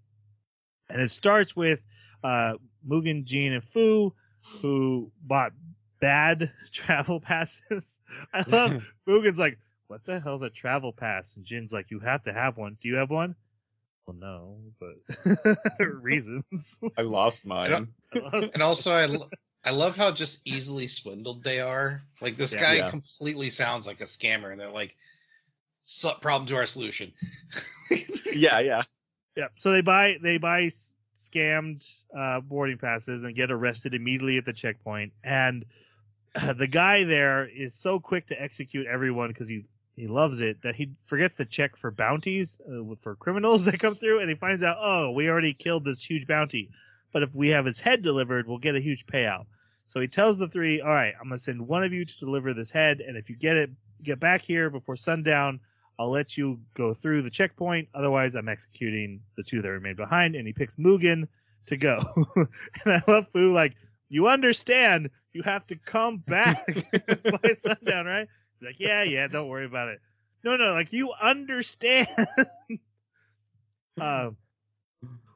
[0.89, 1.85] And it starts with
[2.23, 2.53] uh,
[2.87, 4.13] Mugen, Jin, and Fu,
[4.61, 5.51] who bought
[5.99, 7.99] bad travel passes.
[8.33, 11.35] I love Mugen's like, what the hell's a travel pass?
[11.35, 12.77] And Jin's like, you have to have one.
[12.81, 13.35] Do you have one?
[14.19, 14.89] Well, no,
[15.45, 16.79] but reasons.
[16.97, 17.69] I lost mine.
[18.13, 19.29] don't- And also, I, lo-
[19.65, 22.01] I love how just easily swindled they are.
[22.21, 22.61] Like this Yeah.
[22.61, 22.89] guy Yeah.
[22.89, 24.95] completely sounds like a scammer, and they're like,
[25.85, 27.11] "So- "Problem to our solution."
[28.33, 28.83] yeah, yeah.
[29.35, 29.47] yeah.
[29.55, 30.69] So they buy they buy
[31.15, 35.13] scammed uh, boarding passes and get arrested immediately at the checkpoint.
[35.23, 35.65] And
[36.35, 39.65] uh, the guy there is so quick to execute everyone because he
[39.95, 43.95] he loves it that he forgets to check for bounties uh, for criminals that come
[43.95, 46.69] through, and he finds out, oh, we already killed this huge bounty,
[47.11, 49.45] but if we have his head delivered, we'll get a huge payout.
[49.87, 52.53] So he tells the three, all right, I'm gonna send one of you to deliver
[52.53, 53.71] this head, and if you get it,
[54.03, 55.59] get back here before sundown.
[55.99, 57.89] I'll let you go through the checkpoint.
[57.93, 60.35] Otherwise, I'm executing the two that remain behind.
[60.35, 61.27] And he picks Mugen
[61.67, 61.99] to go.
[62.35, 62.47] and
[62.85, 63.75] I love Fu like,
[64.09, 66.65] you understand you have to come back
[67.23, 68.27] by sundown, right?
[68.61, 69.99] He's like, yeah, yeah, don't worry about it.
[70.43, 72.07] No, no, like you understand.
[73.99, 74.37] um,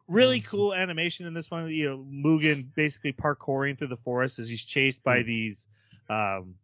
[0.07, 1.69] really cool animation in this one.
[1.69, 5.67] You know, Mugen basically parkouring through the forest as he's chased by these,
[6.09, 6.55] um,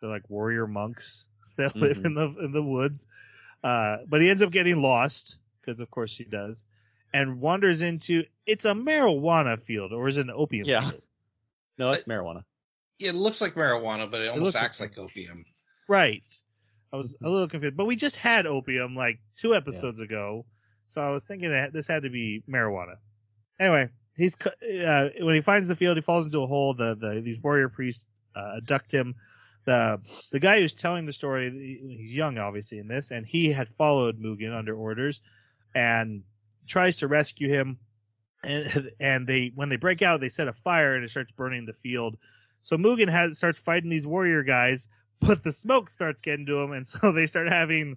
[0.00, 2.04] they're like warrior monks that live Mhm.
[2.06, 3.06] in the in the woods.
[3.64, 6.66] Uh, but he ends up getting lost because, of course, he does,
[7.14, 10.90] and wanders into it's a marijuana field or is it an opium Yeah.
[10.90, 11.02] field?
[11.78, 12.44] No, it's marijuana.
[12.98, 15.44] it looks like marijuana, but it almost looks acts like- like opium.
[15.92, 16.24] Right.
[16.90, 20.46] I was a little confused, but we just had opium like two episodes ago,
[20.86, 22.94] so I was thinking that this had to be marijuana.
[23.60, 24.34] Anyway, he's
[24.86, 26.72] uh, when he finds the field, he falls into a hole.
[26.72, 29.16] The the these warrior priests uh, abduct him.
[29.66, 30.00] The
[30.30, 31.50] the guy who's telling the story,
[31.98, 35.20] he's young, obviously in this, and he had followed Mugen under orders,
[35.74, 36.22] and
[36.66, 37.78] tries to rescue him.
[38.42, 41.66] And and they when they break out, they set a fire and it starts burning
[41.66, 42.16] the field.
[42.62, 44.88] So Mugen has starts fighting these warrior guys,
[45.22, 47.96] but the smoke starts getting to him, and so they start having.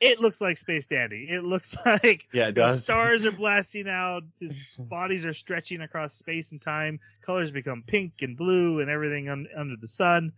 [0.00, 1.26] It looks like Space Dandy.
[1.28, 2.84] It looks like Yeah, it the does.
[2.84, 4.22] stars are blasting out.
[4.40, 7.00] His bodies are stretching across space and time.
[7.22, 10.32] Colors become pink and blue and everything un- under the sun.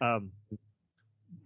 [0.00, 0.32] Um,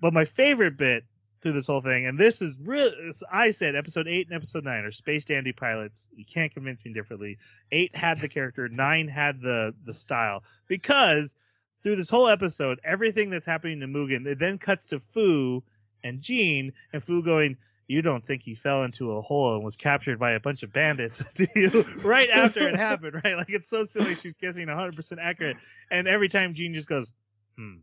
[0.01, 1.05] but my favorite bit
[1.41, 2.93] through this whole thing, and this is really,
[3.31, 6.09] I said episode eight and episode nine are Space Dandy pilots.
[6.17, 7.39] You can't convince me differently.
[7.71, 11.37] Eight had the character, nine had the the style because
[11.83, 15.63] through this whole episode, everything that's happening to Mugen, it then cuts to Fu
[16.05, 17.57] and Jin, and Fu going,
[17.89, 20.73] "You don't think he fell into a hole and was captured by a bunch of
[20.73, 23.37] bandits, do you?" right after it happened, right?
[23.37, 24.15] Like it's so silly.
[24.15, 25.57] She's guessing 100 percent accurate,
[25.91, 27.13] and every time Jin just goes,
[27.57, 27.77] "Hmm."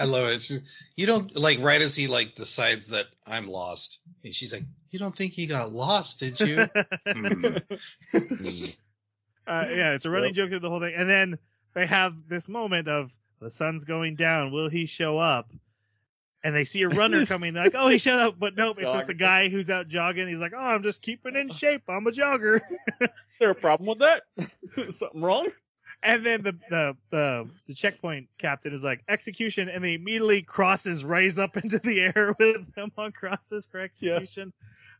[0.00, 0.34] I love it.
[0.34, 0.64] It's just-
[0.96, 4.98] you don't like right as he like decides that I'm lost, and she's like, "You
[4.98, 6.66] don't think he got lost, did you?"
[7.06, 7.56] Hmm.
[8.12, 8.76] Mm.
[9.46, 10.34] uh, yeah, it's a running Yep.
[10.34, 10.94] joke through the whole thing.
[10.96, 11.38] And then
[11.74, 14.52] they have this moment of the sun's going down.
[14.52, 15.50] Will he show up?
[16.42, 17.52] and they see a runner coming.
[17.52, 20.28] They're like, oh, he shut up, but nope, it's just a guy who's out jogging.
[20.28, 21.82] He's like, oh, I'm just keeping in shape.
[21.88, 22.60] I'm a jogger.
[23.00, 24.22] Is there a problem with that?
[24.94, 25.48] Something wrong?
[26.02, 31.04] And then the, the the the checkpoint captain is like execution, and they immediately crosses
[31.04, 34.54] raise up into the air with them on crosses for execution.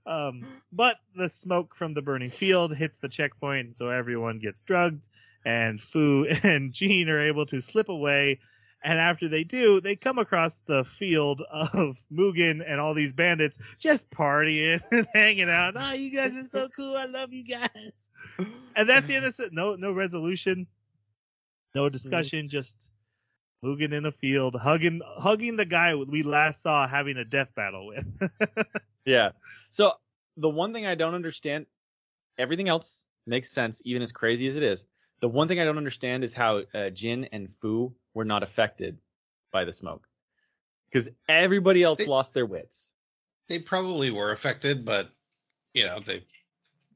[0.04, 5.08] Um, but the smoke from the burning field hits the checkpoint, so everyone gets drugged,
[5.44, 8.40] and Fu and Jin are able to slip away.
[8.82, 13.58] And after they do, they come across the field of Mugen and all these bandits
[13.78, 15.74] just partying and hanging out.
[15.76, 16.96] Oh, you guys are so cool!
[16.96, 18.08] I love you guys.
[18.74, 19.52] And that's the end of it.
[19.52, 20.66] No, no resolution,
[21.74, 21.92] no mm-hmm.
[21.92, 22.48] discussion.
[22.48, 22.88] Just
[23.62, 27.86] Mugen in a field, hugging, hugging the guy we last saw having a death battle
[27.86, 28.06] with.
[29.04, 29.30] Yeah.
[29.70, 29.92] So
[30.36, 31.66] the one thing I don't understand,
[32.38, 34.86] everything else makes sense, even as crazy as it is.
[35.20, 38.98] The one thing I don't understand is how uh, Jin and Fu were not affected
[39.52, 40.06] by the smoke,
[40.90, 42.94] because everybody else They- lost their wits.
[43.48, 45.10] They probably were affected, but
[45.74, 46.22] you know they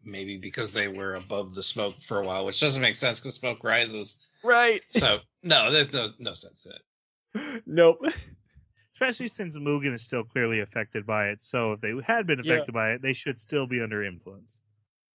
[0.04, 3.34] maybe because they were above the smoke for a while, which doesn't make sense because
[3.34, 4.24] smoke rises.
[4.44, 4.82] Right.
[4.90, 7.62] So no, there's no no sense in it.
[7.66, 7.98] nope.
[8.94, 11.42] Especially since Mugen is still clearly affected by it.
[11.42, 12.52] So if they had been Yeah.
[12.54, 14.60] affected by it, they should still be under influence.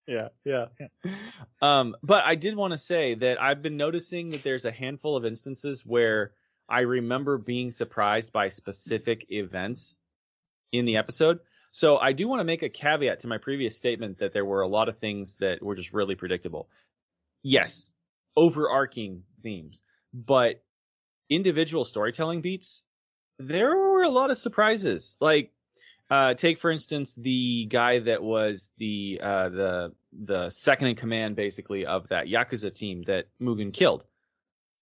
[0.10, 0.66] Yeah, yeah.
[1.62, 5.16] Um, but I did want to say that I've been noticing that there's a handful
[5.16, 6.32] of instances where
[6.68, 9.94] I remember being surprised by specific events
[10.72, 11.40] in the episode.
[11.72, 14.62] So I do want to make a caveat to my previous statement that there were
[14.62, 16.70] a lot of things that were just really predictable.
[17.44, 17.92] Yes,
[18.36, 20.64] overarching themes, but
[21.30, 22.82] individual storytelling beats,
[23.38, 25.18] there were a lot of surprises.
[25.22, 25.52] Like
[26.10, 31.36] uh, take for instance the guy that was the uh, the the second in command
[31.36, 34.06] basically of that yakuza team that Mugen killed.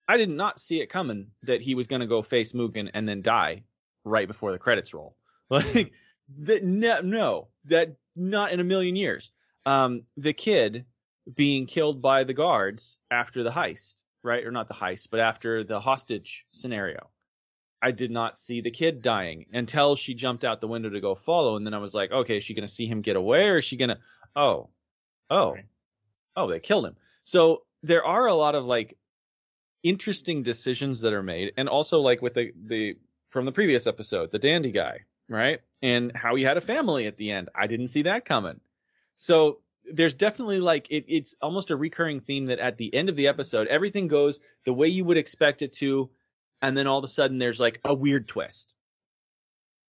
[0.08, 3.08] I did not see it coming that he was going to go face Mugen and
[3.08, 3.64] then die
[4.06, 5.16] right before the credits roll.
[5.50, 5.94] Like
[6.40, 9.32] that no, no that not in a million years.
[9.66, 10.86] Um, the kid
[11.34, 14.46] being killed by the guards after the heist, right?
[14.46, 17.10] Or not the heist, but after the hostage scenario.
[17.82, 21.16] I did not see the kid dying until she jumped out the window to go
[21.16, 23.58] follow, and then I was like, okay, is she gonna see him get away, or
[23.58, 24.00] is she gonna?
[24.36, 24.70] Oh,
[25.30, 25.56] oh,
[26.36, 26.96] oh, they killed him.
[27.24, 28.98] So there are a lot of like
[29.84, 32.98] interesting decisions that are made, and also like with the the
[33.30, 37.18] from the previous episode, the dandy guy, right, and how he had a family at
[37.18, 37.50] the end.
[37.54, 38.60] I didn't see that coming.
[39.16, 39.60] So
[39.92, 43.28] there's definitely like it, it's almost a recurring theme that at the end of the
[43.28, 46.10] episode, everything goes the way you would expect it to,
[46.62, 48.76] and then all of a sudden there's like a weird twist.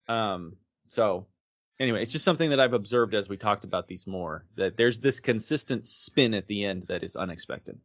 [0.07, 0.55] Um,
[0.87, 1.27] so
[1.79, 4.99] anyway, it's just something that I've observed as we talked about these more that there's
[4.99, 7.79] this consistent spin at the end that is unexpected.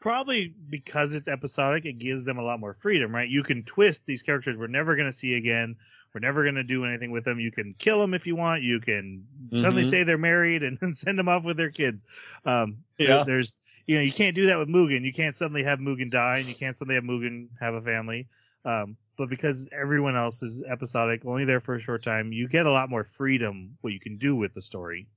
[0.00, 3.28] Probably because it's episodic, it gives them a lot more freedom, right?
[3.28, 5.76] You can twist these characters we're never going to see again.
[6.12, 7.38] We're never going to do anything with them.
[7.38, 8.62] You can kill them if you want.
[8.62, 9.90] You can suddenly Mhm.
[9.90, 12.02] say they're married and then send them off with their kids.
[12.44, 13.22] Um, Yeah.
[13.24, 13.56] there's,
[13.86, 15.04] you know, you can't do that with Mugen.
[15.04, 18.28] You can't suddenly have Mugen die and you can't suddenly have Mugen have a family.
[18.64, 22.66] Um, but because everyone else is episodic, only there for a short time, you get
[22.66, 25.08] a lot more freedom what you can do with the story.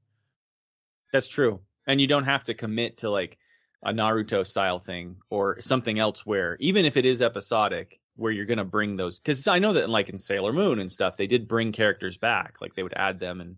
[1.11, 1.61] That's true.
[1.87, 3.37] And you don't have to commit to like
[3.83, 8.45] a Naruto style thing or something else where even if it is episodic where you're
[8.45, 11.27] going to bring those cuz I know that like in Sailor Moon and stuff they
[11.27, 13.57] did bring characters back like they would add them and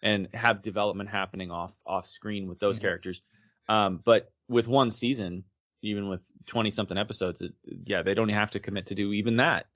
[0.00, 2.82] and have development happening off off screen with those Mhm.
[2.82, 3.22] characters.
[3.68, 5.44] Um but with one season
[5.82, 7.52] even with 20 something episodes it,
[7.84, 9.66] yeah they don't have to commit to do even that.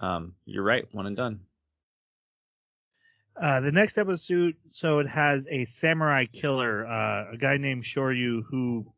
[0.00, 1.40] Um you're right one and done.
[3.40, 8.42] Uh, the next episode, so it has a samurai killer, uh, a guy named Shoryu
[8.50, 8.92] who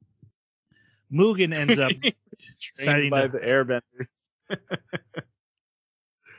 [1.12, 1.93] Mugen ends up
[2.76, 4.09] deciding by the airbenders.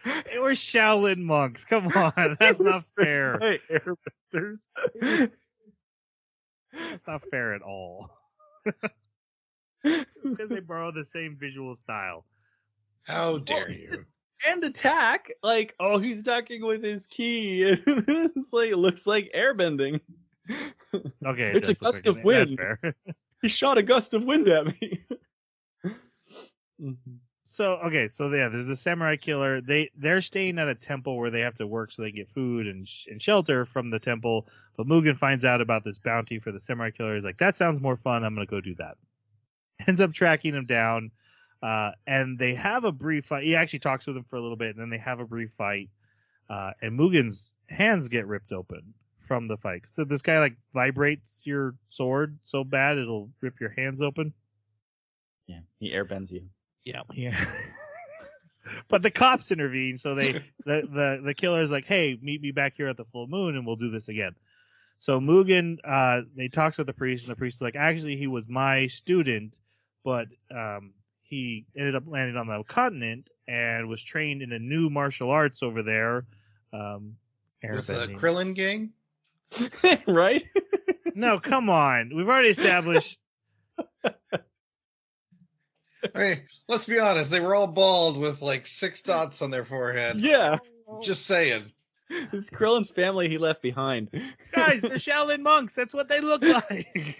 [0.04, 1.64] They were Shaolin monks.
[1.66, 3.60] Come on, that's not fair.
[3.72, 4.68] Airbenders.
[6.74, 8.10] That's not fair at all.
[9.84, 12.26] Because they borrow the same visual style.
[13.03, 14.06] How dare you?
[14.45, 15.31] and attack.
[15.41, 17.64] Like, oh, he's attacking with his key.
[17.88, 19.99] it's like it looks like airbending.
[21.26, 22.60] Okay, It's a gust like of wind.
[23.41, 25.06] He shot a gust of wind at me.
[26.81, 27.19] Mhm.
[27.54, 29.62] So okay, so yeah, there's the samurai killer.
[29.62, 32.66] They they're staying at a temple where they have to work so they get food
[32.66, 34.48] and sh- and shelter from the temple.
[34.76, 37.14] But Mugen finds out about this bounty for the samurai killer.
[37.14, 38.24] He's like, that sounds more fun.
[38.24, 38.98] I'm gonna go do that.
[39.88, 41.12] Ends up tracking him down,
[41.62, 43.44] uh, and they have a brief fight.
[43.44, 45.52] He actually talks with him for a little bit, and then they have a brief
[45.52, 45.92] fight.
[46.50, 48.96] Uh, and Mugen's hands get ripped open
[49.28, 49.84] from the fight.
[49.94, 54.34] So this guy like vibrates your sword so bad it'll rip your hands open.
[55.46, 56.50] Yeah, he airbends you.
[56.85, 57.01] Yeah.
[57.14, 57.39] Yeah.
[58.88, 60.31] but the cops intervene, so they
[60.65, 63.65] the the the killer's like, "Hey, meet me back here at the full moon, and
[63.65, 64.35] we'll do this again."
[64.97, 68.27] So Mugen, uh, they talks with the priest, and the priest is like, "Actually, he
[68.27, 69.57] was my student,
[70.03, 74.89] but um, he ended up landing on the continent and was trained in a new
[74.89, 76.26] martial arts over there."
[76.72, 77.18] Um,
[77.61, 78.19] With the airbending.
[78.19, 78.93] Krillin gang?
[80.07, 80.43] right?
[81.14, 83.19] no, come on, we've already established.
[86.16, 86.36] I mean,
[86.68, 90.18] let's be honest, they were all bald with like six dots on their forehead.
[90.20, 90.58] yeah.
[91.02, 91.72] Just saying.
[92.10, 94.10] It's Krillin's family he left behind.
[94.52, 95.74] Guys, they're Shaolin monks.
[95.74, 97.18] That's what they look like.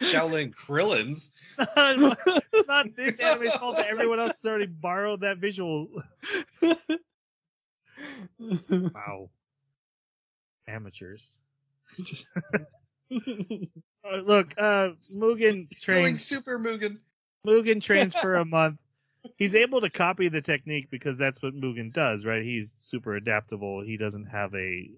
[0.00, 1.32] Shaolin Krillins.
[1.58, 5.88] It's not this anime's fault that everyone else has already borrowed that visual.
[8.38, 9.30] Wow.
[10.68, 11.40] Amateurs.
[13.12, 16.98] Uh, Look, uh, Mugen He's going super Mugen.
[17.46, 18.78] Mugen trains for a month.
[19.36, 22.42] He's able to copy the technique because that's what Mugen does, right?
[22.42, 23.82] He's super adaptable.
[23.82, 24.90] He doesn't have a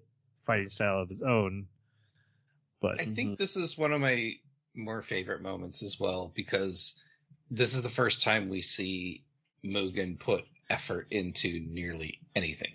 [0.45, 1.67] fighting style of his own.
[2.81, 3.35] But I think mm-hmm.
[3.35, 4.33] this is one of my
[4.75, 7.03] more favorite moments as well because
[7.51, 9.23] this is the first time we see
[9.63, 12.73] Mugen put effort into nearly anything.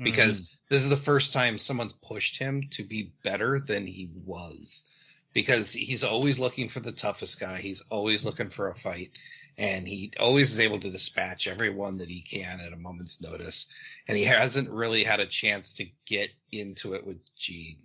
[0.00, 0.56] Because mm-hmm.
[0.70, 4.88] this is the first time someone's pushed him to be better than he was.
[5.34, 7.58] Because he's always looking for the toughest guy.
[7.58, 9.10] He's always looking for a fight.
[9.58, 13.72] And he always is able to dispatch everyone that he can at a moment's notice.
[14.06, 17.76] And he hasn't really had a chance to get into it with Jin.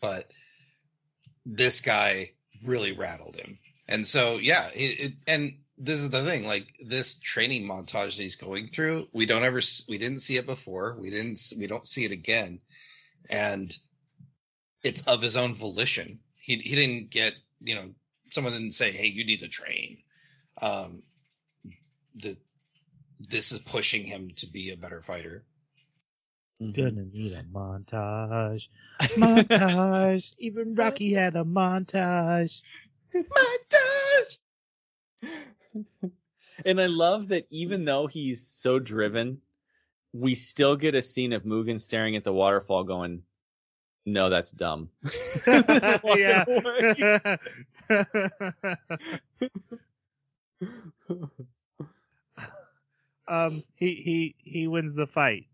[0.00, 0.30] But
[1.44, 2.30] this guy
[2.64, 3.58] really rattled him.
[3.88, 8.22] And so, yeah, it, it, and this is the thing, like this training montage that
[8.22, 10.96] he's going through, we don't ever, we didn't see it before.
[11.00, 12.60] We didn't, we don't see it again.
[13.30, 13.76] And
[14.84, 16.20] it's of his own volition.
[16.48, 17.90] He, he didn't get, you know,
[18.30, 19.98] someone didn't say, Hey, you need to train.
[20.62, 21.02] Um,
[22.14, 22.38] the,
[23.20, 25.44] this is pushing him to be a better fighter.
[26.60, 28.68] Gonna need a montage.
[29.00, 30.32] Montage.
[30.38, 32.62] Even Rocky had a montage.
[33.14, 34.38] Montage!
[36.64, 39.42] and I love that even though he's so driven,
[40.12, 43.22] we still get a scene of Mugen staring at the waterfall going,
[44.08, 44.88] No, that's dumb.
[45.46, 46.44] yeah.
[53.28, 55.46] um, he he he wins the fight,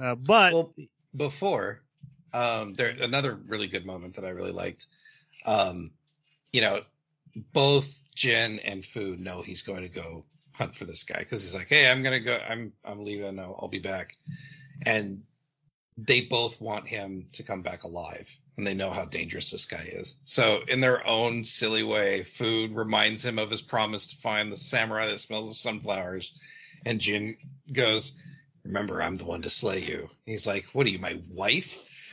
[0.00, 0.74] uh, but Well,
[1.14, 1.82] before,
[2.34, 4.86] um, there another really good moment that I really liked.
[5.46, 5.92] Um,
[6.52, 6.80] you know,
[7.52, 11.54] both Jin and Fu know he's going to go hunt for this guy because he's
[11.54, 12.36] like, "Hey, I'm gonna go.
[12.50, 13.38] I'm I'm leaving.
[13.38, 14.16] I'll, I'll be back,"
[14.84, 15.22] and
[15.96, 19.82] they both want him to come back alive, and they know how dangerous this guy
[19.92, 20.16] is.
[20.24, 24.56] So, in their own silly way, food reminds him of his promise to find the
[24.56, 26.38] samurai that smells of sunflowers,
[26.84, 27.36] and Jin
[27.72, 28.20] goes.
[28.64, 30.08] Remember, I'm the one to slay you.
[30.26, 31.82] He's like, "What are you, my wife?"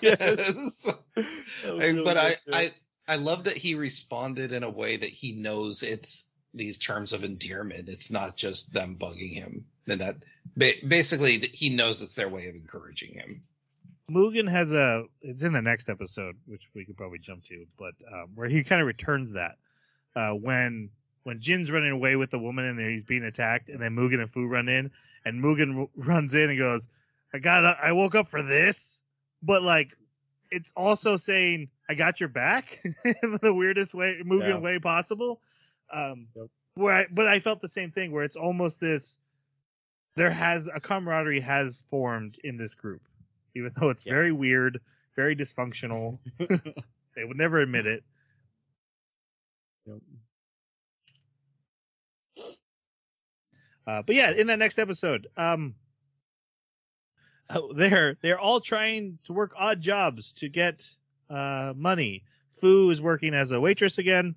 [0.00, 0.92] Yes.
[1.16, 2.72] I- but I, I
[3.08, 7.24] I love that he responded in a way that he knows it's these terms of
[7.24, 7.88] endearment.
[7.88, 10.16] It's not just them bugging him, and that
[10.56, 13.40] ba- basically he knows it's their way of encouraging him.
[14.10, 15.04] Mugen has a.
[15.20, 18.64] It's in the next episode, which we could probably jump to, but um, where he
[18.64, 19.56] kind of returns that
[20.16, 20.88] uh, when
[21.24, 24.32] when Jin's running away with the woman and he's being attacked, and then Mugen and
[24.32, 24.90] Fu run in,
[25.26, 26.88] and Mugen r- runs in and goes,
[27.34, 29.02] "I got, I woke up for this,"
[29.42, 29.90] but like,
[30.50, 34.58] it's also saying, "I got your back" in the weirdest way, Mugen Yeah.
[34.58, 35.42] way possible.
[35.92, 36.46] Um, Yep.
[36.76, 39.18] where, I, but I felt the same thing, where it's almost this.
[40.18, 43.02] There has a camaraderie has formed in this group,
[43.54, 44.14] even though it's Yeah.
[44.14, 44.80] very weird,
[45.14, 46.18] very dysfunctional.
[46.38, 48.02] they would never admit it.
[49.86, 49.98] Yep.
[53.86, 55.76] Uh, but yeah, in that next episode, um,
[57.50, 60.84] oh, they're they're all trying to work odd jobs to get
[61.30, 62.24] uh, money.
[62.50, 64.34] Fu is working as a waitress again.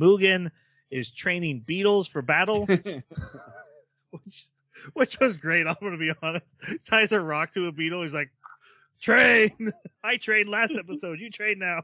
[0.00, 0.50] Mugen
[0.90, 2.66] is training beetles for battle,
[4.24, 4.46] which
[4.92, 5.66] which was great.
[5.66, 6.44] I'm gonna be honest.
[6.84, 8.02] Ties a rock to a beetle.
[8.02, 8.30] He's like,
[9.00, 9.72] "Train!
[10.04, 11.20] I trained last episode.
[11.20, 11.82] You train now."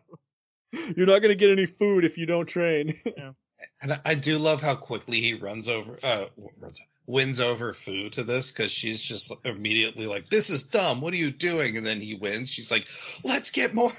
[0.96, 3.00] You're not gonna get any food if you don't train.
[3.80, 6.24] And I, I do love how quickly he runs over, uh,
[6.60, 11.00] runs, wins over Fu to this because she's just immediately like, "This is dumb.
[11.00, 12.50] What are you doing?" And then he wins.
[12.50, 12.88] She's like,
[13.22, 13.92] "Let's get more."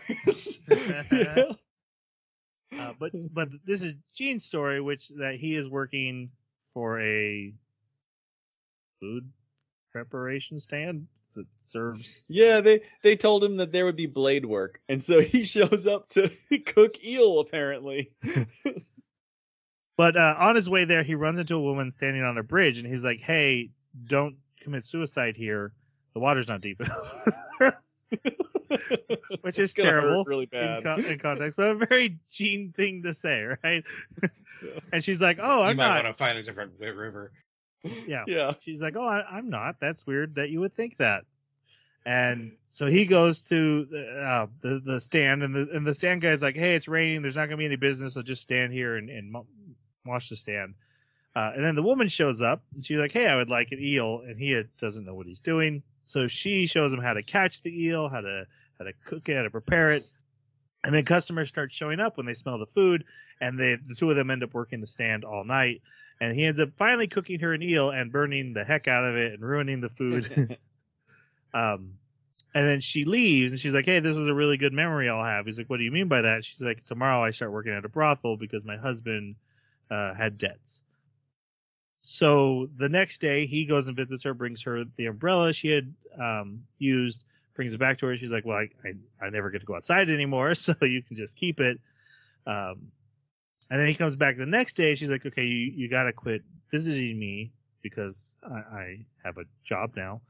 [1.12, 1.54] Yeah.
[2.78, 6.32] Uh, but but this is Jin's story, which that he is working
[6.74, 7.54] for a
[9.04, 9.30] food
[9.92, 12.26] preparation stand that serves.
[12.30, 15.86] Yeah, they they told him that there would be blade work, and so he shows
[15.88, 16.32] up to
[16.66, 17.40] cook eel.
[17.40, 18.12] Apparently,
[19.98, 22.80] But uh, on his way there, he runs into a woman standing on a bridge,
[22.80, 23.70] and he's like, "Hey,
[24.06, 25.74] don't commit suicide here.
[26.14, 27.28] The water's not deep enough."
[29.42, 30.84] Which is It's gonna hurt terrible really in, bad.
[30.84, 33.84] co- in context, but a very Jin thing to say, right?
[34.92, 37.32] and she's like, "Oh, I'm might not." want to find a different river.
[37.84, 38.24] Yeah.
[38.28, 38.54] yeah.
[38.62, 39.80] She's like, "Oh, I, I'm not.
[39.80, 41.26] That's weird that you would think that."
[42.06, 46.22] And so he goes to the, uh, the the stand, and the and the stand
[46.22, 47.22] guy's like, "Hey, it's raining.
[47.22, 49.34] There's not gonna be any business, so just stand here and and
[50.06, 50.76] watch the stand."
[51.36, 53.80] Uh, and then the woman shows up, and she's like, "Hey, I would like an
[53.80, 55.82] eel," and he doesn't know what he's doing.
[56.06, 58.46] So she shows him how to catch the eel, how to
[58.78, 60.04] how to cook it, how to prepare it.
[60.84, 63.06] And then customers start showing up when they smell the food,
[63.40, 65.82] and they, the two of them end up working the stand all night.
[66.22, 69.16] And he ends up finally cooking her an eel and burning the heck out of
[69.16, 70.58] it and ruining the food.
[71.54, 71.98] um,
[72.56, 75.24] and then she leaves and she's like, "Hey, this was a really good memory I'll
[75.24, 77.74] have." He's like, "What do you mean by that?" She's like, "Tomorrow I start working
[77.74, 79.36] at a brothel because my husband
[79.90, 80.84] uh, had debts."
[82.02, 85.94] So the next day he goes and visits her, brings her the umbrella she had
[86.20, 87.26] um, used,
[87.56, 88.18] brings it back to her.
[88.18, 91.16] She's like, "Well, I, I I never get to go outside anymore, so you can
[91.16, 91.80] just keep it."
[92.46, 92.92] Um,
[93.74, 94.94] and then he comes back the next day.
[94.94, 97.52] She's like, "Okay, you you got to quit visiting me
[97.82, 100.22] because I, I have a job now."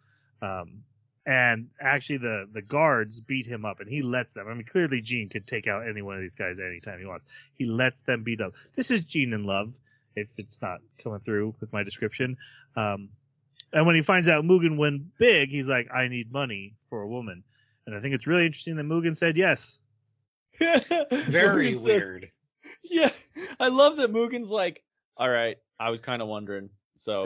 [0.41, 0.84] Um,
[1.26, 4.48] and actually, the the guards beat him up, and he lets them.
[4.48, 7.26] I mean, clearly, Jin could take out any one of these guys anytime he wants.
[7.56, 8.53] He lets them beat up.
[8.78, 9.74] This is Jin in love.
[10.15, 12.38] If it's not coming through with my description,
[12.78, 13.10] um,
[13.74, 17.10] and when he finds out Mugen went big, he's like, "I need money for a
[17.10, 17.44] woman,"
[17.86, 19.80] and I think it's really interesting that Mugen said yes.
[20.60, 22.32] Very Mugen says- weird.
[22.86, 23.10] yeah.
[23.60, 24.84] I love that Mugen's like,
[25.18, 26.69] all right, I was kind of wondering.
[26.95, 27.26] So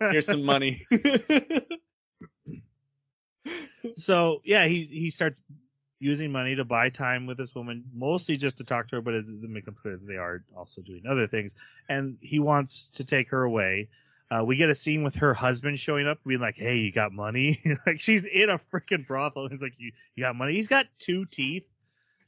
[0.00, 0.84] here's some money.
[3.96, 5.40] so yeah, he he starts
[5.98, 9.14] using money to buy time with this woman, mostly just to talk to her, but
[9.14, 11.54] it make it clear that they are also doing other things.
[11.88, 13.88] And he wants to take her away.
[14.30, 17.12] Uh, we get a scene with her husband showing up, being like, "Hey, you got
[17.12, 19.48] money?" like she's in a freaking brothel.
[19.48, 21.66] He's like, "You you got money?" He's got two teeth.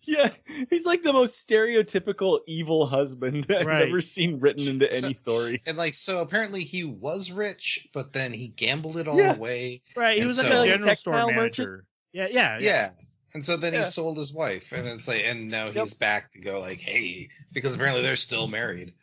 [0.06, 0.30] Yeah.
[0.70, 3.88] He's like the most stereotypical evil husband I've Right.
[3.88, 5.62] ever seen written into So- any story.
[5.66, 9.34] And like, so apparently he was rich, but then he gambled it all Yeah.
[9.34, 9.80] away.
[9.96, 10.14] Right.
[10.16, 11.84] He And was like so- a Like a general store textile manager.
[12.12, 12.90] Yeah, yeah, Yeah.
[13.34, 13.80] And so then Yeah.
[13.80, 15.74] he sold his wife, and it's like, and now Yep.
[15.74, 18.94] he's back to go like, hey, because apparently they're still married.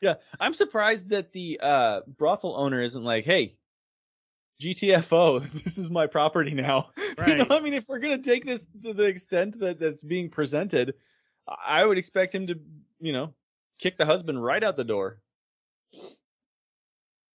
[0.00, 3.54] Yeah, I'm surprised that the uh, brothel owner isn't like, "Hey,
[4.60, 6.90] GTFO, this is my property now."
[7.26, 10.30] You know, I mean, if we're gonna take this to the extent that that's being
[10.30, 10.94] presented,
[11.48, 12.60] I would expect him to,
[13.00, 13.34] you know,
[13.78, 15.20] kick the husband right out the door.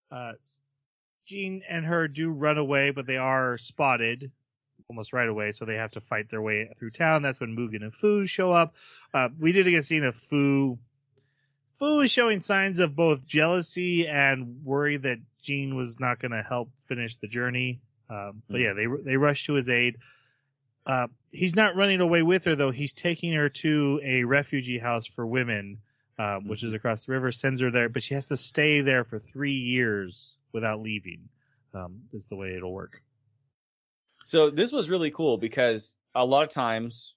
[0.09, 0.33] uh,
[1.25, 4.31] Jin and her do run away, but they are spotted
[4.89, 7.21] almost right away, so they have to fight their way through town.
[7.21, 8.75] That's when Mugen and Fu show up.
[9.13, 10.77] Uh, we did get a scene of Fu.
[11.84, 16.41] Fu was showing signs of both jealousy and worry that Jin was not going to
[16.41, 17.81] help finish the journey.
[18.10, 19.97] Um, but yeah, they they rush to his aid.
[20.85, 22.72] Uh, he's not running away with her though.
[22.72, 25.80] He's taking her to a refugee house for women,
[26.18, 27.34] um, which is across the river.
[27.34, 31.27] Sends her there, but she has to stay there for three years without leaving.
[31.73, 33.01] Um, is the way it'll work.
[34.23, 37.15] So this was really cool because a lot of times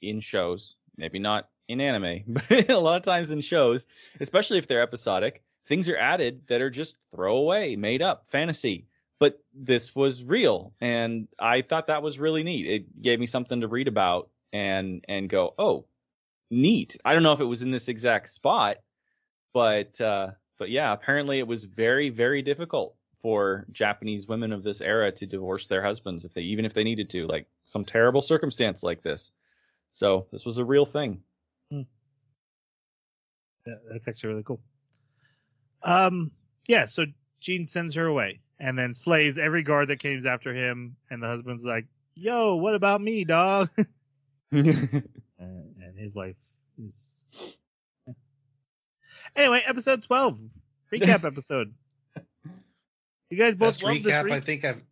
[0.00, 3.86] in shows, maybe not in anime, but a lot of times in shows,
[4.20, 8.86] especially if they're episodic, things are added that are just throwaway, made up, fantasy.
[9.20, 12.66] But this was real, and I thought that was really neat.
[12.66, 15.86] It gave me something to read about and and go, oh,
[16.50, 16.96] neat.
[17.04, 18.78] I don't know if it was in this exact spot,
[19.52, 24.80] but uh, but yeah, apparently it was very very difficult for Japanese women of this
[24.80, 28.20] era to divorce their husbands if they even if they needed to, like some terrible
[28.20, 29.30] circumstance like this.
[29.90, 31.22] So this was a real thing.
[33.66, 34.60] Yeah, that's actually really cool.
[35.82, 36.30] Um,
[36.66, 37.04] yeah, so
[37.40, 40.96] Jin sends her away and then slays every guard that comes after him.
[41.10, 43.70] And the husband's like, "Yo, what about me, dog?"
[44.50, 45.02] and,
[45.38, 46.36] and his life
[46.78, 47.24] is.
[49.36, 50.38] Anyway, episode twelve,
[50.92, 51.74] recap episode.
[53.30, 54.82] You guys both Best love this recap re- I think I've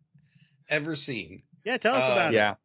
[0.69, 1.43] ever seen.
[1.63, 2.35] Yeah, tell us Uh, about it.
[2.37, 2.55] yeah.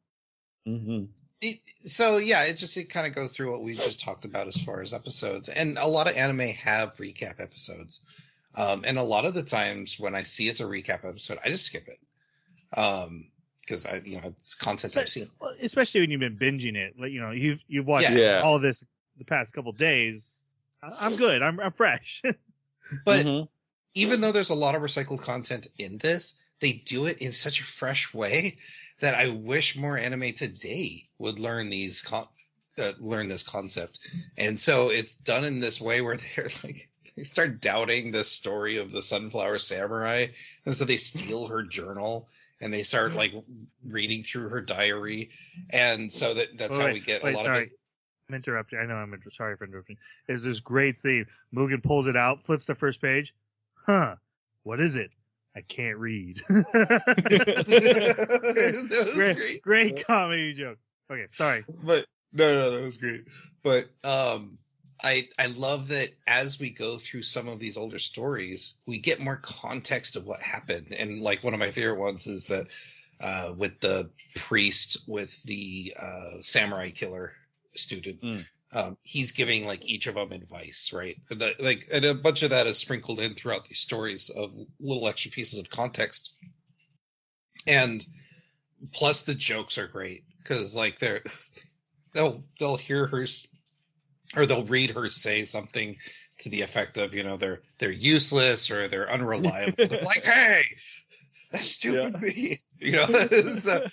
[0.67, 1.05] Mm hmm
[1.41, 4.49] It, so yeah, it just it kind of goes through what we just talked about
[4.49, 8.05] as far as episodes, and a lot of anime have recap episodes,
[8.57, 11.49] um, and a lot of the times when I see it's a recap episode, I
[11.49, 12.01] just skip it,
[12.77, 13.25] um,
[13.61, 15.29] because I you know it's content I've seen.
[15.63, 16.99] Especially when you've been binging it.
[16.99, 18.17] Like you know, you've you've watched Yeah.
[18.19, 18.41] Yeah.
[18.41, 18.83] all of this
[19.17, 20.41] the past couple days.
[20.83, 21.43] I- I'm good.
[21.43, 22.23] I'm, I'm fresh.
[23.05, 23.49] But Mhm.
[23.95, 27.61] even though there's a lot of recycled content in this, they do it in such
[27.61, 28.57] a fresh way
[29.01, 32.27] that I wish more anime today would learn these con-
[32.81, 33.99] uh, learn this concept,
[34.37, 38.77] and so it's done in this way where they're like they start doubting the story
[38.77, 40.27] of the sunflower samurai,
[40.65, 42.29] and so they steal her journal
[42.61, 43.33] and they start like
[43.87, 45.31] reading through her diary,
[45.71, 47.57] and so that that's how we get wait, a lot sorry.
[47.59, 47.73] of it.
[48.29, 48.79] I'm interrupting.
[48.79, 49.97] I know I'm inter- sorry for interrupting.
[50.29, 51.27] Is this great theme?
[51.55, 53.35] Mugen pulls it out, flips the first page.
[53.75, 54.17] Huh?
[54.65, 55.11] What is it?
[55.57, 56.41] I can't read.
[56.49, 56.67] great,
[59.37, 59.63] great.
[59.63, 60.79] great comedy joke.
[61.11, 61.65] Okay, sorry.
[61.83, 63.25] but no, no, that was great.
[63.63, 64.59] But um,
[65.03, 69.21] I I love that as we go through some of these older stories, we get
[69.21, 70.95] more context of what happened.
[70.97, 72.67] And like one of my favorite ones is that
[73.21, 77.33] uh, with the priest with the uh, samurai killer
[77.73, 78.21] student.
[78.23, 78.47] Mm.
[78.73, 81.17] Um, he's giving like each of them advice, right?
[81.31, 84.53] And that- like, and a bunch of that is sprinkled in throughout these stories of
[84.79, 86.35] little extra pieces of context.
[87.67, 88.05] And
[88.93, 91.23] plus, the jokes are great because like they're
[92.15, 93.27] they'll they'll hear her
[94.37, 95.97] or they'll read her say something
[96.41, 100.63] to the effect of you know they're they're useless or they're unreliable They're like hey
[101.53, 102.21] that stupid Yeah.
[102.21, 103.85] me you know so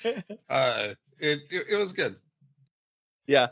[0.49, 0.89] uh
[1.19, 2.15] it, it it was good
[3.27, 3.47] Yeah.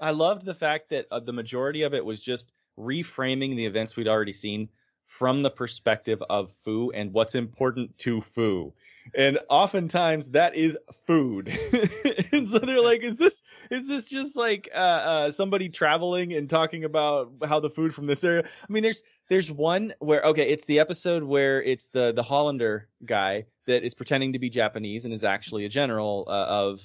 [0.00, 3.96] I loved the fact that uh, the majority of it was just reframing the events
[3.96, 4.68] we'd already seen
[5.06, 8.72] from the perspective of Fu and what's important to Fu.
[9.14, 11.48] And oftentimes that is food.
[12.32, 16.48] and so they're like, is this is this just like uh, uh somebody traveling and
[16.48, 18.44] talking about how the food from this area?
[18.44, 22.88] I mean there's there's one where okay, it's the episode where it's the the Hollander
[23.04, 26.80] guy that is pretending to be Japanese and is actually a general uh, of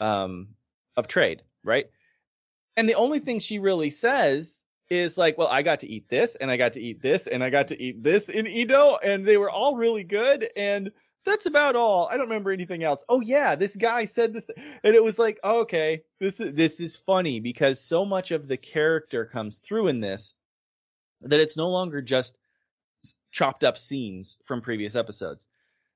[0.00, 0.48] um
[0.96, 1.86] of trade, right?
[2.76, 6.36] And the only thing she really says is like, well, I got to eat this
[6.36, 9.24] and I got to eat this and I got to eat this in Edo and
[9.24, 10.90] they were all really good and
[11.24, 12.06] that's about all.
[12.08, 13.04] I don't remember anything else.
[13.08, 14.48] Oh yeah, this guy said this
[14.84, 18.46] and it was like, oh, okay, this is this is funny because so much of
[18.46, 20.34] the character comes through in this
[21.22, 22.38] that it's no longer just
[23.32, 25.48] chopped up scenes from previous episodes.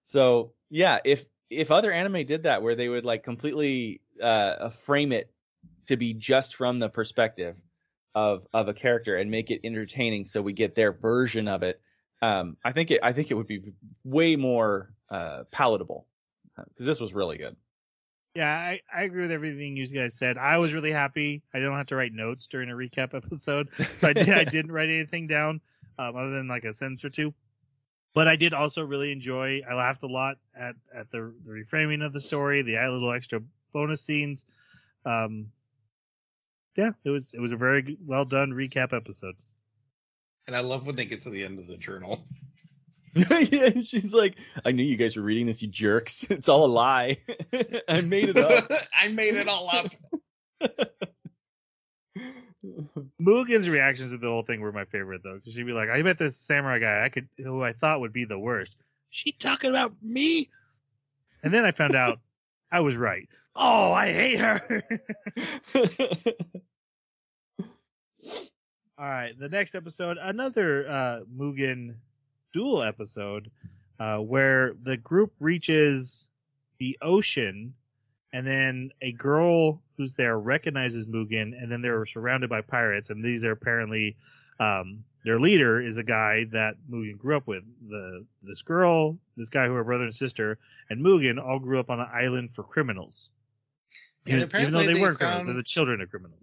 [0.03, 5.13] So, yeah, if if other anime did that where they would like completely uh frame
[5.13, 5.31] it
[5.91, 7.57] to be just from the perspective
[8.15, 11.81] of of a character and make it entertaining so we get their version of it
[12.23, 13.73] um i think it i think it would be
[14.05, 16.07] way more uh palatable
[16.57, 17.57] because this was really good
[18.35, 20.39] Yeah, I, I agree with everything you guys said.
[20.39, 21.43] I was really happy.
[21.53, 23.69] I don't have to write notes during a recap episode,
[23.99, 24.29] so I did.
[24.31, 25.61] I didn't write anything down
[25.99, 27.35] um, other than like a sentence or two.
[28.15, 29.63] But I did also really enjoy.
[29.69, 33.41] I laughed a lot at at the, the reframing of the story, the little extra
[33.73, 34.47] bonus scenes.
[35.05, 35.47] Um,
[36.77, 39.35] yeah, it was it was a very well done recap episode.
[40.47, 42.25] and i love when they get to the end of the journal
[43.15, 46.67] yeah she's like i knew you guys were reading this you jerks it's all a
[46.67, 47.19] lie
[47.89, 48.65] i made it up
[48.99, 49.93] i made it all up
[53.19, 56.03] Mugen's reactions to the whole thing were my favorite though, because she'd be like, "I
[56.03, 58.77] met this samurai guy I could who I thought would be the worst.
[59.09, 60.51] She talking about me?"
[61.43, 62.21] And then I found out
[62.71, 63.29] I was right.
[63.63, 64.83] Oh, I hate her.
[68.99, 71.97] All right, the next episode, another uh, Mugen
[72.55, 73.51] duel episode,
[73.99, 76.27] uh, where the group reaches
[76.79, 77.75] the ocean,
[78.33, 83.23] and then a girl who's there recognizes Mugen, and then they're surrounded by pirates, and
[83.23, 84.17] these are apparently
[84.59, 87.65] um, their leader is a guy that Mugen grew up with.
[87.91, 90.59] The this girl, this guy who are brother and sister,
[90.89, 93.29] and Mugen all grew up on an island for criminals.
[94.27, 96.37] And Even- even apparently though they, they weren't criminals, found- they're the children of criminals.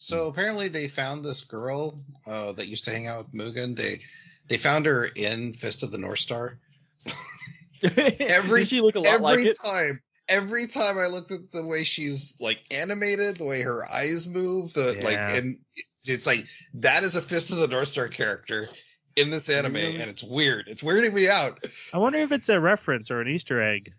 [0.00, 3.76] So apparently they found this girl uh, that used to hang out with Mugen.
[3.76, 4.00] They
[4.48, 6.58] they found her in Fist of the North Star.
[7.82, 11.64] Every- she look a lot every like it time, every time I looked at the
[11.64, 15.58] way she's like animated, the way her eyes move, the like, and
[16.04, 18.68] it's like that is a Fist of the North Star character
[19.16, 20.00] in this anime, Really?
[20.00, 20.66] and it's weird.
[20.68, 21.64] It's weirding me out.
[21.92, 23.92] I wonder if it's a reference or an Easter egg.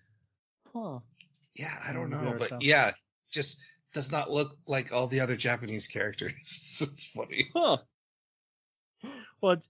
[0.73, 0.99] Huh.
[1.59, 2.67] Yeah, I don't know, but something.
[2.69, 2.91] yeah,
[3.29, 3.61] just
[3.93, 6.31] does not look like all the other Japanese characters.
[6.81, 7.49] it's funny.
[7.53, 7.77] Huh.
[9.41, 9.67] Well, it's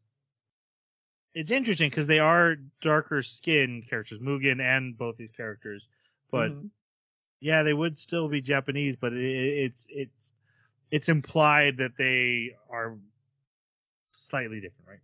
[1.33, 5.87] it's interesting because they are darker skinned characters, Mugen and both these characters.
[6.31, 6.69] But Mhm.
[7.39, 10.33] yeah, they would still be Japanese, but it, it's it's
[10.91, 12.97] it's implied that they are
[14.11, 14.99] slightly different, right?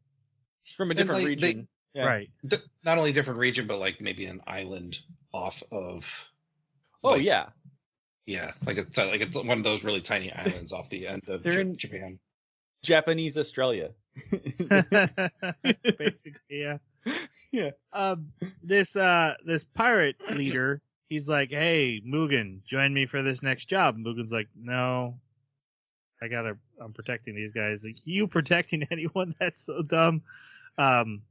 [0.78, 2.06] from a different like, they- region Yeah.
[2.06, 2.30] Right.
[2.46, 5.00] D- not only different region, but like maybe an island
[5.34, 6.30] off of.
[7.06, 7.48] Oh like, yeah
[8.28, 11.44] yeah, like it's like it's one of those really tiny islands off the end of
[11.44, 12.20] They're Ja- in- Japan.
[12.84, 13.92] japanese australia
[15.98, 16.78] Basically, yeah.
[17.52, 17.72] Yeah.
[17.94, 18.32] Um,
[18.64, 23.96] this uh, this pirate leader, he's like, "Hey, Mugen, join me for this next job."
[23.96, 25.20] And Mugen's like, "No,
[26.22, 27.84] I gotta, I'm protecting these guys.
[27.84, 29.36] Like you protecting anyone?
[29.40, 30.22] That's so dumb.
[30.78, 31.22] Um,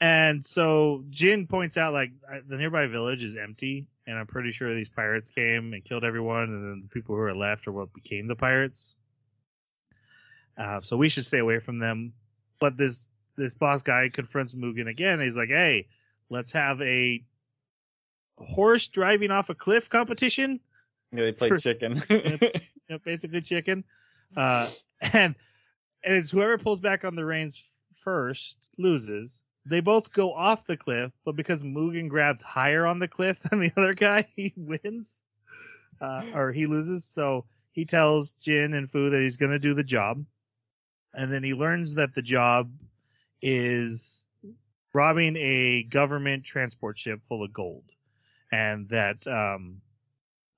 [0.00, 4.52] and so Jin points out like uh, the nearby village is empty, and I'm pretty
[4.52, 7.72] sure these pirates came and killed everyone, and then the people who are left are
[7.72, 8.94] what became the pirates.
[10.56, 12.12] Uh, so we should stay away from them.
[12.58, 15.20] But this this boss guy confronts Mugen again.
[15.20, 15.88] He's like, "Hey,
[16.28, 17.24] let's have a
[18.38, 20.60] horse driving off a cliff competition."
[21.12, 22.02] Yeah, they played For- chicken.
[23.04, 23.84] basically chicken.
[24.36, 24.68] Uh,
[25.00, 25.34] and
[26.04, 27.62] and it's whoever pulls back on the reins
[27.94, 29.42] first loses.
[29.64, 33.60] They both go off the cliff, but because Mugen grabbed higher on the cliff than
[33.60, 35.22] the other guy, he wins,
[36.00, 37.04] uh, or he loses.
[37.04, 40.24] So he tells Jin and Fu that he's going to do the job,
[41.14, 42.72] and then he learns that the job
[43.40, 44.26] is
[44.92, 47.84] robbing a government transport ship full of gold,
[48.50, 49.80] and that um,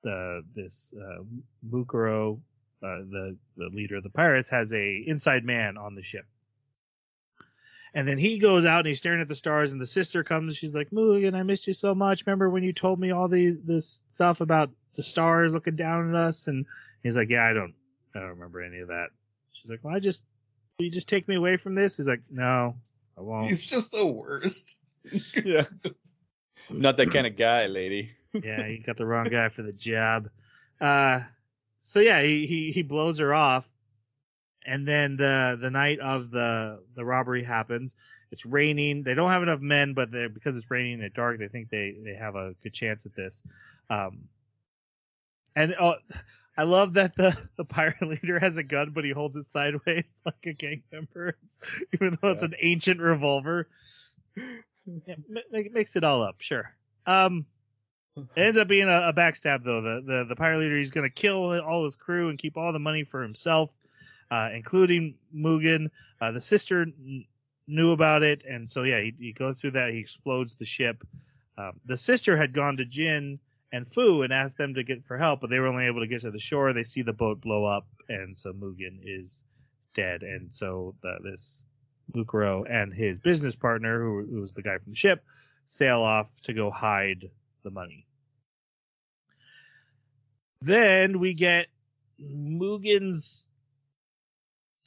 [0.03, 1.23] the this uh,
[1.69, 2.41] Mukuro,
[2.83, 6.27] uh, the the leader of the pirates, has a inside man on the ship.
[7.95, 10.57] And then he goes out and he's staring at the stars, and the sister comes.
[10.57, 12.27] She's like, "Mugen, I missed you so much.
[12.27, 16.17] Remember when you told me all the this stuff about the stars looking down at
[16.17, 16.67] us?" And
[17.05, 17.73] he's like, "Yeah, I don't,
[18.15, 19.11] I don't remember any of that."
[19.53, 20.25] She's like, "Well, I just,
[20.79, 22.75] will you just take me away from this?" He's like, "No,
[23.17, 24.77] I won't." He's just the worst.
[25.45, 25.67] yeah.
[26.71, 28.11] I'm not that kind of guy, lady.
[28.43, 30.31] yeah, you got the wrong guy for the job.
[30.81, 31.21] Uh,
[31.79, 33.71] so yeah, he, he, he blows her off.
[34.67, 37.97] And then the, the night of the, the robbery happens.
[38.31, 39.03] It's raining.
[39.03, 41.95] They don't have enough men, but they because it's raining and dark, they think they,
[42.03, 43.43] they have a good chance at this.
[43.91, 44.29] Um,
[45.55, 45.95] and, oh,
[46.57, 50.13] I love that the, the pirate leader has a gun, but he holds it sideways
[50.25, 51.37] like a gang member,
[51.93, 53.69] even though it's an ancient revolver.
[54.37, 56.75] Yeah, ma- ma- makes it all up, sure.
[57.07, 57.47] Um,
[58.17, 59.81] it ends up being a, a backstab though.
[59.81, 62.79] The, the the pirate leader he's gonna kill all his crew and keep all the
[62.79, 63.71] money for himself,
[64.31, 65.91] uh, including Mugen.
[66.21, 67.27] Uh, the sister kn-
[67.67, 69.93] knew about it, and so yeah, he, he goes through that.
[69.93, 71.05] He explodes the ship.
[71.57, 73.39] Um, the sister had gone to Jin
[73.73, 76.07] and Fu and asked them to get for help, but they were only able to
[76.07, 76.73] get to the shore.
[76.73, 79.45] They see the boat blow up, and so Mugen is
[79.95, 80.23] dead.
[80.23, 81.63] And so the, this
[82.15, 85.25] Mukuro and his business partner, who, who was the guy from the ship,
[85.65, 87.31] sail off to go hide
[87.63, 88.07] the money.
[90.61, 91.67] Then we get
[92.21, 93.49] Mugen's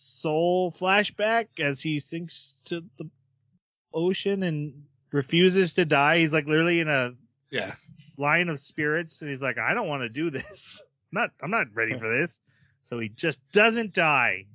[0.08, 3.10] soul flashback as he sinks to the
[3.94, 6.20] ocean and refuses to die.
[6.20, 7.14] He's like literally in a
[7.52, 7.74] Yeah.
[8.18, 10.82] line of spirits and he's like, I don't want to do this.
[11.14, 12.42] I'm not I'm not ready for this.
[12.82, 14.46] So he just doesn't die.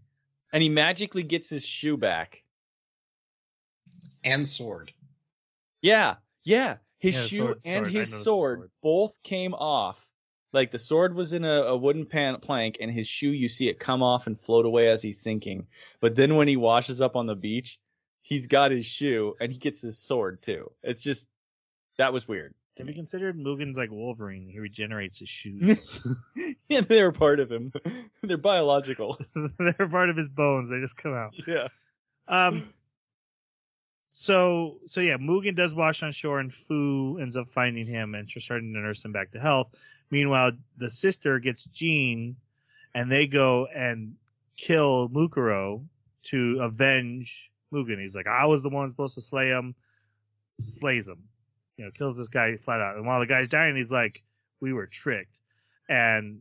[0.52, 2.42] And he magically gets his shoe back.
[4.24, 4.92] And sword.
[5.80, 6.76] Yeah, yeah.
[6.98, 7.92] His Yeah, shoe sword- and sword.
[7.92, 8.70] His sword, sword.
[8.82, 10.08] both came off.
[10.52, 13.68] Like the sword was in a, a wooden pan, plank, and his shoe, you see
[13.68, 15.66] it come off and float away as he's sinking.
[16.00, 17.78] But then when he washes up on the beach,
[18.20, 20.70] he's got his shoe and he gets his sword too.
[20.82, 21.26] It's just
[21.98, 22.54] that was weird.
[22.76, 24.48] To be considered Mugen's like Wolverine.
[24.48, 26.06] He regenerates his shoes.
[26.68, 27.70] yeah, they're part of him.
[28.22, 29.20] they're biological.
[29.58, 30.70] They're part of his bones.
[30.70, 31.34] They just come out.
[31.46, 31.68] yeah.
[32.26, 32.72] Um.
[34.08, 38.26] So so yeah, Mugen does wash on shore, and Fu ends up finding him and
[38.26, 39.68] just starting to nurse him back to health.
[40.12, 42.36] Meanwhile, the sister gets Jin,
[42.94, 44.14] and they go and
[44.56, 45.84] kill Mukuro
[46.24, 47.98] to avenge Mugen.
[47.98, 49.74] He's like, I was the one supposed to slay him.
[50.60, 51.24] Slays him,
[51.76, 52.96] you know, kills this guy flat out.
[52.96, 54.22] And while the guy's dying, he's like,
[54.60, 55.40] we were tricked.
[55.88, 56.40] And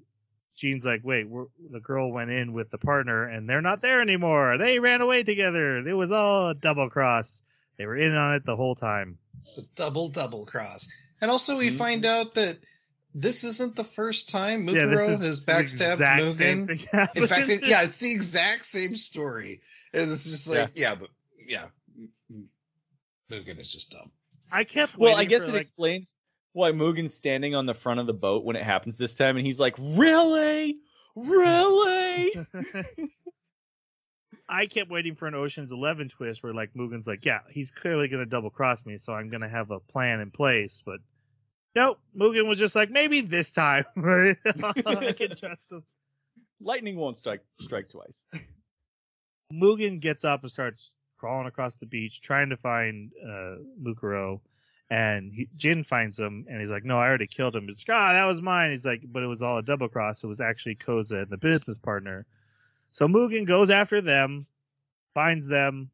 [0.56, 4.02] Jin's like, wait, we're, the girl went in with the partner and they're not there
[4.02, 4.58] anymore.
[4.60, 5.78] They ran away together.
[5.78, 7.42] It was all a double cross.
[7.78, 9.18] They were in on it the whole time.
[9.56, 10.88] The double double cross.
[11.22, 11.78] And also we Mhm.
[11.78, 12.58] find out that
[13.14, 16.70] this isn't the first time yeah, Mukuro this has backstabbed exact Mugen.
[17.16, 19.62] In fact, it, yeah, it's the exact same story.
[19.94, 21.10] And it's just like, yeah, but
[21.46, 21.66] yeah,
[21.98, 22.50] M- M-
[23.30, 24.12] Mugen is just dumb.
[24.52, 24.98] I kept.
[24.98, 26.16] Well, I guess for, it like, explains
[26.54, 29.46] why Mugen's standing on the front of the boat when it happens this time, and
[29.46, 30.80] he's like, "Really,
[31.16, 32.34] really?"
[34.50, 38.10] I kept waiting for an Ocean's Eleven twist where like Mugen's like, yeah, he's clearly
[38.10, 40.84] gonna double cross me, so I'm gonna have a plan in place.
[40.86, 41.00] But
[41.76, 45.84] nope, Mugen was just like, maybe this time I can trust him.
[46.62, 48.26] Lightning won't strike strike twice.
[49.52, 54.42] Mugen gets up and starts crawling across the beach trying to find uh, Mukuro,
[54.90, 57.98] and he, Jin finds him and he's like, "No, I already killed him." He's like,
[57.98, 60.24] "Ah, that was mine." He's like, "But it was all a double cross.
[60.24, 62.26] It was actually Koza and the business partner."
[62.92, 64.46] So Mugen goes after them,
[65.14, 65.90] finds them,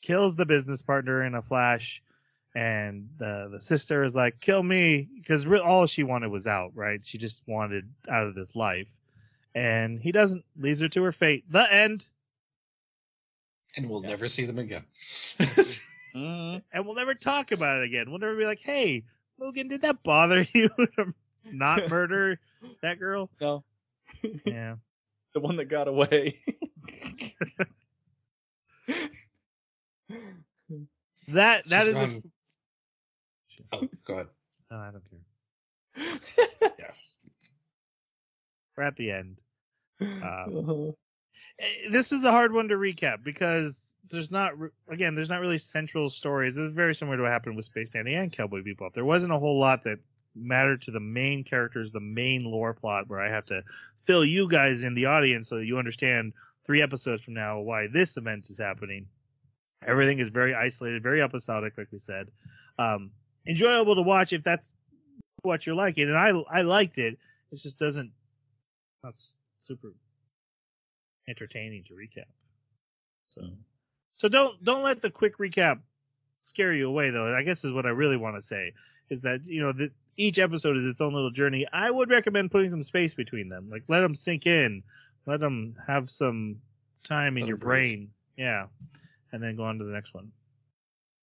[0.00, 2.02] kills the business partner in a flash,
[2.54, 6.72] and the the sister is like, "Kill me," because re- all she wanted was out,
[6.74, 7.04] right?
[7.04, 8.88] She just wanted out of this life.
[9.54, 10.44] and he doesn't.
[10.56, 11.44] Leaves her to her fate.
[11.50, 12.06] The end.
[13.76, 14.10] And we'll Yeah.
[14.10, 14.84] never see them again.
[16.14, 16.62] Mhm.
[16.72, 18.10] and we'll never talk about it again.
[18.10, 19.04] We'll never be like, "Hey,
[19.38, 21.14] Logan, did that bother you to
[21.44, 22.38] not murder
[22.82, 23.62] that girl?" No,
[24.44, 24.76] Yeah.
[25.34, 26.40] the one that got away.
[31.28, 32.20] That that She's is.
[33.70, 34.26] Gone- Oh, go ahead.
[34.70, 36.18] Oh, I don't care.
[36.78, 36.90] Yeah.
[38.76, 39.40] We're at the end.
[40.00, 40.92] Uh-huh.
[41.58, 44.52] Eh, This is a hard one to recap because there's not
[44.88, 46.56] again there's not really central stories.
[46.56, 48.94] It's very similar to what happened with Space Dandy and Cowboy Bebop.
[48.94, 49.98] There wasn't a whole lot that
[50.34, 53.62] mattered to the main characters, the main lore plot, where I have to
[54.04, 56.32] fill you guys in the audience so that you understand
[56.64, 59.06] three episodes from now why this event is happening.
[59.86, 62.28] Everything is very isolated, very episodic, like we said.
[62.78, 63.10] Um,
[63.46, 64.72] enjoyable to watch if that's
[65.42, 67.18] what you're liking, and I I liked it.
[67.52, 68.12] It just doesn't
[69.02, 69.92] not s- super
[71.28, 72.28] entertaining to recap.
[73.34, 73.42] So
[74.18, 75.80] so don't don't let the quick recap
[76.42, 77.34] scare you away though.
[77.34, 78.72] I guess is what I really want to say
[79.08, 81.66] is that you know that each episode is its own little journey.
[81.72, 83.68] I would recommend putting some space between them.
[83.70, 84.82] Like let them sink in,
[85.26, 86.56] let them have some
[87.04, 88.10] time in your brain.
[88.36, 88.66] Yeah.
[89.32, 90.32] And then go on to the next one.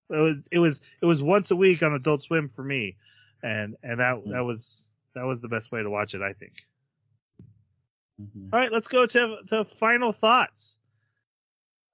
[0.09, 2.95] It was it was it was once a week on Adult Swim for me.
[3.43, 4.31] And and that Hmm.
[4.31, 6.53] that was that was the best way to watch it, I think.
[8.21, 8.53] Mhm.
[8.53, 10.79] All right, let's go to to final thoughts.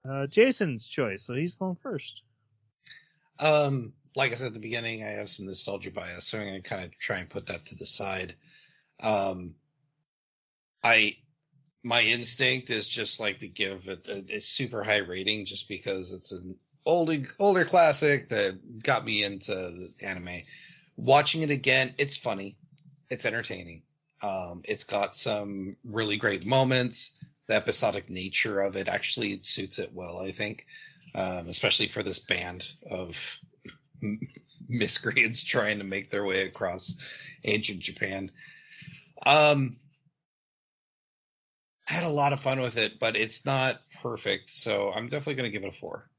[0.07, 2.23] Uh, Jason's choice, so he's going first.
[3.39, 6.61] Um, like I said at the beginning, I have some nostalgia bias, so I'm going
[6.61, 8.35] to kind of try and put that to the side.
[9.01, 9.55] Um,
[10.83, 11.17] I,
[11.83, 16.11] my instinct is just like to give it a, a super high rating, just because
[16.11, 20.41] it's an older older classic that got me into the anime.
[20.95, 22.57] Watching it again, it's funny,
[23.09, 23.81] it's entertaining.
[24.21, 27.23] Um, it's got some really great moments.
[27.47, 30.65] The episodic nature of it actually suits it well, I think
[31.15, 33.39] um, especially for this band of
[34.67, 36.97] miscreants trying to make their way across
[37.43, 38.31] ancient Japan.
[39.25, 39.77] Um,
[41.89, 45.35] I had a lot of fun with it, but it's not perfect, so I'm definitely
[45.35, 46.09] going to give it a four.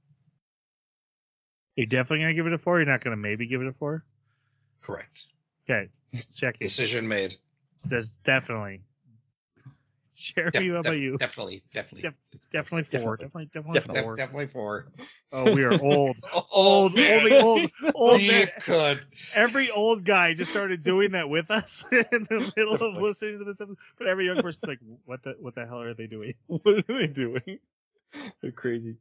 [1.76, 2.78] You're definitely gonna give it a four.
[2.78, 4.04] You're not gonna maybe give it a four.
[4.82, 5.26] Correct.
[5.68, 5.88] Okay,
[6.34, 6.58] check.
[6.58, 7.34] Decision made.
[7.86, 8.82] There's definitely.
[10.16, 11.16] Jeremy, Def- how about def- you?
[11.18, 13.16] Definitely, definitely, Def- Definitely four.
[13.16, 14.02] Definitely, definitely, Definitely.
[14.02, 14.16] four.
[14.16, 14.86] definitely four.
[15.32, 18.46] Oh, we are old, Oh, old, only old, old man.
[18.46, 19.00] Deep cut.
[19.34, 23.44] Every old guy just started doing that with us in the middle of listening to
[23.44, 23.76] this episode.
[23.98, 26.82] But every young person's like, "What the, what the hell are they doing?" what are
[26.82, 27.58] they doing?
[28.40, 28.96] They're crazy.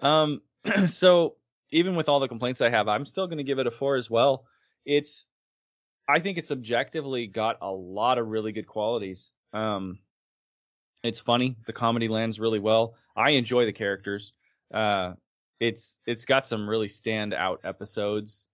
[0.00, 0.42] Um,
[0.88, 1.36] so
[1.74, 3.96] even with all the complaints I have, I'm still going to give it a four
[3.96, 4.44] as well.
[4.86, 5.26] It's,
[6.08, 9.32] I think it's objectively got a lot of really good qualities.
[9.52, 9.98] Um,
[11.02, 11.56] it's funny.
[11.66, 12.94] The comedy lands really well.
[13.16, 14.32] I enjoy the characters.
[14.72, 15.14] Uh,
[15.60, 18.46] it's it's got some really stand out episodes,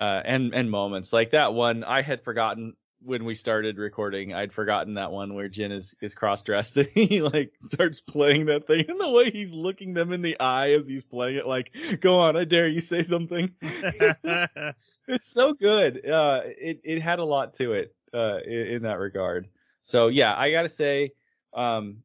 [0.00, 1.84] uh, and and moments like that one.
[1.84, 4.32] I had forgotten when we started recording.
[4.34, 8.46] I'd forgotten that one where Jin is is cross dressed and he like starts playing
[8.46, 11.46] that thing, and the way he's looking them in the eye as he's playing it,
[11.46, 16.08] like, "Go on, I dare you say something." it's so good.
[16.08, 19.48] Uh, it it had a lot to it uh, in, in that regard.
[19.82, 21.12] So yeah, I gotta say,
[21.54, 21.98] um,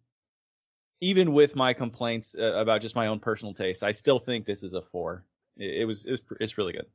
[0.99, 4.63] even with my complaints uh, about just my own personal taste, I still think this
[4.63, 5.23] is a four.
[5.57, 6.85] It, it was it was it's really good.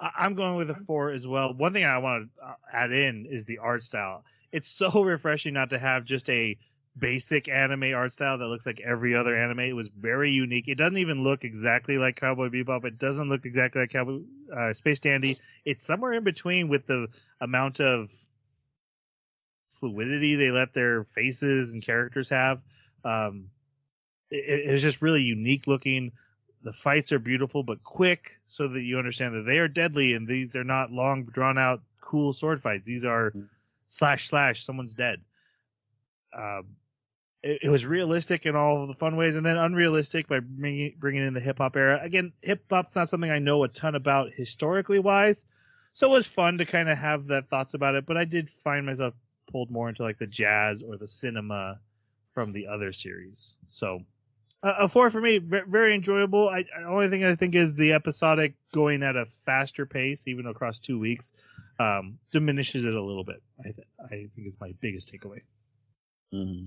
[0.00, 1.54] I- I'm going with a four as well.
[1.54, 4.24] One thing I want to add in is the art style.
[4.52, 6.58] It's so refreshing not to have just a
[6.98, 9.60] basic anime art style that looks like every other anime.
[9.60, 10.68] It was very unique.
[10.68, 12.84] It doesn't even look exactly like Cowboy Bebop.
[12.84, 14.20] It doesn't look exactly like Cowboy
[14.54, 15.38] uh, Space Dandy.
[15.64, 17.08] It's somewhere in between with the
[17.40, 18.10] amount of
[19.68, 22.62] fluidity they let their faces and characters have.
[23.04, 23.50] Um,
[24.30, 26.12] it, it was just really unique looking.
[26.66, 30.26] The fights are beautiful but quick, so that you understand that they are deadly, and
[30.26, 32.84] these are not long, drawn out, cool sword fights.
[32.84, 33.32] These are
[33.86, 35.20] slash slash, someone's dead.
[36.36, 36.74] Um,
[37.40, 41.24] it, it was realistic in all the fun ways, and then unrealistic by bringing, bringing
[41.24, 42.00] in the hip hop era.
[42.02, 45.46] Again, hip hop's not something I know a ton about historically wise,
[45.92, 48.06] so it was fun to kind of have that thoughts about it.
[48.06, 49.14] But I did find myself
[49.52, 51.78] pulled more into like the jazz or the cinema
[52.34, 53.56] from the other series.
[53.68, 54.00] So
[54.62, 56.48] uh, a four for me, very enjoyable.
[56.48, 60.46] I, I only thing I think is the episodic going at a faster pace, even
[60.46, 61.32] across two weeks,
[61.78, 63.42] um, diminishes it a little bit.
[63.60, 65.40] I th- I think is my biggest takeaway.
[66.34, 66.66] Mm-hmm.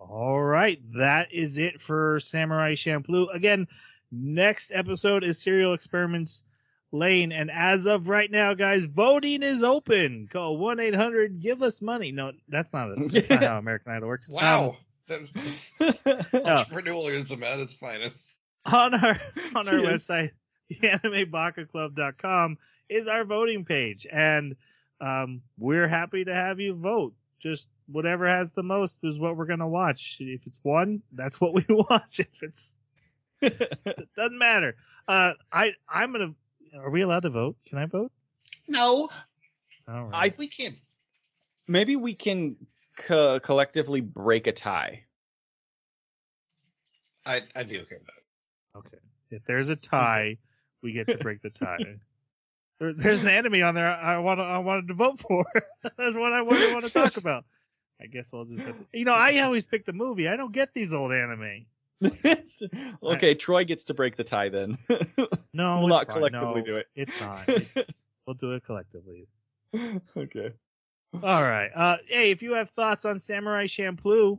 [0.00, 3.34] All right, that is it for Samurai Champloo.
[3.34, 3.66] Again,
[4.12, 6.44] next episode is Serial Experiments
[6.92, 7.32] Lain.
[7.32, 10.28] And as of right now, guys, voting is open.
[10.32, 12.12] Call 1 800 give us money.
[12.12, 14.30] No, that's not, a, that's not how American Idol works.
[14.30, 14.40] Wow.
[14.40, 14.76] Um, That-
[15.80, 18.34] Entrepreneurialism at its finest.
[18.66, 19.20] on our
[19.54, 20.06] on our Yes.
[20.06, 20.30] website,
[20.72, 22.58] theanimebakaclub.com
[22.88, 24.06] is our voting page.
[24.10, 24.56] And
[25.00, 27.14] um, we're happy to have you vote.
[27.40, 30.16] Just whatever has the most is what we're going to watch.
[30.20, 32.20] If it's one, that's what we watch.
[32.20, 32.76] If it's
[33.40, 34.74] it doesn't matter.
[35.06, 36.34] Uh, I I'm gonna.
[36.76, 37.56] Are we allowed to vote?
[37.66, 38.10] Can I vote?
[38.66, 39.08] No,
[39.88, 40.32] All right.
[40.32, 40.74] I we can't.
[41.66, 42.56] maybe we can
[43.06, 45.04] co- collectively break a tie.
[47.26, 48.78] I'd, I'd be okay with that.
[48.78, 48.98] okay.
[49.30, 50.38] If there's a tie,
[50.82, 51.78] we get to break the tie.
[52.80, 55.44] There, there's an anime on there I want I wanted to vote for.
[55.82, 57.44] That's what I really want to talk about.
[58.00, 60.28] I guess I'll just have to, you know I always pick the movie.
[60.28, 61.66] I don't get these old anime.
[63.02, 64.78] okay, Troy gets to break the tie then.
[65.52, 66.14] No, we'll not fine.
[66.16, 66.86] collectively No, do it.
[66.94, 67.42] It's not.
[67.48, 67.90] It's,
[68.24, 69.26] we'll do it collectively.
[70.16, 70.52] okay.
[71.14, 71.70] All right.
[71.74, 74.38] Uh, hey, if you have thoughts on Samurai Champloo,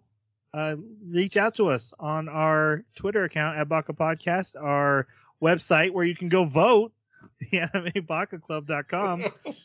[0.54, 0.76] uh,
[1.08, 5.08] reach out to us on our Twitter account at Baka Podcast, our
[5.42, 6.92] website where you can go vote,
[7.52, 9.22] theanimebakaclub.com,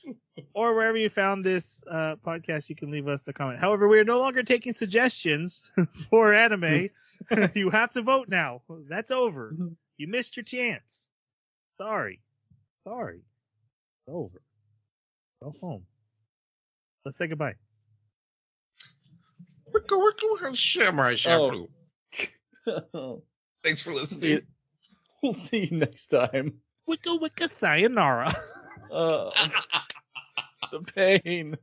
[0.55, 3.61] or wherever you found this uh, podcast, you can leave us a comment.
[3.61, 5.71] However, we are no longer taking suggestions
[6.11, 6.89] for anime.
[7.55, 8.63] you have to vote now.
[8.89, 9.55] That's over.
[9.97, 11.09] You missed your chance.
[11.79, 12.21] Sorry.
[12.83, 13.19] Sorry.
[13.19, 14.43] It's over.
[15.43, 15.85] Go home.
[17.05, 17.55] Let's say goodbye.
[19.75, 21.69] Wicka, wicka, wicka, Samurai Champloo.
[22.93, 23.23] we'll
[23.65, 24.31] Thanks for listening.
[24.31, 24.43] you-
[25.23, 26.55] we'll see you next time.
[26.89, 28.35] Wicka wicka sayonara.
[28.91, 29.31] Uh,
[30.73, 31.57] the pain.